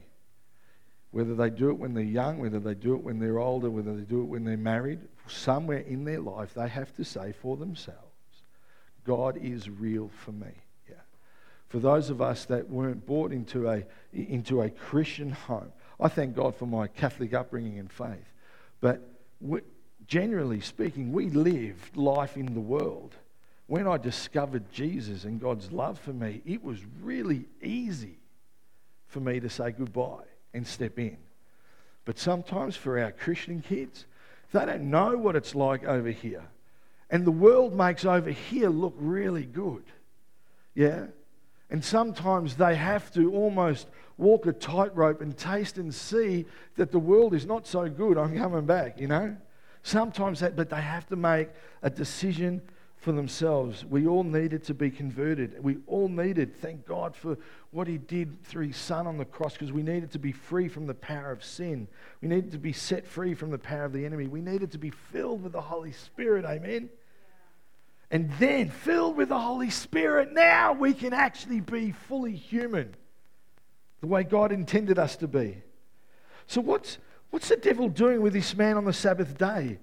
Whether 1.11 1.35
they 1.35 1.49
do 1.49 1.71
it 1.71 1.79
when 1.79 1.95
they're 1.95 2.05
young, 2.05 2.39
whether 2.39 2.61
they 2.61 2.75
do 2.75 2.95
it 2.95 3.03
when 3.03 3.19
they're 3.19 3.39
older, 3.39 3.71
whether 3.71 3.95
they 3.95 4.03
do 4.03 4.21
it 4.21 4.27
when 4.27 4.45
they're 4.45 4.59
married, 4.59 5.01
somewhere 5.27 5.79
in 5.79 6.05
their 6.05 6.21
life 6.21 6.53
they 6.55 6.69
have 6.69 6.95
to 6.97 7.05
say 7.05 7.33
for 7.33 7.57
themselves, 7.57 8.03
God 9.05 9.39
is 9.39 9.71
real 9.71 10.11
for 10.15 10.33
me. 10.33 10.53
Yeah. 10.89 10.97
For 11.69 11.79
those 11.79 12.11
of 12.11 12.21
us 12.21 12.45
that 12.47 12.69
weren't 12.69 13.07
brought 13.07 13.33
into 13.33 13.71
a, 13.71 13.85
into 14.13 14.61
a 14.61 14.69
Christian 14.69 15.31
home, 15.31 15.73
I 15.99 16.09
thank 16.09 16.37
God 16.37 16.55
for 16.55 16.67
my 16.67 16.89
Catholic 16.89 17.33
upbringing 17.33 17.79
and 17.79 17.91
faith. 17.91 18.33
But 18.81 19.01
we, 19.41 19.61
generally 20.07 20.61
speaking, 20.61 21.13
we 21.13 21.31
lived 21.31 21.97
life 21.97 22.37
in 22.37 22.55
the 22.55 22.61
world. 22.61 23.15
When 23.67 23.87
I 23.87 23.99
discovered 23.99 24.73
Jesus 24.73 25.25
and 25.25 25.41
God's 25.41 25.71
love 25.71 25.99
for 25.99 26.13
me, 26.13 26.41
it 26.47 26.65
was 26.65 26.81
really 27.03 27.45
easy 27.63 28.19
for 29.09 29.21
me 29.21 29.41
to 29.41 29.51
say 29.51 29.73
goodbye 29.73 30.25
and 30.55 30.67
step 30.67 30.99
in. 30.99 31.19
But 32.05 32.19
sometimes 32.19 32.77
for 32.77 32.99
our 32.99 33.13
Christian 33.13 33.61
kids, 33.61 34.07
they 34.53 34.65
don't 34.65 34.91
know 34.91 35.17
what 35.19 35.37
it's 35.37 35.55
like 35.55 35.85
over 35.85 36.11
here. 36.11 36.45
And 37.11 37.25
the 37.25 37.31
world 37.31 37.75
makes 37.75 38.05
over 38.05 38.31
here 38.31 38.71
look 38.71 38.95
really 38.97 39.45
good. 39.45 39.85
Yeah? 40.75 41.07
And 41.71 41.85
sometimes 41.85 42.57
they 42.57 42.75
have 42.75 43.13
to 43.13 43.33
almost 43.33 43.87
walk 44.19 44.47
a 44.47 44.53
tightrope 44.53 45.23
and 45.23 45.37
taste 45.37 45.79
and 45.79 45.95
see 45.95 46.45
that 46.77 46.93
the 46.93 46.99
world 46.99 47.33
is 47.33 47.47
not 47.47 47.67
so 47.67 47.89
good. 47.89 48.19
I'm 48.19 48.37
coming 48.37 48.67
back, 48.67 49.01
you 49.01 49.07
know? 49.07 49.37
Sometimes 49.83 50.41
that, 50.41 50.57
but 50.57 50.69
they 50.69 50.81
have 50.81 51.07
to 51.07 51.17
make 51.17 51.49
a 51.83 51.89
decision 51.89 52.61
for 52.97 53.13
themselves. 53.13 53.85
We 53.85 54.09
all 54.09 54.25
needed 54.25 54.65
to 54.65 54.75
be 54.75 54.91
converted. 54.91 55.63
We 55.63 55.79
all 55.87 56.09
needed, 56.09 56.57
thank 56.57 56.85
God 56.85 57.15
for 57.15 57.39
what 57.71 57.87
He 57.87 57.97
did 57.97 58.43
through 58.43 58.67
His 58.67 58.77
Son 58.77 59.07
on 59.07 59.19
the 59.19 59.25
cross, 59.25 59.53
because 59.53 59.73
we 59.73 59.85
needed 59.85 60.11
to 60.13 60.19
be 60.19 60.33
free 60.33 60.69
from 60.69 60.87
the 60.87 60.95
power 60.95 61.31
of 61.31 61.45
sin. 61.45 61.87
We 62.21 62.29
needed 62.29 62.51
to 62.53 62.59
be 62.59 62.73
set 62.73 63.07
free 63.07 63.35
from 63.35 63.53
the 63.53 63.59
power 63.59 63.85
of 63.85 63.93
the 63.93 64.05
enemy. 64.05 64.27
We 64.27 64.41
needed 64.41 64.73
to 64.73 64.79
be 64.79 64.91
filled 64.91 65.45
with 65.45 65.53
the 65.53 65.61
Holy 65.61 65.93
Spirit. 65.93 66.45
Amen. 66.45 66.91
And 68.11 68.33
then, 68.39 68.71
filled 68.71 69.17
with 69.17 69.29
the 69.29 69.39
Holy 69.39 69.71
Spirit, 69.71 70.33
now 70.33 70.73
we 70.73 70.93
can 70.93 71.13
actually 71.13 71.61
be 71.61 71.93
fully 71.93 72.35
human 72.35 72.97
the 74.01 74.07
way 74.07 74.25
God 74.25 74.53
intended 74.53 74.99
us 74.99 75.17
to 75.17 75.29
be. 75.29 75.63
So, 76.47 76.61
what's, 76.61 76.99
what's 77.31 77.49
the 77.49 77.57
devil 77.57 77.89
doing 77.89 78.21
with 78.21 78.33
this 78.33 78.57
man 78.57 78.77
on 78.77 78.85
the 78.85 78.93
Sabbath 78.93 79.37
day? 79.37 79.79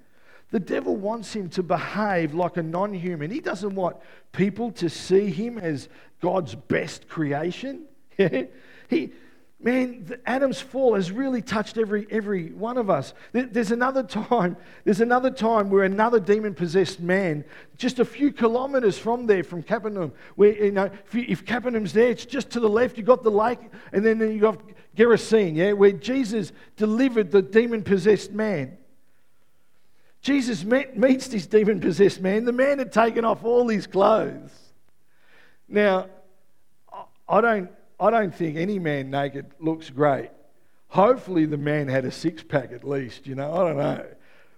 The 0.51 0.59
devil 0.59 0.95
wants 0.95 1.33
him 1.33 1.49
to 1.49 1.63
behave 1.63 2.33
like 2.33 2.57
a 2.57 2.63
non 2.63 2.93
human. 2.93 3.31
He 3.31 3.39
doesn't 3.39 3.75
want 3.75 3.97
people 4.31 4.71
to 4.73 4.89
see 4.89 5.29
him 5.29 5.57
as 5.57 5.89
God's 6.21 6.55
best 6.55 7.07
creation. 7.07 7.85
he, 8.17 9.11
man, 9.59 10.19
Adam's 10.25 10.61
fall 10.61 10.95
has 10.95 11.11
really 11.11 11.41
touched 11.41 11.77
every, 11.77 12.07
every 12.11 12.51
one 12.51 12.77
of 12.77 12.89
us. 12.89 13.13
There's 13.31 13.71
another 13.71 14.03
time, 14.29 14.57
there's 14.83 15.01
another 15.01 15.31
time 15.31 15.69
where 15.69 15.83
another 15.83 16.19
demon-possessed 16.19 16.99
man, 16.99 17.43
just 17.77 17.99
a 17.99 18.05
few 18.05 18.31
kilometers 18.31 18.97
from 18.97 19.25
there, 19.25 19.43
from 19.43 19.63
Capernaum, 19.63 20.13
where, 20.35 20.51
you 20.51 20.71
know, 20.71 20.85
if, 20.85 21.15
you, 21.15 21.25
if 21.27 21.45
Capernaum's 21.45 21.93
there, 21.93 22.09
it's 22.09 22.25
just 22.25 22.49
to 22.51 22.59
the 22.59 22.69
left, 22.69 22.97
you've 22.97 23.07
got 23.07 23.23
the 23.23 23.31
lake, 23.31 23.59
and 23.91 24.05
then 24.05 24.19
you've 24.19 24.41
got 24.41 24.61
Gerasene, 24.95 25.55
yeah, 25.55 25.71
where 25.73 25.91
Jesus 25.91 26.51
delivered 26.77 27.31
the 27.31 27.41
demon-possessed 27.41 28.31
man. 28.31 28.77
Jesus 30.25 30.63
met, 30.63 30.97
meets 30.97 31.27
this 31.27 31.45
demon 31.45 31.79
possessed 31.79 32.19
man. 32.19 32.45
The 32.45 32.51
man 32.51 32.79
had 32.79 32.91
taken 32.91 33.23
off 33.25 33.43
all 33.43 33.67
his 33.67 33.85
clothes. 33.85 34.51
Now, 35.67 36.07
I 37.29 37.41
don't, 37.41 37.69
I 37.99 38.09
don't 38.09 38.33
think 38.33 38.57
any 38.57 38.79
man 38.79 39.09
naked 39.09 39.47
looks 39.59 39.89
great. 39.89 40.29
Hopefully, 40.89 41.45
the 41.45 41.57
man 41.57 41.87
had 41.87 42.05
a 42.05 42.11
six 42.11 42.43
pack 42.43 42.71
at 42.71 42.83
least, 42.83 43.27
you 43.27 43.35
know, 43.35 43.53
I 43.53 43.67
don't 43.67 43.77
know. 43.77 44.05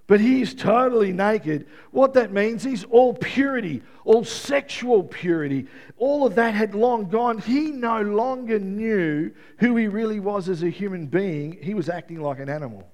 But 0.07 0.21
he's 0.21 0.53
totally 0.53 1.11
naked. 1.11 1.67
What 1.91 2.13
that 2.13 2.31
means 2.31 2.65
is 2.65 2.85
all 2.85 3.13
purity, 3.13 3.83
all 4.05 4.23
sexual 4.23 5.03
purity, 5.03 5.67
all 5.97 6.25
of 6.25 6.35
that 6.35 6.53
had 6.53 6.73
long 6.73 7.09
gone. 7.09 7.39
He 7.39 7.71
no 7.71 8.01
longer 8.01 8.57
knew 8.57 9.31
who 9.59 9.75
he 9.75 9.87
really 9.87 10.21
was 10.21 10.47
as 10.47 10.63
a 10.63 10.69
human 10.69 11.07
being. 11.07 11.57
He 11.61 11.73
was 11.73 11.89
acting 11.89 12.21
like 12.21 12.39
an 12.39 12.47
animal. 12.47 12.87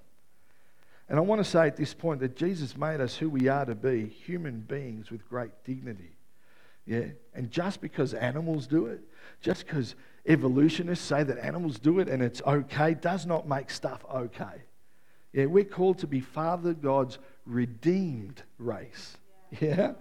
And 1.07 1.19
I 1.19 1.21
want 1.21 1.43
to 1.43 1.49
say 1.49 1.67
at 1.67 1.77
this 1.77 1.93
point 1.93 2.21
that 2.21 2.35
Jesus 2.35 2.75
made 2.75 2.99
us 2.99 3.15
who 3.15 3.29
we 3.29 3.47
are 3.47 3.65
to 3.65 3.75
be 3.75 4.07
human 4.07 4.61
beings 4.61 5.11
with 5.11 5.29
great 5.29 5.51
dignity. 5.63 6.15
Yeah? 6.87 7.05
And 7.35 7.51
just 7.51 7.79
because 7.81 8.15
animals 8.15 8.65
do 8.65 8.87
it, 8.87 9.01
just 9.39 9.67
because 9.67 9.93
evolutionists 10.25 11.05
say 11.05 11.23
that 11.23 11.37
animals 11.37 11.79
do 11.79 11.99
it 11.99 12.07
and 12.07 12.23
it's 12.23 12.41
okay 12.43 12.93
does 12.93 13.25
not 13.25 13.47
make 13.47 13.69
stuff 13.69 14.05
okay. 14.13 14.63
Yeah, 15.33 15.45
we're 15.45 15.63
called 15.63 15.99
to 15.99 16.07
be 16.07 16.19
Father 16.19 16.73
God's 16.73 17.17
redeemed 17.45 18.43
race. 18.57 19.17
Yeah? 19.59 19.93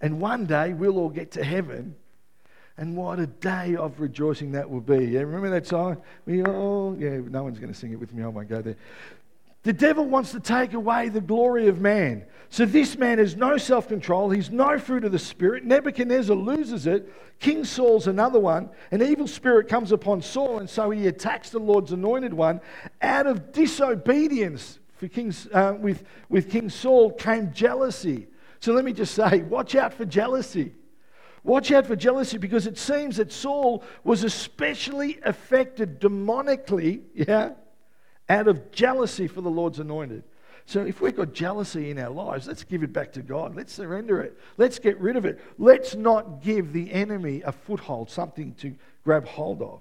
And 0.00 0.20
one 0.20 0.46
day 0.46 0.72
we'll 0.72 0.98
all 0.98 1.10
get 1.10 1.32
to 1.32 1.44
heaven. 1.44 1.96
And 2.76 2.96
what 2.96 3.18
a 3.18 3.26
day 3.26 3.74
of 3.74 3.98
rejoicing 3.98 4.52
that 4.52 4.70
will 4.70 4.80
be. 4.80 5.04
Yeah, 5.04 5.20
remember 5.20 5.50
that 5.50 5.66
song? 5.66 6.00
We 6.26 6.44
all, 6.44 6.96
yeah, 6.96 7.18
no 7.28 7.42
one's 7.42 7.58
going 7.58 7.72
to 7.72 7.78
sing 7.78 7.92
it 7.92 7.98
with 7.98 8.14
me. 8.14 8.22
I 8.22 8.28
won't 8.28 8.48
go 8.48 8.62
there. 8.62 8.76
The 9.62 9.72
devil 9.72 10.04
wants 10.04 10.32
to 10.32 10.40
take 10.40 10.72
away 10.72 11.08
the 11.08 11.20
glory 11.20 11.68
of 11.68 11.80
man. 11.80 12.24
So 12.50 12.64
this 12.64 12.96
man 12.96 13.18
has 13.18 13.36
no 13.36 13.56
self 13.58 13.88
control. 13.88 14.30
He's 14.30 14.50
no 14.50 14.78
fruit 14.78 15.04
of 15.04 15.12
the 15.12 15.18
Spirit. 15.18 15.64
Nebuchadnezzar 15.64 16.34
loses 16.34 16.86
it. 16.86 17.12
King 17.40 17.64
Saul's 17.64 18.06
another 18.06 18.40
one. 18.40 18.70
An 18.90 19.02
evil 19.02 19.26
spirit 19.26 19.68
comes 19.68 19.92
upon 19.92 20.22
Saul, 20.22 20.58
and 20.58 20.68
so 20.68 20.90
he 20.90 21.06
attacks 21.06 21.50
the 21.50 21.58
Lord's 21.58 21.92
anointed 21.92 22.32
one. 22.32 22.60
Out 23.02 23.26
of 23.26 23.52
disobedience 23.52 24.78
for 24.94 25.08
King's, 25.08 25.46
uh, 25.52 25.76
with, 25.78 26.04
with 26.28 26.50
King 26.50 26.68
Saul 26.68 27.12
came 27.12 27.52
jealousy. 27.52 28.26
So 28.60 28.72
let 28.72 28.84
me 28.84 28.92
just 28.92 29.14
say 29.14 29.42
watch 29.42 29.74
out 29.74 29.94
for 29.94 30.04
jealousy. 30.04 30.74
Watch 31.44 31.70
out 31.70 31.86
for 31.86 31.94
jealousy 31.94 32.38
because 32.38 32.66
it 32.66 32.76
seems 32.76 33.18
that 33.18 33.32
Saul 33.32 33.84
was 34.02 34.24
especially 34.24 35.20
affected 35.24 36.00
demonically, 36.00 37.02
yeah, 37.14 37.52
out 38.28 38.48
of 38.48 38.70
jealousy 38.72 39.26
for 39.26 39.40
the 39.40 39.50
Lord's 39.50 39.78
anointed. 39.78 40.22
So 40.66 40.84
if 40.84 41.00
we've 41.00 41.16
got 41.16 41.32
jealousy 41.32 41.90
in 41.90 41.98
our 41.98 42.10
lives, 42.10 42.46
let's 42.46 42.62
give 42.62 42.82
it 42.82 42.92
back 42.92 43.12
to 43.12 43.22
God. 43.22 43.56
Let's 43.56 43.72
surrender 43.72 44.20
it. 44.20 44.38
Let's 44.58 44.78
get 44.78 44.98
rid 45.00 45.16
of 45.16 45.24
it. 45.24 45.40
Let's 45.56 45.94
not 45.94 46.42
give 46.42 46.74
the 46.74 46.92
enemy 46.92 47.40
a 47.42 47.52
foothold, 47.52 48.10
something 48.10 48.54
to 48.56 48.74
grab 49.02 49.26
hold 49.26 49.62
of. 49.62 49.80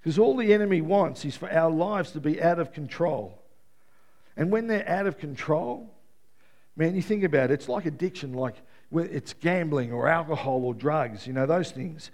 Because 0.00 0.18
all 0.18 0.36
the 0.36 0.52
enemy 0.52 0.82
wants 0.82 1.24
is 1.24 1.36
for 1.36 1.50
our 1.50 1.70
lives 1.70 2.10
to 2.12 2.20
be 2.20 2.42
out 2.42 2.58
of 2.58 2.72
control. 2.72 3.40
And 4.36 4.50
when 4.50 4.66
they're 4.66 4.88
out 4.88 5.06
of 5.06 5.16
control, 5.16 5.90
man, 6.76 6.94
you 6.94 7.02
think 7.02 7.24
about 7.24 7.50
it, 7.50 7.54
it's 7.54 7.68
like 7.68 7.86
addiction, 7.86 8.34
like 8.34 8.56
it's 8.92 9.32
gambling 9.32 9.90
or 9.90 10.08
alcohol 10.08 10.64
or 10.64 10.74
drugs, 10.74 11.26
you 11.26 11.32
know, 11.32 11.46
those 11.46 11.70
things. 11.70 12.10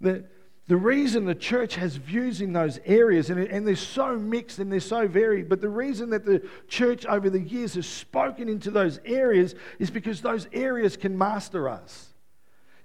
The, 0.00 0.24
the 0.70 0.76
reason 0.76 1.24
the 1.24 1.34
church 1.34 1.74
has 1.74 1.96
views 1.96 2.40
in 2.40 2.52
those 2.52 2.78
areas, 2.86 3.28
and, 3.28 3.40
and 3.40 3.66
they're 3.66 3.74
so 3.74 4.16
mixed 4.16 4.60
and 4.60 4.70
they're 4.70 4.78
so 4.78 5.08
varied, 5.08 5.48
but 5.48 5.60
the 5.60 5.68
reason 5.68 6.10
that 6.10 6.24
the 6.24 6.46
church 6.68 7.04
over 7.06 7.28
the 7.28 7.40
years 7.40 7.74
has 7.74 7.88
spoken 7.88 8.48
into 8.48 8.70
those 8.70 9.00
areas 9.04 9.56
is 9.80 9.90
because 9.90 10.20
those 10.20 10.46
areas 10.52 10.96
can 10.96 11.18
master 11.18 11.68
us. 11.68 12.10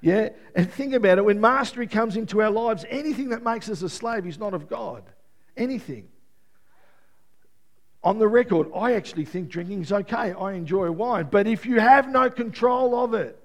Yeah? 0.02 0.30
And 0.56 0.68
think 0.74 0.96
about 0.96 1.20
it 1.20 1.26
when 1.26 1.40
mastery 1.40 1.86
comes 1.86 2.18
into 2.18 2.42
our 2.42 2.50
lives, 2.50 2.86
anything 2.90 3.30
that 3.30 3.44
makes 3.44 3.70
us 3.70 3.84
a 3.84 3.90
slave 3.90 4.26
is 4.26 4.40
not 4.40 4.56
of 4.56 4.68
God. 4.68 5.04
Anything. 5.56 6.08
On 8.04 8.18
the 8.18 8.28
record, 8.28 8.68
I 8.76 8.94
actually 8.94 9.26
think 9.26 9.50
drinking 9.50 9.84
is 9.84 9.92
okay. 9.92 10.34
I 10.34 10.54
enjoy 10.54 10.90
wine. 10.90 11.28
But 11.30 11.46
if 11.46 11.68
you 11.68 11.80
have 11.80 12.10
no 12.10 12.32
control 12.32 12.96
of 12.96 13.14
it, 13.14 13.40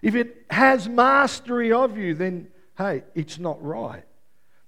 if 0.00 0.14
it 0.14 0.46
has 0.48 0.88
mastery 0.88 1.70
of 1.70 1.98
you, 1.98 2.14
then 2.14 2.48
hey, 2.78 3.04
it's 3.14 3.38
not 3.38 3.62
right. 3.62 4.04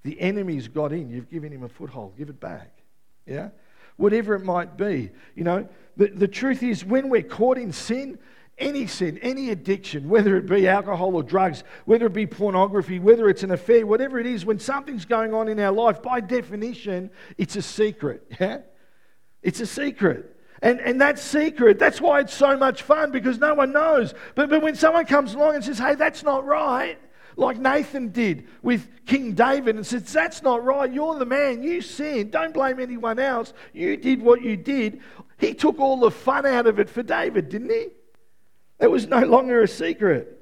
The 0.03 0.21
enemy's 0.21 0.69
got 0.69 0.93
in. 0.93 1.11
You've 1.11 1.31
given 1.31 1.53
him 1.53 1.63
a 1.65 1.69
foothold. 1.69 2.17
Give 2.17 2.29
it 2.29 2.41
back. 2.41 2.71
Yeah? 3.27 3.49
Whatever 3.97 4.35
it 4.35 4.45
might 4.45 4.77
be. 4.77 5.11
You 5.35 5.45
know, 5.45 5.69
the, 5.97 6.09
the 6.09 6.29
truth 6.29 6.63
is, 6.63 6.85
when 6.85 7.09
we're 7.09 7.23
caught 7.23 7.59
in 7.59 7.73
sin, 7.73 8.19
any 8.59 8.87
sin, 8.87 9.19
any 9.21 9.51
addiction, 9.51 10.09
whether 10.09 10.37
it 10.37 10.49
be 10.49 10.69
alcohol 10.69 11.15
or 11.15 11.23
drugs, 11.23 11.65
whether 11.85 12.07
it 12.07 12.13
be 12.13 12.27
pornography, 12.27 12.99
whether 12.99 13.29
it's 13.29 13.43
an 13.43 13.51
affair, 13.51 13.87
whatever 13.87 14.19
it 14.19 14.27
is, 14.27 14.47
when 14.47 14.59
something's 14.59 15.05
going 15.05 15.35
on 15.35 15.49
in 15.49 15.59
our 15.59 15.73
life, 15.73 16.01
by 16.03 16.21
definition, 16.21 17.11
it's 17.37 17.57
a 17.57 17.63
secret. 17.63 18.23
Yeah? 18.41 18.59
It's 19.43 19.61
a 19.61 19.67
secret. 19.67 20.37
And, 20.61 20.81
and 20.81 21.01
that 21.01 21.19
secret, 21.19 21.79
that's 21.79 22.01
why 22.01 22.21
it's 22.21 22.35
so 22.35 22.57
much 22.57 22.83
fun 22.83 23.13
because 23.13 23.39
no 23.39 23.55
one 23.55 23.73
knows. 23.73 24.15
But, 24.35 24.51
but 24.51 24.63
when 24.63 24.75
someone 24.75 25.07
comes 25.07 25.35
along 25.35 25.55
and 25.57 25.65
says, 25.65 25.79
hey, 25.79 25.95
that's 25.95 26.23
not 26.25 26.45
right, 26.45 26.99
like 27.37 27.59
Nathan 27.59 28.09
did 28.09 28.49
with 28.63 28.89
King 29.05 29.35
David 29.35 29.77
and 29.77 29.87
says, 29.87 30.13
That's 30.13 30.43
not 30.43 30.65
right. 30.65 30.93
You're 30.93 31.19
the 31.19 31.27
man. 31.27 31.63
You 31.63 31.83
sinned. 31.83 32.33
Don't 32.33 32.55
blame 32.55 32.81
anyone 32.81 33.19
else. 33.19 33.53
You 33.73 33.97
did 33.97 34.23
what 34.23 34.43
you 34.43 34.57
did. 34.57 35.01
He 35.39 35.53
took 35.53 35.79
all 35.79 35.99
the 35.99 36.11
fun 36.11 36.47
out 36.47 36.67
of 36.67 36.79
it 36.79 36.89
for 36.89 37.03
David, 37.03 37.51
didn't 37.51 37.71
he? 37.71 37.89
It 38.81 38.91
was 38.91 39.07
no 39.07 39.21
longer 39.21 39.63
a 39.63 39.69
secret. 39.69 40.33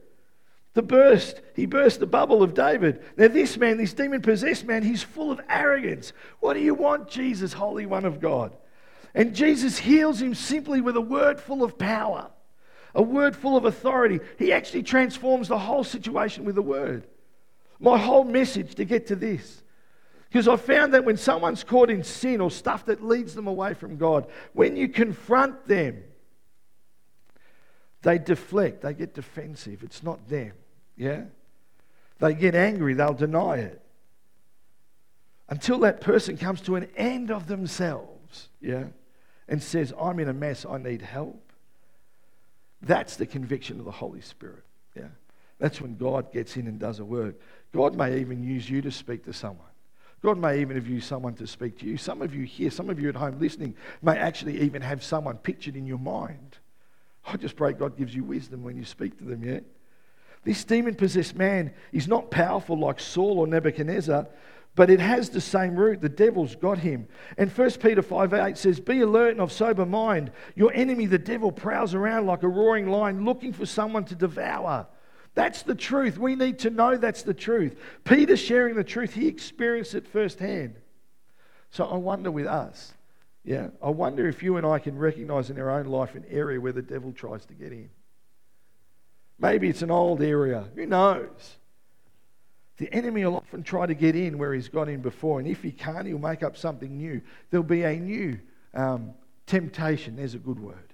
The 0.74 0.82
burst, 0.82 1.40
he 1.54 1.66
burst 1.66 2.00
the 2.00 2.06
bubble 2.06 2.42
of 2.42 2.54
David. 2.54 3.02
Now, 3.16 3.28
this 3.28 3.56
man, 3.56 3.76
this 3.76 3.92
demon 3.92 4.22
possessed 4.22 4.64
man, 4.64 4.82
he's 4.82 5.04
full 5.04 5.30
of 5.30 5.40
arrogance. 5.48 6.12
What 6.40 6.54
do 6.54 6.60
you 6.60 6.74
want, 6.74 7.08
Jesus, 7.08 7.52
Holy 7.52 7.86
One 7.86 8.04
of 8.04 8.20
God? 8.20 8.56
And 9.14 9.34
Jesus 9.34 9.78
heals 9.78 10.20
him 10.20 10.34
simply 10.34 10.80
with 10.80 10.96
a 10.96 11.00
word 11.00 11.40
full 11.40 11.62
of 11.62 11.78
power 11.78 12.30
a 12.94 13.02
word 13.02 13.34
full 13.34 13.56
of 13.56 13.64
authority. 13.64 14.20
He 14.38 14.52
actually 14.52 14.82
transforms 14.82 15.48
the 15.48 15.58
whole 15.58 15.84
situation 15.84 16.44
with 16.44 16.56
a 16.58 16.62
word. 16.62 17.06
My 17.80 17.98
whole 17.98 18.24
message 18.24 18.76
to 18.76 18.84
get 18.84 19.08
to 19.08 19.16
this. 19.16 19.62
Because 20.28 20.48
I 20.48 20.56
found 20.56 20.94
that 20.94 21.04
when 21.04 21.16
someone's 21.16 21.62
caught 21.62 21.90
in 21.90 22.02
sin 22.02 22.40
or 22.40 22.50
stuff 22.50 22.86
that 22.86 23.02
leads 23.02 23.34
them 23.34 23.46
away 23.46 23.74
from 23.74 23.96
God, 23.96 24.26
when 24.52 24.76
you 24.76 24.88
confront 24.88 25.66
them, 25.66 26.02
they 28.02 28.18
deflect, 28.18 28.82
they 28.82 28.94
get 28.94 29.14
defensive. 29.14 29.82
It's 29.82 30.02
not 30.02 30.28
them. 30.28 30.52
Yeah? 30.96 31.22
They 32.18 32.34
get 32.34 32.54
angry, 32.54 32.94
they'll 32.94 33.14
deny 33.14 33.56
it. 33.56 33.80
Until 35.48 35.78
that 35.80 36.00
person 36.00 36.36
comes 36.36 36.60
to 36.62 36.76
an 36.76 36.88
end 36.96 37.30
of 37.30 37.46
themselves, 37.46 38.48
yeah, 38.60 38.84
and 39.48 39.62
says, 39.62 39.92
I'm 40.00 40.18
in 40.18 40.28
a 40.28 40.32
mess, 40.32 40.64
I 40.68 40.78
need 40.78 41.02
help. 41.02 41.43
That's 42.86 43.16
the 43.16 43.26
conviction 43.26 43.78
of 43.78 43.84
the 43.84 43.90
Holy 43.90 44.20
Spirit. 44.20 44.64
Yeah. 44.96 45.08
That's 45.58 45.80
when 45.80 45.96
God 45.96 46.32
gets 46.32 46.56
in 46.56 46.66
and 46.66 46.78
does 46.78 46.98
a 46.98 47.04
work. 47.04 47.40
God 47.72 47.96
may 47.96 48.18
even 48.18 48.42
use 48.42 48.68
you 48.68 48.82
to 48.82 48.90
speak 48.90 49.24
to 49.24 49.32
someone. 49.32 49.66
God 50.22 50.38
may 50.38 50.60
even 50.60 50.76
have 50.76 50.86
used 50.86 51.06
someone 51.06 51.34
to 51.34 51.46
speak 51.46 51.78
to 51.80 51.86
you. 51.86 51.96
Some 51.96 52.22
of 52.22 52.34
you 52.34 52.44
here, 52.44 52.70
some 52.70 52.88
of 52.88 52.98
you 52.98 53.08
at 53.08 53.14
home 53.14 53.38
listening, 53.38 53.74
may 54.02 54.16
actually 54.16 54.60
even 54.62 54.80
have 54.80 55.04
someone 55.04 55.36
pictured 55.36 55.76
in 55.76 55.86
your 55.86 55.98
mind. 55.98 56.58
I 57.26 57.36
just 57.36 57.56
pray 57.56 57.72
God 57.72 57.96
gives 57.96 58.14
you 58.14 58.24
wisdom 58.24 58.62
when 58.62 58.76
you 58.76 58.84
speak 58.84 59.18
to 59.18 59.24
them, 59.24 59.44
yeah? 59.44 59.60
This 60.44 60.64
demon 60.64 60.94
possessed 60.94 61.34
man 61.34 61.72
is 61.92 62.06
not 62.06 62.30
powerful 62.30 62.78
like 62.78 63.00
Saul 63.00 63.38
or 63.38 63.46
Nebuchadnezzar, 63.46 64.26
but 64.76 64.90
it 64.90 65.00
has 65.00 65.30
the 65.30 65.40
same 65.40 65.76
root. 65.76 66.00
The 66.00 66.08
devil's 66.08 66.56
got 66.56 66.78
him. 66.78 67.06
And 67.38 67.50
1 67.50 67.70
Peter 67.72 68.02
5 68.02 68.34
8 68.34 68.58
says, 68.58 68.80
Be 68.80 69.00
alert 69.00 69.32
and 69.32 69.40
of 69.40 69.52
sober 69.52 69.86
mind. 69.86 70.32
Your 70.56 70.72
enemy, 70.72 71.06
the 71.06 71.18
devil, 71.18 71.52
prowls 71.52 71.94
around 71.94 72.26
like 72.26 72.42
a 72.42 72.48
roaring 72.48 72.88
lion 72.88 73.24
looking 73.24 73.52
for 73.52 73.66
someone 73.66 74.04
to 74.06 74.14
devour. 74.14 74.86
That's 75.34 75.62
the 75.62 75.74
truth. 75.74 76.18
We 76.18 76.34
need 76.34 76.60
to 76.60 76.70
know 76.70 76.96
that's 76.96 77.22
the 77.22 77.34
truth. 77.34 77.76
Peter 78.04 78.36
sharing 78.36 78.74
the 78.74 78.84
truth, 78.84 79.14
he 79.14 79.28
experienced 79.28 79.94
it 79.94 80.06
firsthand. 80.06 80.76
So 81.70 81.84
I 81.84 81.96
wonder 81.96 82.30
with 82.30 82.46
us, 82.46 82.94
yeah, 83.44 83.68
I 83.82 83.90
wonder 83.90 84.28
if 84.28 84.42
you 84.42 84.56
and 84.56 84.66
I 84.66 84.78
can 84.78 84.96
recognize 84.96 85.50
in 85.50 85.58
our 85.58 85.70
own 85.70 85.86
life 85.86 86.14
an 86.14 86.24
area 86.30 86.60
where 86.60 86.72
the 86.72 86.82
devil 86.82 87.12
tries 87.12 87.44
to 87.46 87.54
get 87.54 87.72
in. 87.72 87.90
Maybe 89.38 89.68
it's 89.68 89.82
an 89.82 89.90
old 89.90 90.22
area. 90.22 90.68
Who 90.74 90.86
knows? 90.86 91.56
The 92.78 92.92
enemy 92.92 93.24
will 93.24 93.36
often 93.36 93.62
try 93.62 93.86
to 93.86 93.94
get 93.94 94.16
in 94.16 94.36
where 94.36 94.52
he's 94.52 94.68
got 94.68 94.88
in 94.88 95.00
before, 95.00 95.38
and 95.38 95.48
if 95.48 95.62
he 95.62 95.70
can't, 95.70 96.06
he'll 96.06 96.18
make 96.18 96.42
up 96.42 96.56
something 96.56 96.96
new. 96.96 97.22
There'll 97.50 97.62
be 97.62 97.84
a 97.84 97.94
new 97.94 98.38
um, 98.74 99.14
temptation. 99.46 100.16
There's 100.16 100.34
a 100.34 100.38
good 100.38 100.58
word. 100.58 100.92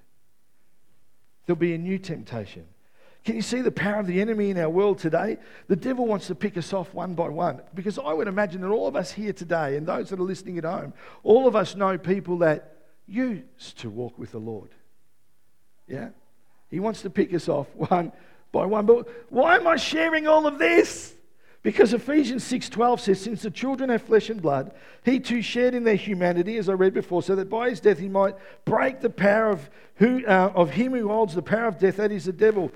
There'll 1.47 1.59
be 1.59 1.75
a 1.75 1.79
new 1.79 1.99
temptation. 1.99 2.67
Can 3.25 3.37
you 3.37 3.43
see 3.43 3.61
the 3.61 3.71
power 3.71 4.01
of 4.01 4.07
the 4.07 4.21
enemy 4.21 4.51
in 4.51 4.59
our 4.59 4.71
world 4.71 4.99
today? 4.99 5.39
The 5.69 5.77
devil 5.77 6.07
wants 6.07 6.27
to 6.29 6.35
pick 6.35 6.57
us 6.57 6.73
off 6.73 6.95
one 6.95 7.15
by 7.15 7.29
one 7.29 7.61
because 7.75 7.99
I 7.99 8.13
would 8.13 8.29
imagine 8.29 8.63
that 8.63 8.69
all 8.69 8.87
of 8.87 8.97
us 8.97 9.13
here 9.13 9.33
today 9.33 9.77
and 9.77 9.87
those 9.87 10.09
that 10.09 10.19
are 10.19 10.23
listening 10.23 10.57
at 10.59 10.65
home, 10.65 10.95
all 11.23 11.47
of 11.47 11.55
us 11.55 11.75
know 11.75 11.99
people 11.99 12.39
that 12.39 12.77
used 13.07 13.79
to 13.81 13.91
walk 13.91 14.19
with 14.19 14.33
the 14.33 14.39
Lord. 14.39 14.71
Yeah? 15.87 16.11
He 16.71 16.81
wants 16.81 17.03
to 17.03 17.11
pick 17.11 17.35
us 17.35 17.49
off 17.49 17.67
one 17.75 18.13
by 18.53 18.65
one. 18.65 18.87
But 18.87 19.09
why 19.29 19.57
am 19.57 19.67
I 19.67 19.77
sharing 19.77 20.27
all 20.27 20.47
of 20.47 20.59
this? 20.59 21.15
Because 21.63 21.93
Ephesians 21.93 22.43
6:12 22.45 23.01
says, 23.01 23.21
"Since 23.21 23.43
the 23.43 23.51
children 23.51 23.91
have 23.91 24.03
flesh 24.03 24.31
and 24.31 24.41
blood, 24.41 24.73
he 25.05 25.21
too 25.21 25.43
shared 25.43 25.75
in 25.75 25.85
their 25.85 25.95
humanity, 25.95 26.57
as 26.57 26.69
I 26.69 26.73
read 26.73 26.95
before, 26.95 27.23
so 27.23 27.37
that 27.37 27.51
by 27.51 27.69
his 27.69 27.81
death 27.81 27.99
he 27.99 28.09
might 28.09 28.35
break 28.65 29.01
the 29.01 29.11
power 29.11 29.51
of, 29.51 29.69
who, 29.97 30.25
uh, 30.27 30.53
of 30.55 30.71
him 30.71 30.93
who 30.93 31.09
holds 31.09 31.35
the 31.35 31.43
power 31.43 31.67
of 31.67 31.79
death, 31.79 31.97
that 31.97 32.13
is 32.13 32.25
the 32.25 32.33
devil." 32.33 32.71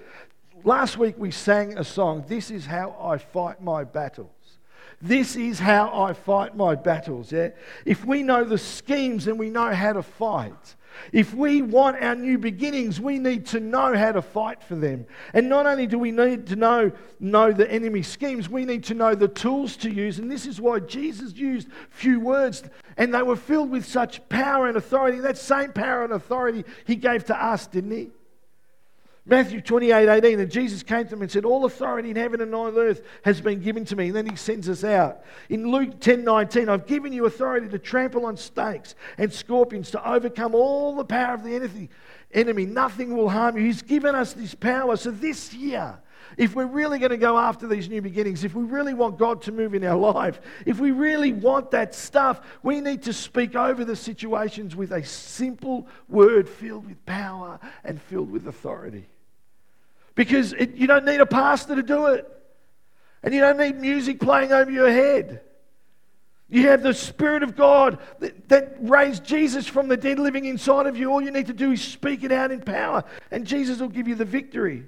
Last 0.65 0.99
week 0.99 1.17
we 1.19 1.31
sang 1.31 1.79
a 1.79 1.85
song, 1.85 2.25
This 2.27 2.51
is 2.51 2.67
how 2.67 2.97
I 3.01 3.19
fight 3.19 3.63
my 3.63 3.85
battles. 3.85 4.34
This 5.01 5.37
is 5.37 5.59
how 5.59 5.93
I 5.93 6.13
fight 6.13 6.57
my 6.57 6.75
battles. 6.75 7.33
Yeah? 7.33 7.51
If 7.85 8.05
we 8.05 8.23
know 8.23 8.45
the 8.45 8.59
schemes 8.59 9.27
and 9.27 9.39
we 9.39 9.51
know 9.51 9.73
how 9.73 9.93
to 9.95 10.03
fight, 10.03 10.77
if 11.13 11.35
we 11.35 11.63
want 11.63 12.03
our 12.03 12.15
new 12.15 12.39
beginnings, 12.39 13.01
we 13.01 13.19
need 13.19 13.47
to 13.47 13.61
know 13.61 13.97
how 13.97 14.13
to 14.13 14.23
fight 14.23 14.63
for 14.63 14.75
them. 14.75 15.07
And 15.33 15.49
not 15.49 15.67
only 15.67 15.87
do 15.87 15.99
we 15.99 16.11
need 16.11 16.47
to 16.49 16.57
know, 16.57 16.93
know 17.21 17.53
the 17.53 17.71
enemy 17.71 18.03
schemes, 18.03 18.49
we 18.49 18.65
need 18.65 18.85
to 18.85 18.95
know 18.95 19.15
the 19.15 19.29
tools 19.29 19.77
to 19.79 19.91
use. 19.91 20.19
And 20.19 20.31
this 20.31 20.47
is 20.47 20.61
why 20.61 20.81
Jesus 20.81 21.35
used 21.35 21.69
few 21.91 22.21
words 22.21 22.63
and 22.97 23.13
they 23.13 23.23
were 23.23 23.37
filled 23.37 23.71
with 23.71 23.85
such 23.85 24.27
power 24.29 24.69
and 24.69 24.77
authority. 24.77 25.19
That 25.19 25.39
same 25.39 25.73
power 25.73 26.05
and 26.05 26.13
authority 26.13 26.65
he 26.85 26.97
gave 26.97 27.25
to 27.27 27.45
us, 27.45 27.67
didn't 27.67 27.91
he? 27.91 28.11
Matthew 29.27 29.63
28 29.63 30.07
18, 30.07 30.41
and 30.41 30.51
Jesus 30.51 30.83
came 30.83 31.05
to 31.05 31.11
them 31.11 31.23
and 31.23 31.31
said, 31.31 31.47
All 31.47 31.65
authority 31.65 32.11
in 32.11 32.17
heaven 32.17 32.43
and 32.43 32.55
on 32.55 32.77
earth 32.77 33.03
has 33.25 33.41
been 33.41 33.61
given 33.61 33.87
to 33.87 33.97
me. 33.97 34.09
And 34.09 34.17
then 34.17 34.27
he 34.27 34.37
sends 34.37 34.69
us 34.69 34.85
out. 34.85 35.23
In 35.49 35.71
Luke 35.71 35.99
10 35.99 36.25
19, 36.25 36.69
I've 36.69 36.87
given 36.87 37.11
you 37.11 37.25
authority 37.25 37.69
to 37.69 37.79
trample 37.79 38.27
on 38.27 38.37
snakes 38.37 38.95
and 39.17 39.33
scorpions, 39.33 39.91
to 39.93 40.09
overcome 40.09 40.55
all 40.55 40.95
the 40.95 41.07
power 41.07 41.33
of 41.33 41.43
the 41.43 41.89
enemy. 42.35 42.67
Nothing 42.67 43.17
will 43.17 43.31
harm 43.31 43.57
you. 43.57 43.65
He's 43.65 43.81
given 43.81 44.15
us 44.15 44.35
this 44.35 44.55
power. 44.55 44.95
So 44.99 45.11
this 45.11 45.55
year, 45.55 45.99
if 46.37 46.55
we're 46.55 46.67
really 46.67 46.99
going 46.99 47.11
to 47.11 47.17
go 47.17 47.39
after 47.39 47.67
these 47.67 47.89
new 47.89 48.03
beginnings, 48.03 48.45
if 48.45 48.55
we 48.55 48.65
really 48.65 48.93
want 48.93 49.17
God 49.17 49.41
to 49.43 49.53
move 49.53 49.73
in 49.73 49.85
our 49.85 49.97
life, 49.97 50.39
if 50.67 50.79
we 50.81 50.91
really 50.91 51.33
want 51.33 51.71
that 51.71 51.95
stuff, 51.95 52.43
we 52.63 52.83
need 52.83 53.03
to 53.05 53.15
speak 53.15 53.55
over 53.55 53.87
the 53.87 53.97
situations 53.97 54.77
with 54.77 54.93
a 54.93 55.03
simple 55.03 55.89
word 56.11 56.47
filled 56.47 56.87
with 56.87 57.07
power 57.07 57.59
and 57.85 58.03
filled 58.03 58.31
with 58.31 58.47
authority. 58.49 59.07
Because 60.15 60.53
it, 60.53 60.77
you 60.77 60.87
don't 60.87 61.05
need 61.05 61.21
a 61.21 61.27
pastor 61.27 61.75
to 61.77 61.83
do 61.83 62.07
it. 62.07 62.31
And 63.23 63.33
you 63.33 63.41
don't 63.41 63.59
need 63.59 63.81
music 63.81 64.21
playing 64.21 64.53
over 64.53 64.71
your 64.71 64.91
head. 64.91 65.41
You 66.49 66.69
have 66.69 66.83
the 66.83 66.93
Spirit 66.93 67.43
of 67.43 67.57
God 67.57 67.99
that, 68.21 68.49
that, 68.51 68.77
raised 68.79 69.25
Jesus 69.25 69.67
from 69.67 69.89
the 69.89 69.97
dead 69.97 70.19
living 70.19 70.45
inside 70.45 70.87
of 70.87 70.97
you. 70.97 71.11
All 71.11 71.23
you 71.23 71.31
need 71.31 71.47
to 71.47 71.55
do 71.55 71.73
is 71.73 71.83
speak 71.83 72.23
it 72.23 72.31
out 72.31 72.53
in 72.53 72.61
power, 72.61 73.03
and 73.31 73.47
Jesus 73.47 73.81
will 73.81 73.89
give 73.89 74.07
you 74.07 74.15
the 74.15 74.27
victory. 74.27 74.85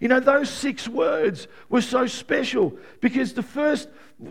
You 0.00 0.08
know, 0.08 0.20
those 0.20 0.50
six 0.50 0.86
words 0.86 1.48
were 1.68 1.82
so 1.82 2.06
special 2.06 2.76
because 3.00 3.32
the 3.32 3.42
first, 3.42 3.88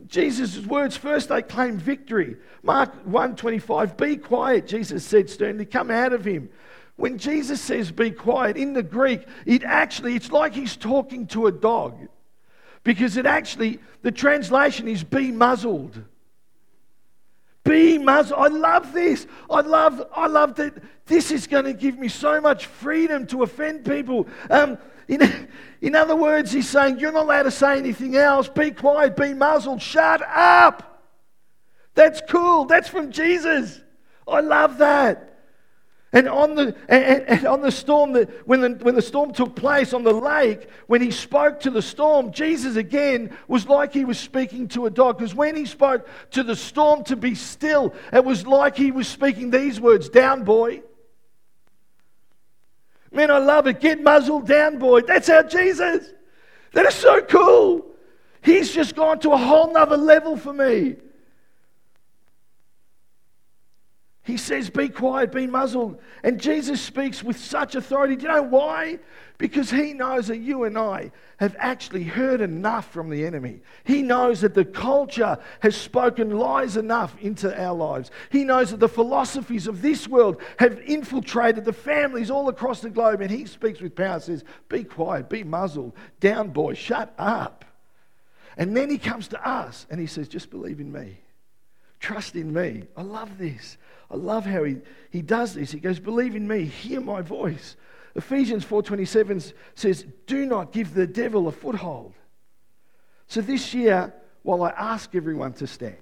Jesus' 0.07 0.59
words, 0.65 0.95
first 0.95 1.29
they 1.29 1.41
claim 1.41 1.77
victory. 1.77 2.37
Mark 2.63 2.93
125, 3.05 3.97
be 3.97 4.17
quiet, 4.17 4.67
Jesus 4.67 5.05
said 5.05 5.29
sternly, 5.29 5.65
come 5.65 5.89
out 5.89 6.13
of 6.13 6.23
him. 6.25 6.49
When 6.97 7.19
Jesus 7.19 7.61
says 7.61 7.91
be 7.91 8.11
quiet, 8.11 8.57
in 8.57 8.73
the 8.73 8.83
Greek, 8.83 9.25
it 9.45 9.63
actually, 9.63 10.15
it's 10.15 10.31
like 10.31 10.53
he's 10.53 10.75
talking 10.75 11.27
to 11.27 11.45
a 11.45 11.51
dog. 11.51 12.09
Because 12.83 13.17
it 13.17 13.25
actually, 13.25 13.79
the 14.01 14.11
translation 14.11 14.87
is 14.87 15.03
be 15.03 15.31
muzzled. 15.31 16.03
Be 17.63 17.99
muzzled. 17.99 18.39
I 18.39 18.47
love 18.47 18.93
this. 18.93 19.27
I 19.49 19.61
love, 19.61 20.07
I 20.15 20.27
love 20.27 20.55
that 20.55 20.73
this 21.05 21.31
is 21.31 21.45
going 21.45 21.65
to 21.65 21.73
give 21.73 21.99
me 21.99 22.07
so 22.07 22.41
much 22.41 22.65
freedom 22.65 23.27
to 23.27 23.43
offend 23.43 23.85
people. 23.85 24.27
Um, 24.49 24.79
in, 25.07 25.49
in 25.81 25.95
other 25.95 26.15
words, 26.15 26.51
he's 26.51 26.67
saying, 26.67 26.99
You're 26.99 27.11
not 27.11 27.25
allowed 27.25 27.43
to 27.43 27.51
say 27.51 27.77
anything 27.77 28.15
else. 28.15 28.47
Be 28.47 28.71
quiet, 28.71 29.15
be 29.15 29.35
muzzled, 29.35 29.81
shut 29.83 30.21
up. 30.27 31.03
That's 31.93 32.21
cool. 32.27 32.65
That's 32.65 32.89
from 32.89 33.11
Jesus. 33.11 33.81
I 34.27 34.39
love 34.39 34.79
that. 34.79 35.26
And 36.13 36.29
on 36.29 36.55
the, 36.55 36.75
and, 36.87 37.23
and 37.23 37.45
on 37.45 37.61
the 37.61 37.71
storm, 37.71 38.13
that, 38.13 38.47
when, 38.47 38.61
the, 38.61 38.69
when 38.69 38.95
the 38.95 39.01
storm 39.01 39.33
took 39.33 39.55
place 39.55 39.93
on 39.93 40.03
the 40.03 40.13
lake, 40.13 40.69
when 40.87 41.01
he 41.01 41.11
spoke 41.11 41.59
to 41.61 41.69
the 41.69 41.81
storm, 41.81 42.31
Jesus 42.31 42.77
again 42.77 43.35
was 43.47 43.67
like 43.67 43.91
he 43.91 44.05
was 44.05 44.17
speaking 44.17 44.69
to 44.69 44.85
a 44.85 44.89
dog. 44.89 45.17
Because 45.17 45.35
when 45.35 45.55
he 45.55 45.65
spoke 45.65 46.07
to 46.31 46.43
the 46.43 46.55
storm 46.55 47.03
to 47.05 47.17
be 47.17 47.35
still, 47.35 47.93
it 48.13 48.23
was 48.23 48.47
like 48.47 48.77
he 48.77 48.91
was 48.91 49.07
speaking 49.07 49.51
these 49.51 49.81
words 49.81 50.07
Down, 50.07 50.43
boy. 50.43 50.81
Man, 53.11 53.29
I 53.31 53.39
love 53.39 53.67
it. 53.67 53.79
Get 53.79 54.01
muzzled 54.01 54.47
down, 54.47 54.79
boy. 54.79 55.01
That's 55.01 55.29
our 55.29 55.43
Jesus. 55.43 56.13
That 56.73 56.85
is 56.85 56.95
so 56.95 57.21
cool. 57.21 57.85
He's 58.41 58.73
just 58.73 58.95
gone 58.95 59.19
to 59.19 59.31
a 59.31 59.37
whole 59.37 59.73
nother 59.73 59.97
level 59.97 60.37
for 60.37 60.53
me. 60.53 60.95
He 64.27 64.35
says, 64.35 64.69
Be 64.69 64.89
quiet, 64.89 65.31
be 65.31 65.47
muzzled. 65.47 66.01
And 66.21 66.37
Jesus 66.37 66.81
speaks 66.81 67.23
with 67.23 67.39
such 67.39 67.75
authority. 67.75 68.17
Do 68.17 68.23
you 68.23 68.27
know 68.27 68.41
why? 68.41 68.99
Because 69.37 69.71
he 69.71 69.93
knows 69.93 70.27
that 70.27 70.39
you 70.39 70.65
and 70.65 70.77
I 70.77 71.13
have 71.37 71.55
actually 71.57 72.03
heard 72.03 72.41
enough 72.41 72.91
from 72.91 73.09
the 73.09 73.25
enemy. 73.25 73.61
He 73.85 74.01
knows 74.01 74.41
that 74.41 74.53
the 74.53 74.65
culture 74.65 75.37
has 75.61 75.77
spoken 75.77 76.31
lies 76.37 76.75
enough 76.75 77.17
into 77.21 77.57
our 77.57 77.73
lives. 77.73 78.11
He 78.29 78.43
knows 78.43 78.71
that 78.71 78.81
the 78.81 78.89
philosophies 78.89 79.65
of 79.65 79.81
this 79.81 80.09
world 80.09 80.41
have 80.59 80.77
infiltrated 80.81 81.63
the 81.63 81.71
families 81.71 82.29
all 82.29 82.49
across 82.49 82.81
the 82.81 82.89
globe. 82.89 83.21
And 83.21 83.31
he 83.31 83.45
speaks 83.45 83.79
with 83.79 83.95
power, 83.95 84.19
says, 84.19 84.43
Be 84.67 84.83
quiet, 84.83 85.29
be 85.29 85.45
muzzled, 85.45 85.93
down, 86.19 86.49
boy, 86.49 86.73
shut 86.73 87.13
up. 87.17 87.63
And 88.57 88.75
then 88.75 88.89
he 88.89 88.97
comes 88.97 89.29
to 89.29 89.47
us 89.47 89.87
and 89.89 90.01
he 90.01 90.07
says, 90.07 90.27
Just 90.27 90.49
believe 90.49 90.81
in 90.81 90.91
me. 90.91 91.21
Trust 91.99 92.35
in 92.35 92.53
me. 92.53 92.83
I 92.95 93.01
love 93.01 93.37
this. 93.37 93.77
I 94.09 94.15
love 94.15 94.45
how 94.45 94.63
he, 94.63 94.77
he 95.09 95.21
does 95.21 95.53
this. 95.53 95.71
He 95.71 95.79
goes, 95.79 95.99
Believe 95.99 96.35
in 96.35 96.47
me, 96.47 96.65
hear 96.65 97.01
my 97.01 97.21
voice. 97.21 97.75
Ephesians 98.17 98.65
4:27 98.65 99.53
says, 99.75 100.03
"Do 100.25 100.45
not 100.47 100.71
give 100.71 100.95
the 100.95 101.05
devil 101.05 101.47
a 101.47 101.51
foothold." 101.51 102.15
So 103.27 103.41
this 103.41 103.75
year, 103.75 104.11
while 104.41 104.63
I 104.63 104.71
ask 104.71 105.13
everyone 105.13 105.53
to 105.53 105.67
stand, 105.67 105.97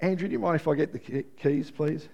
Andrew, 0.00 0.26
do 0.26 0.32
you 0.32 0.40
mind 0.40 0.56
if 0.56 0.66
I 0.66 0.74
get 0.74 0.92
the 0.92 0.98
keys, 0.98 1.70
please? 1.70 2.08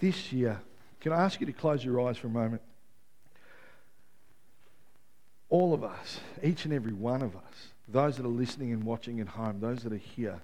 This 0.00 0.32
year, 0.32 0.60
can 1.04 1.12
I 1.12 1.22
ask 1.22 1.38
you 1.38 1.44
to 1.44 1.52
close 1.52 1.84
your 1.84 2.00
eyes 2.00 2.16
for 2.16 2.28
a 2.28 2.30
moment? 2.30 2.62
All 5.50 5.74
of 5.74 5.84
us, 5.84 6.18
each 6.42 6.64
and 6.64 6.72
every 6.72 6.94
one 6.94 7.20
of 7.20 7.36
us, 7.36 7.42
those 7.88 8.16
that 8.16 8.24
are 8.24 8.30
listening 8.30 8.72
and 8.72 8.82
watching 8.82 9.20
at 9.20 9.28
home, 9.28 9.60
those 9.60 9.82
that 9.82 9.92
are 9.92 9.96
here, 9.96 10.40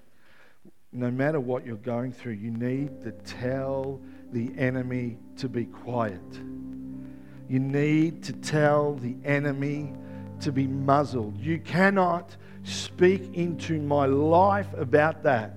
no 0.92 1.11
matter 1.11 1.40
what 1.40 1.64
you're 1.64 1.76
going 1.76 2.12
through, 2.12 2.34
you 2.34 2.50
need 2.50 3.02
to 3.04 3.12
tell 3.12 4.02
the 4.32 4.52
enemy 4.58 5.16
to 5.38 5.48
be 5.48 5.64
quiet. 5.64 6.20
You 7.48 7.58
need 7.58 8.22
to 8.24 8.34
tell 8.34 8.96
the 8.96 9.16
enemy 9.24 9.94
to 10.40 10.52
be 10.52 10.66
muzzled. 10.66 11.38
You 11.38 11.58
cannot 11.58 12.36
speak 12.64 13.32
into 13.32 13.80
my 13.80 14.04
life 14.04 14.68
about 14.74 15.22
that. 15.22 15.56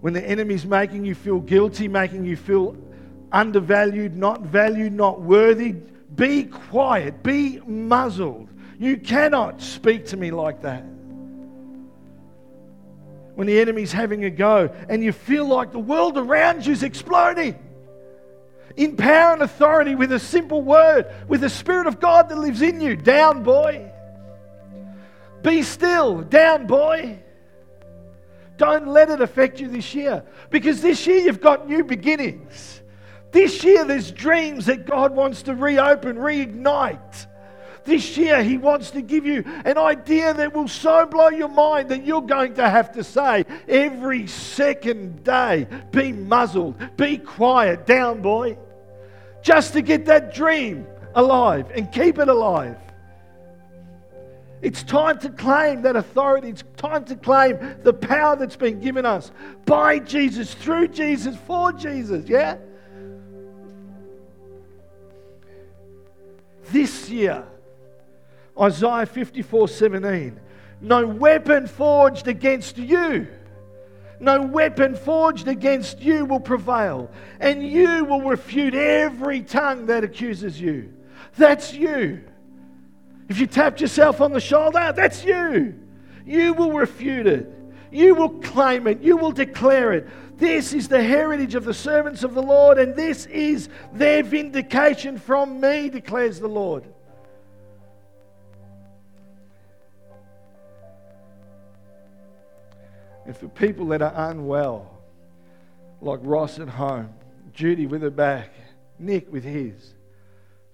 When 0.00 0.14
the 0.14 0.24
enemy's 0.26 0.64
making 0.64 1.04
you 1.04 1.14
feel 1.14 1.40
guilty, 1.40 1.88
making 1.88 2.24
you 2.24 2.38
feel 2.38 2.74
undervalued, 3.32 4.16
not 4.16 4.42
valued, 4.42 4.92
not 4.92 5.20
worthy. 5.20 5.72
Be 6.14 6.44
quiet, 6.44 7.22
be 7.22 7.60
muzzled. 7.66 8.48
You 8.78 8.96
cannot 8.96 9.60
speak 9.60 10.06
to 10.06 10.16
me 10.16 10.30
like 10.30 10.62
that. 10.62 10.84
When 13.34 13.46
the 13.46 13.60
enemy's 13.60 13.92
having 13.92 14.24
a 14.24 14.30
go 14.30 14.74
and 14.88 15.02
you 15.02 15.12
feel 15.12 15.46
like 15.46 15.72
the 15.72 15.78
world 15.78 16.18
around 16.18 16.66
you 16.66 16.72
is 16.72 16.82
exploding. 16.82 17.56
In 18.76 18.96
power 18.96 19.32
and 19.32 19.42
authority, 19.42 19.94
with 19.94 20.12
a 20.12 20.18
simple 20.18 20.62
word, 20.62 21.06
with 21.26 21.40
the 21.40 21.48
Spirit 21.48 21.86
of 21.86 21.98
God 21.98 22.28
that 22.28 22.38
lives 22.38 22.62
in 22.62 22.80
you. 22.80 22.94
Down, 22.96 23.42
boy. 23.42 23.90
Be 25.42 25.62
still. 25.62 26.22
Down, 26.22 26.66
boy. 26.66 27.18
Don't 28.56 28.88
let 28.88 29.08
it 29.08 29.20
affect 29.20 29.60
you 29.60 29.68
this 29.68 29.94
year 29.94 30.24
because 30.50 30.82
this 30.82 31.06
year 31.06 31.18
you've 31.18 31.40
got 31.40 31.68
new 31.68 31.84
beginnings. 31.84 32.82
This 33.30 33.62
year, 33.62 33.84
there's 33.84 34.10
dreams 34.10 34.66
that 34.66 34.86
God 34.86 35.14
wants 35.14 35.42
to 35.42 35.54
reopen, 35.54 36.16
reignite. 36.16 37.26
This 37.84 38.16
year, 38.16 38.42
He 38.42 38.58
wants 38.58 38.90
to 38.92 39.02
give 39.02 39.26
you 39.26 39.44
an 39.64 39.78
idea 39.78 40.34
that 40.34 40.54
will 40.54 40.68
so 40.68 41.06
blow 41.06 41.28
your 41.28 41.48
mind 41.48 41.88
that 41.90 42.04
you're 42.04 42.22
going 42.22 42.54
to 42.54 42.68
have 42.68 42.92
to 42.92 43.04
say 43.04 43.44
every 43.66 44.26
second 44.26 45.24
day, 45.24 45.66
be 45.90 46.12
muzzled, 46.12 46.76
be 46.96 47.18
quiet, 47.18 47.86
down, 47.86 48.22
boy, 48.22 48.58
just 49.42 49.72
to 49.74 49.82
get 49.82 50.06
that 50.06 50.34
dream 50.34 50.86
alive 51.14 51.70
and 51.74 51.90
keep 51.92 52.18
it 52.18 52.28
alive. 52.28 52.76
It's 54.60 54.82
time 54.82 55.18
to 55.20 55.30
claim 55.30 55.82
that 55.82 55.94
authority. 55.94 56.48
It's 56.48 56.64
time 56.76 57.04
to 57.06 57.16
claim 57.16 57.58
the 57.84 57.92
power 57.92 58.36
that's 58.36 58.56
been 58.56 58.80
given 58.80 59.06
us 59.06 59.30
by 59.64 60.00
Jesus, 60.00 60.52
through 60.52 60.88
Jesus, 60.88 61.36
for 61.46 61.72
Jesus. 61.72 62.28
Yeah? 62.28 62.56
This 66.72 67.08
year. 67.10 67.44
Isaiah 68.60 69.06
54 69.06 69.68
17. 69.68 70.40
No 70.80 71.06
weapon 71.06 71.66
forged 71.66 72.28
against 72.28 72.78
you, 72.78 73.26
no 74.20 74.42
weapon 74.42 74.96
forged 74.96 75.48
against 75.48 76.00
you 76.00 76.24
will 76.24 76.40
prevail, 76.40 77.10
and 77.40 77.66
you 77.66 78.04
will 78.04 78.22
refute 78.22 78.74
every 78.74 79.42
tongue 79.42 79.86
that 79.86 80.04
accuses 80.04 80.60
you. 80.60 80.92
That's 81.36 81.72
you. 81.72 82.24
If 83.28 83.38
you 83.38 83.46
tapped 83.46 83.80
yourself 83.80 84.20
on 84.20 84.32
the 84.32 84.40
shoulder, 84.40 84.92
that's 84.94 85.24
you. 85.24 85.78
You 86.26 86.54
will 86.54 86.72
refute 86.72 87.26
it. 87.26 87.52
You 87.90 88.14
will 88.14 88.30
claim 88.40 88.86
it. 88.86 89.00
You 89.00 89.16
will 89.16 89.32
declare 89.32 89.92
it. 89.92 90.08
This 90.38 90.72
is 90.72 90.86
the 90.86 91.02
heritage 91.02 91.56
of 91.56 91.64
the 91.64 91.74
servants 91.74 92.22
of 92.22 92.32
the 92.32 92.42
Lord, 92.42 92.78
and 92.78 92.94
this 92.94 93.26
is 93.26 93.68
their 93.92 94.22
vindication 94.22 95.18
from 95.18 95.60
me, 95.60 95.88
declares 95.88 96.38
the 96.38 96.46
Lord. 96.46 96.84
And 103.26 103.36
for 103.36 103.48
people 103.48 103.88
that 103.88 104.00
are 104.00 104.30
unwell, 104.30 105.02
like 106.00 106.20
Ross 106.22 106.60
at 106.60 106.68
home, 106.68 107.12
Judy 107.52 107.86
with 107.86 108.02
her 108.02 108.10
back, 108.10 108.50
Nick 108.96 109.32
with 109.32 109.42
his, 109.42 109.92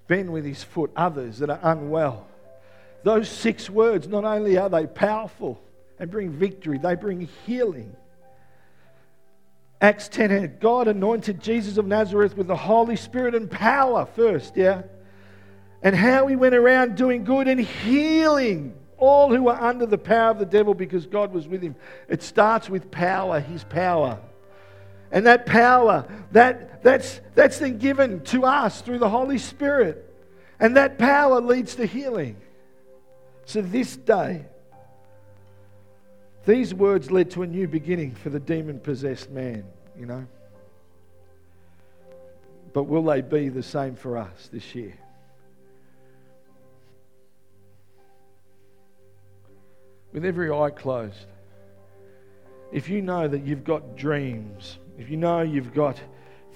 Ben 0.08 0.30
with 0.30 0.44
his 0.44 0.62
foot, 0.62 0.92
others 0.94 1.38
that 1.38 1.48
are 1.48 1.60
unwell. 1.62 2.26
Those 3.02 3.30
six 3.30 3.70
words, 3.70 4.08
not 4.08 4.24
only 4.24 4.58
are 4.58 4.68
they 4.68 4.86
powerful 4.86 5.58
and 5.98 6.10
bring 6.10 6.30
victory, 6.30 6.76
they 6.76 6.96
bring 6.96 7.28
healing. 7.46 7.96
Acts 9.80 10.08
10 10.08 10.58
God 10.60 10.88
anointed 10.88 11.40
Jesus 11.40 11.76
of 11.76 11.86
Nazareth 11.86 12.36
with 12.36 12.46
the 12.46 12.56
Holy 12.56 12.96
Spirit 12.96 13.34
and 13.34 13.50
power 13.50 14.06
first, 14.06 14.56
yeah? 14.56 14.82
And 15.82 15.94
how 15.94 16.26
he 16.26 16.36
went 16.36 16.54
around 16.54 16.96
doing 16.96 17.24
good 17.24 17.46
and 17.48 17.60
healing 17.60 18.74
all 18.96 19.34
who 19.34 19.42
were 19.42 19.60
under 19.60 19.86
the 19.86 19.98
power 19.98 20.30
of 20.30 20.38
the 20.38 20.46
devil 20.46 20.72
because 20.72 21.06
God 21.06 21.32
was 21.32 21.46
with 21.46 21.62
him. 21.62 21.76
It 22.08 22.22
starts 22.22 22.70
with 22.70 22.90
power, 22.90 23.40
his 23.40 23.64
power. 23.64 24.18
And 25.10 25.26
that 25.26 25.46
power, 25.46 26.08
that, 26.32 26.82
that's, 26.82 27.20
that's 27.34 27.58
then 27.58 27.78
given 27.78 28.22
to 28.24 28.44
us 28.44 28.80
through 28.80 28.98
the 28.98 29.08
Holy 29.08 29.38
Spirit. 29.38 30.10
And 30.58 30.76
that 30.76 30.98
power 30.98 31.40
leads 31.40 31.74
to 31.76 31.86
healing. 31.86 32.36
So 33.44 33.60
this 33.60 33.96
day, 33.96 34.46
these 36.46 36.74
words 36.74 37.10
led 37.10 37.30
to 37.32 37.42
a 37.42 37.46
new 37.46 37.66
beginning 37.66 38.14
for 38.14 38.30
the 38.30 38.40
demon 38.40 38.78
possessed 38.80 39.30
man, 39.30 39.64
you 39.98 40.06
know. 40.06 40.26
But 42.72 42.84
will 42.84 43.04
they 43.04 43.20
be 43.20 43.48
the 43.48 43.62
same 43.62 43.94
for 43.94 44.18
us 44.18 44.48
this 44.52 44.74
year? 44.74 44.94
With 50.12 50.24
every 50.24 50.50
eye 50.50 50.70
closed, 50.70 51.26
if 52.72 52.88
you 52.88 53.00
know 53.00 53.26
that 53.28 53.44
you've 53.44 53.64
got 53.64 53.96
dreams, 53.96 54.78
if 54.98 55.08
you 55.08 55.16
know 55.16 55.40
you've 55.40 55.72
got 55.72 56.00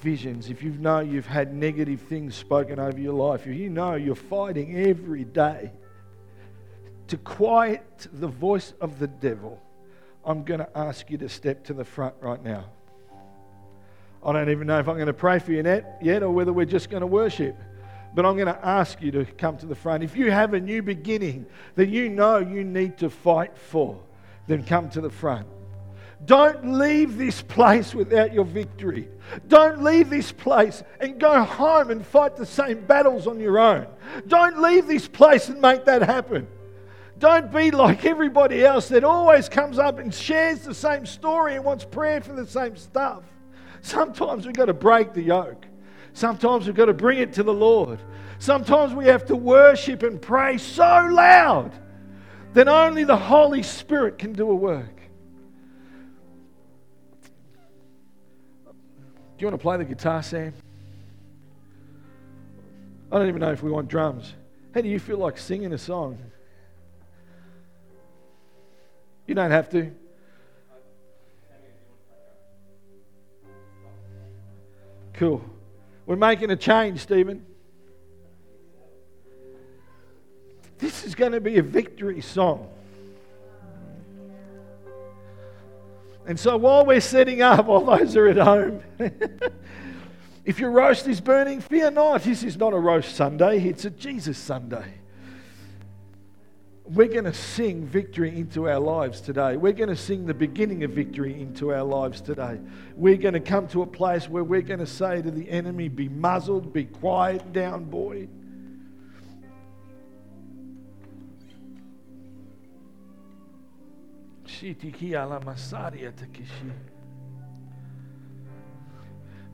visions, 0.00 0.48
if 0.50 0.62
you 0.62 0.70
know 0.70 1.00
you've 1.00 1.26
had 1.26 1.54
negative 1.54 2.00
things 2.02 2.34
spoken 2.34 2.78
over 2.78 2.98
your 2.98 3.14
life, 3.14 3.46
if 3.46 3.56
you 3.56 3.70
know 3.70 3.94
you're 3.94 4.14
fighting 4.14 4.76
every 4.76 5.24
day 5.24 5.72
to 7.08 7.16
quiet 7.18 8.06
the 8.12 8.28
voice 8.28 8.74
of 8.80 8.98
the 8.98 9.06
devil, 9.06 9.60
I'm 10.28 10.44
going 10.44 10.60
to 10.60 10.68
ask 10.76 11.10
you 11.10 11.16
to 11.18 11.28
step 11.30 11.64
to 11.64 11.72
the 11.72 11.86
front 11.86 12.14
right 12.20 12.44
now. 12.44 12.66
I 14.22 14.30
don't 14.30 14.50
even 14.50 14.66
know 14.66 14.78
if 14.78 14.86
I'm 14.86 14.96
going 14.96 15.06
to 15.06 15.14
pray 15.14 15.38
for 15.38 15.52
you 15.52 15.62
yet 16.02 16.22
or 16.22 16.30
whether 16.30 16.52
we're 16.52 16.66
just 16.66 16.90
going 16.90 17.00
to 17.00 17.06
worship. 17.06 17.56
But 18.14 18.26
I'm 18.26 18.36
going 18.36 18.54
to 18.54 18.66
ask 18.66 19.00
you 19.00 19.10
to 19.12 19.24
come 19.24 19.56
to 19.56 19.64
the 19.66 19.74
front. 19.74 20.04
If 20.04 20.16
you 20.16 20.30
have 20.30 20.52
a 20.52 20.60
new 20.60 20.82
beginning 20.82 21.46
that 21.76 21.88
you 21.88 22.10
know 22.10 22.36
you 22.36 22.62
need 22.62 22.98
to 22.98 23.08
fight 23.08 23.56
for, 23.56 23.98
then 24.46 24.64
come 24.64 24.90
to 24.90 25.00
the 25.00 25.08
front. 25.08 25.46
Don't 26.26 26.78
leave 26.78 27.16
this 27.16 27.40
place 27.40 27.94
without 27.94 28.34
your 28.34 28.44
victory. 28.44 29.08
Don't 29.46 29.82
leave 29.82 30.10
this 30.10 30.30
place 30.30 30.82
and 31.00 31.18
go 31.18 31.42
home 31.42 31.90
and 31.90 32.04
fight 32.04 32.36
the 32.36 32.44
same 32.44 32.84
battles 32.84 33.26
on 33.26 33.40
your 33.40 33.58
own. 33.58 33.86
Don't 34.26 34.60
leave 34.60 34.88
this 34.88 35.08
place 35.08 35.48
and 35.48 35.62
make 35.62 35.86
that 35.86 36.02
happen. 36.02 36.48
Don't 37.18 37.52
be 37.52 37.70
like 37.72 38.04
everybody 38.04 38.64
else 38.64 38.88
that 38.88 39.02
always 39.02 39.48
comes 39.48 39.78
up 39.78 39.98
and 39.98 40.14
shares 40.14 40.60
the 40.60 40.74
same 40.74 41.04
story 41.04 41.56
and 41.56 41.64
wants 41.64 41.84
prayer 41.84 42.20
for 42.20 42.32
the 42.32 42.46
same 42.46 42.76
stuff. 42.76 43.24
Sometimes 43.82 44.46
we've 44.46 44.54
got 44.54 44.66
to 44.66 44.74
break 44.74 45.12
the 45.14 45.22
yoke. 45.22 45.66
Sometimes 46.12 46.66
we've 46.66 46.76
got 46.76 46.86
to 46.86 46.94
bring 46.94 47.18
it 47.18 47.32
to 47.34 47.42
the 47.42 47.52
Lord. 47.52 47.98
Sometimes 48.38 48.94
we 48.94 49.06
have 49.06 49.26
to 49.26 49.36
worship 49.36 50.04
and 50.04 50.22
pray 50.22 50.58
so 50.58 51.08
loud 51.10 51.72
that 52.54 52.68
only 52.68 53.04
the 53.04 53.16
Holy 53.16 53.62
Spirit 53.62 54.18
can 54.18 54.32
do 54.32 54.50
a 54.50 54.54
work. 54.54 54.96
Do 59.36 59.44
you 59.44 59.46
want 59.46 59.58
to 59.58 59.62
play 59.62 59.76
the 59.76 59.84
guitar, 59.84 60.22
Sam? 60.22 60.52
I 63.10 63.18
don't 63.18 63.28
even 63.28 63.40
know 63.40 63.52
if 63.52 63.62
we 63.62 63.70
want 63.70 63.88
drums. 63.88 64.34
How 64.74 64.80
do 64.82 64.88
you 64.88 64.98
feel 64.98 65.18
like 65.18 65.38
singing 65.38 65.72
a 65.72 65.78
song? 65.78 66.18
You 69.28 69.34
don't 69.34 69.50
have 69.50 69.68
to. 69.70 69.92
Cool. 75.12 75.44
We're 76.06 76.16
making 76.16 76.50
a 76.50 76.56
change, 76.56 77.00
Stephen. 77.00 77.44
This 80.78 81.04
is 81.04 81.14
going 81.14 81.32
to 81.32 81.40
be 81.40 81.58
a 81.58 81.62
victory 81.62 82.22
song. 82.22 82.70
And 86.26 86.40
so 86.40 86.56
while 86.56 86.86
we're 86.86 87.00
setting 87.00 87.42
up, 87.42 87.66
while 87.66 87.84
those 87.84 88.16
are 88.16 88.28
at 88.28 88.38
home, 88.38 88.82
if 90.46 90.58
your 90.58 90.70
roast 90.70 91.06
is 91.06 91.20
burning, 91.20 91.60
fear 91.60 91.90
not. 91.90 92.22
This 92.22 92.42
is 92.42 92.56
not 92.56 92.72
a 92.72 92.78
roast 92.78 93.14
Sunday, 93.14 93.68
it's 93.68 93.84
a 93.84 93.90
Jesus 93.90 94.38
Sunday. 94.38 94.94
We're 96.90 97.08
going 97.08 97.24
to 97.24 97.34
sing 97.34 97.84
victory 97.84 98.34
into 98.34 98.66
our 98.66 98.78
lives 98.78 99.20
today. 99.20 99.58
We're 99.58 99.74
going 99.74 99.90
to 99.90 99.96
sing 99.96 100.24
the 100.24 100.32
beginning 100.32 100.84
of 100.84 100.92
victory 100.92 101.38
into 101.38 101.74
our 101.74 101.82
lives 101.82 102.22
today. 102.22 102.58
We're 102.96 103.18
going 103.18 103.34
to 103.34 103.40
come 103.40 103.68
to 103.68 103.82
a 103.82 103.86
place 103.86 104.26
where 104.26 104.42
we're 104.42 104.62
going 104.62 104.78
to 104.78 104.86
say 104.86 105.20
to 105.20 105.30
the 105.30 105.50
enemy, 105.50 105.88
Be 105.88 106.08
muzzled, 106.08 106.72
be 106.72 106.86
quiet 106.86 107.52
down, 107.52 107.84
boy. 107.84 108.28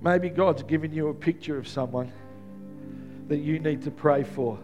Maybe 0.01 0.29
God's 0.29 0.63
given 0.63 0.93
you 0.93 1.09
a 1.09 1.15
picture 1.15 1.59
of 1.59 1.67
someone 1.67 2.13
that 3.27 3.39
you 3.39 3.59
need 3.59 3.83
to 3.83 3.91
pray 3.91 4.23
for. 4.23 4.57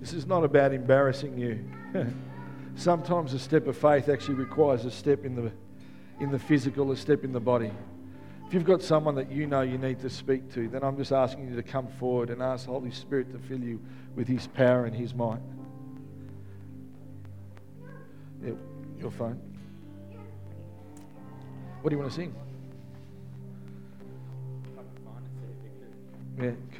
This 0.00 0.14
is 0.14 0.26
not 0.26 0.44
about 0.44 0.72
embarrassing 0.72 1.38
you. 1.38 1.64
Sometimes 2.74 3.34
a 3.34 3.38
step 3.38 3.66
of 3.66 3.76
faith 3.76 4.08
actually 4.08 4.34
requires 4.34 4.86
a 4.86 4.90
step 4.90 5.24
in 5.24 5.34
the, 5.34 5.52
in 6.20 6.30
the 6.30 6.38
physical, 6.38 6.90
a 6.92 6.96
step 6.96 7.22
in 7.22 7.32
the 7.32 7.40
body. 7.40 7.70
If 8.46 8.54
you've 8.54 8.64
got 8.64 8.82
someone 8.82 9.14
that 9.16 9.30
you 9.30 9.46
know 9.46 9.60
you 9.60 9.78
need 9.78 10.00
to 10.00 10.10
speak 10.10 10.52
to, 10.54 10.68
then 10.68 10.82
I'm 10.82 10.96
just 10.96 11.12
asking 11.12 11.50
you 11.50 11.56
to 11.56 11.62
come 11.62 11.86
forward 11.86 12.30
and 12.30 12.42
ask 12.42 12.66
the 12.66 12.72
Holy 12.72 12.90
Spirit 12.90 13.30
to 13.32 13.38
fill 13.38 13.60
you 13.60 13.80
with 14.16 14.26
His 14.26 14.46
power 14.48 14.86
and 14.86 14.96
His 14.96 15.14
might. 15.14 15.38
Your 18.98 19.10
phone. 19.10 19.40
What 21.80 21.90
do 21.90 21.96
you 21.96 21.98
want 22.00 22.10
to 22.10 22.16
sing? 22.16 22.34
Yeah, 26.38 26.50
cool. 26.76 26.78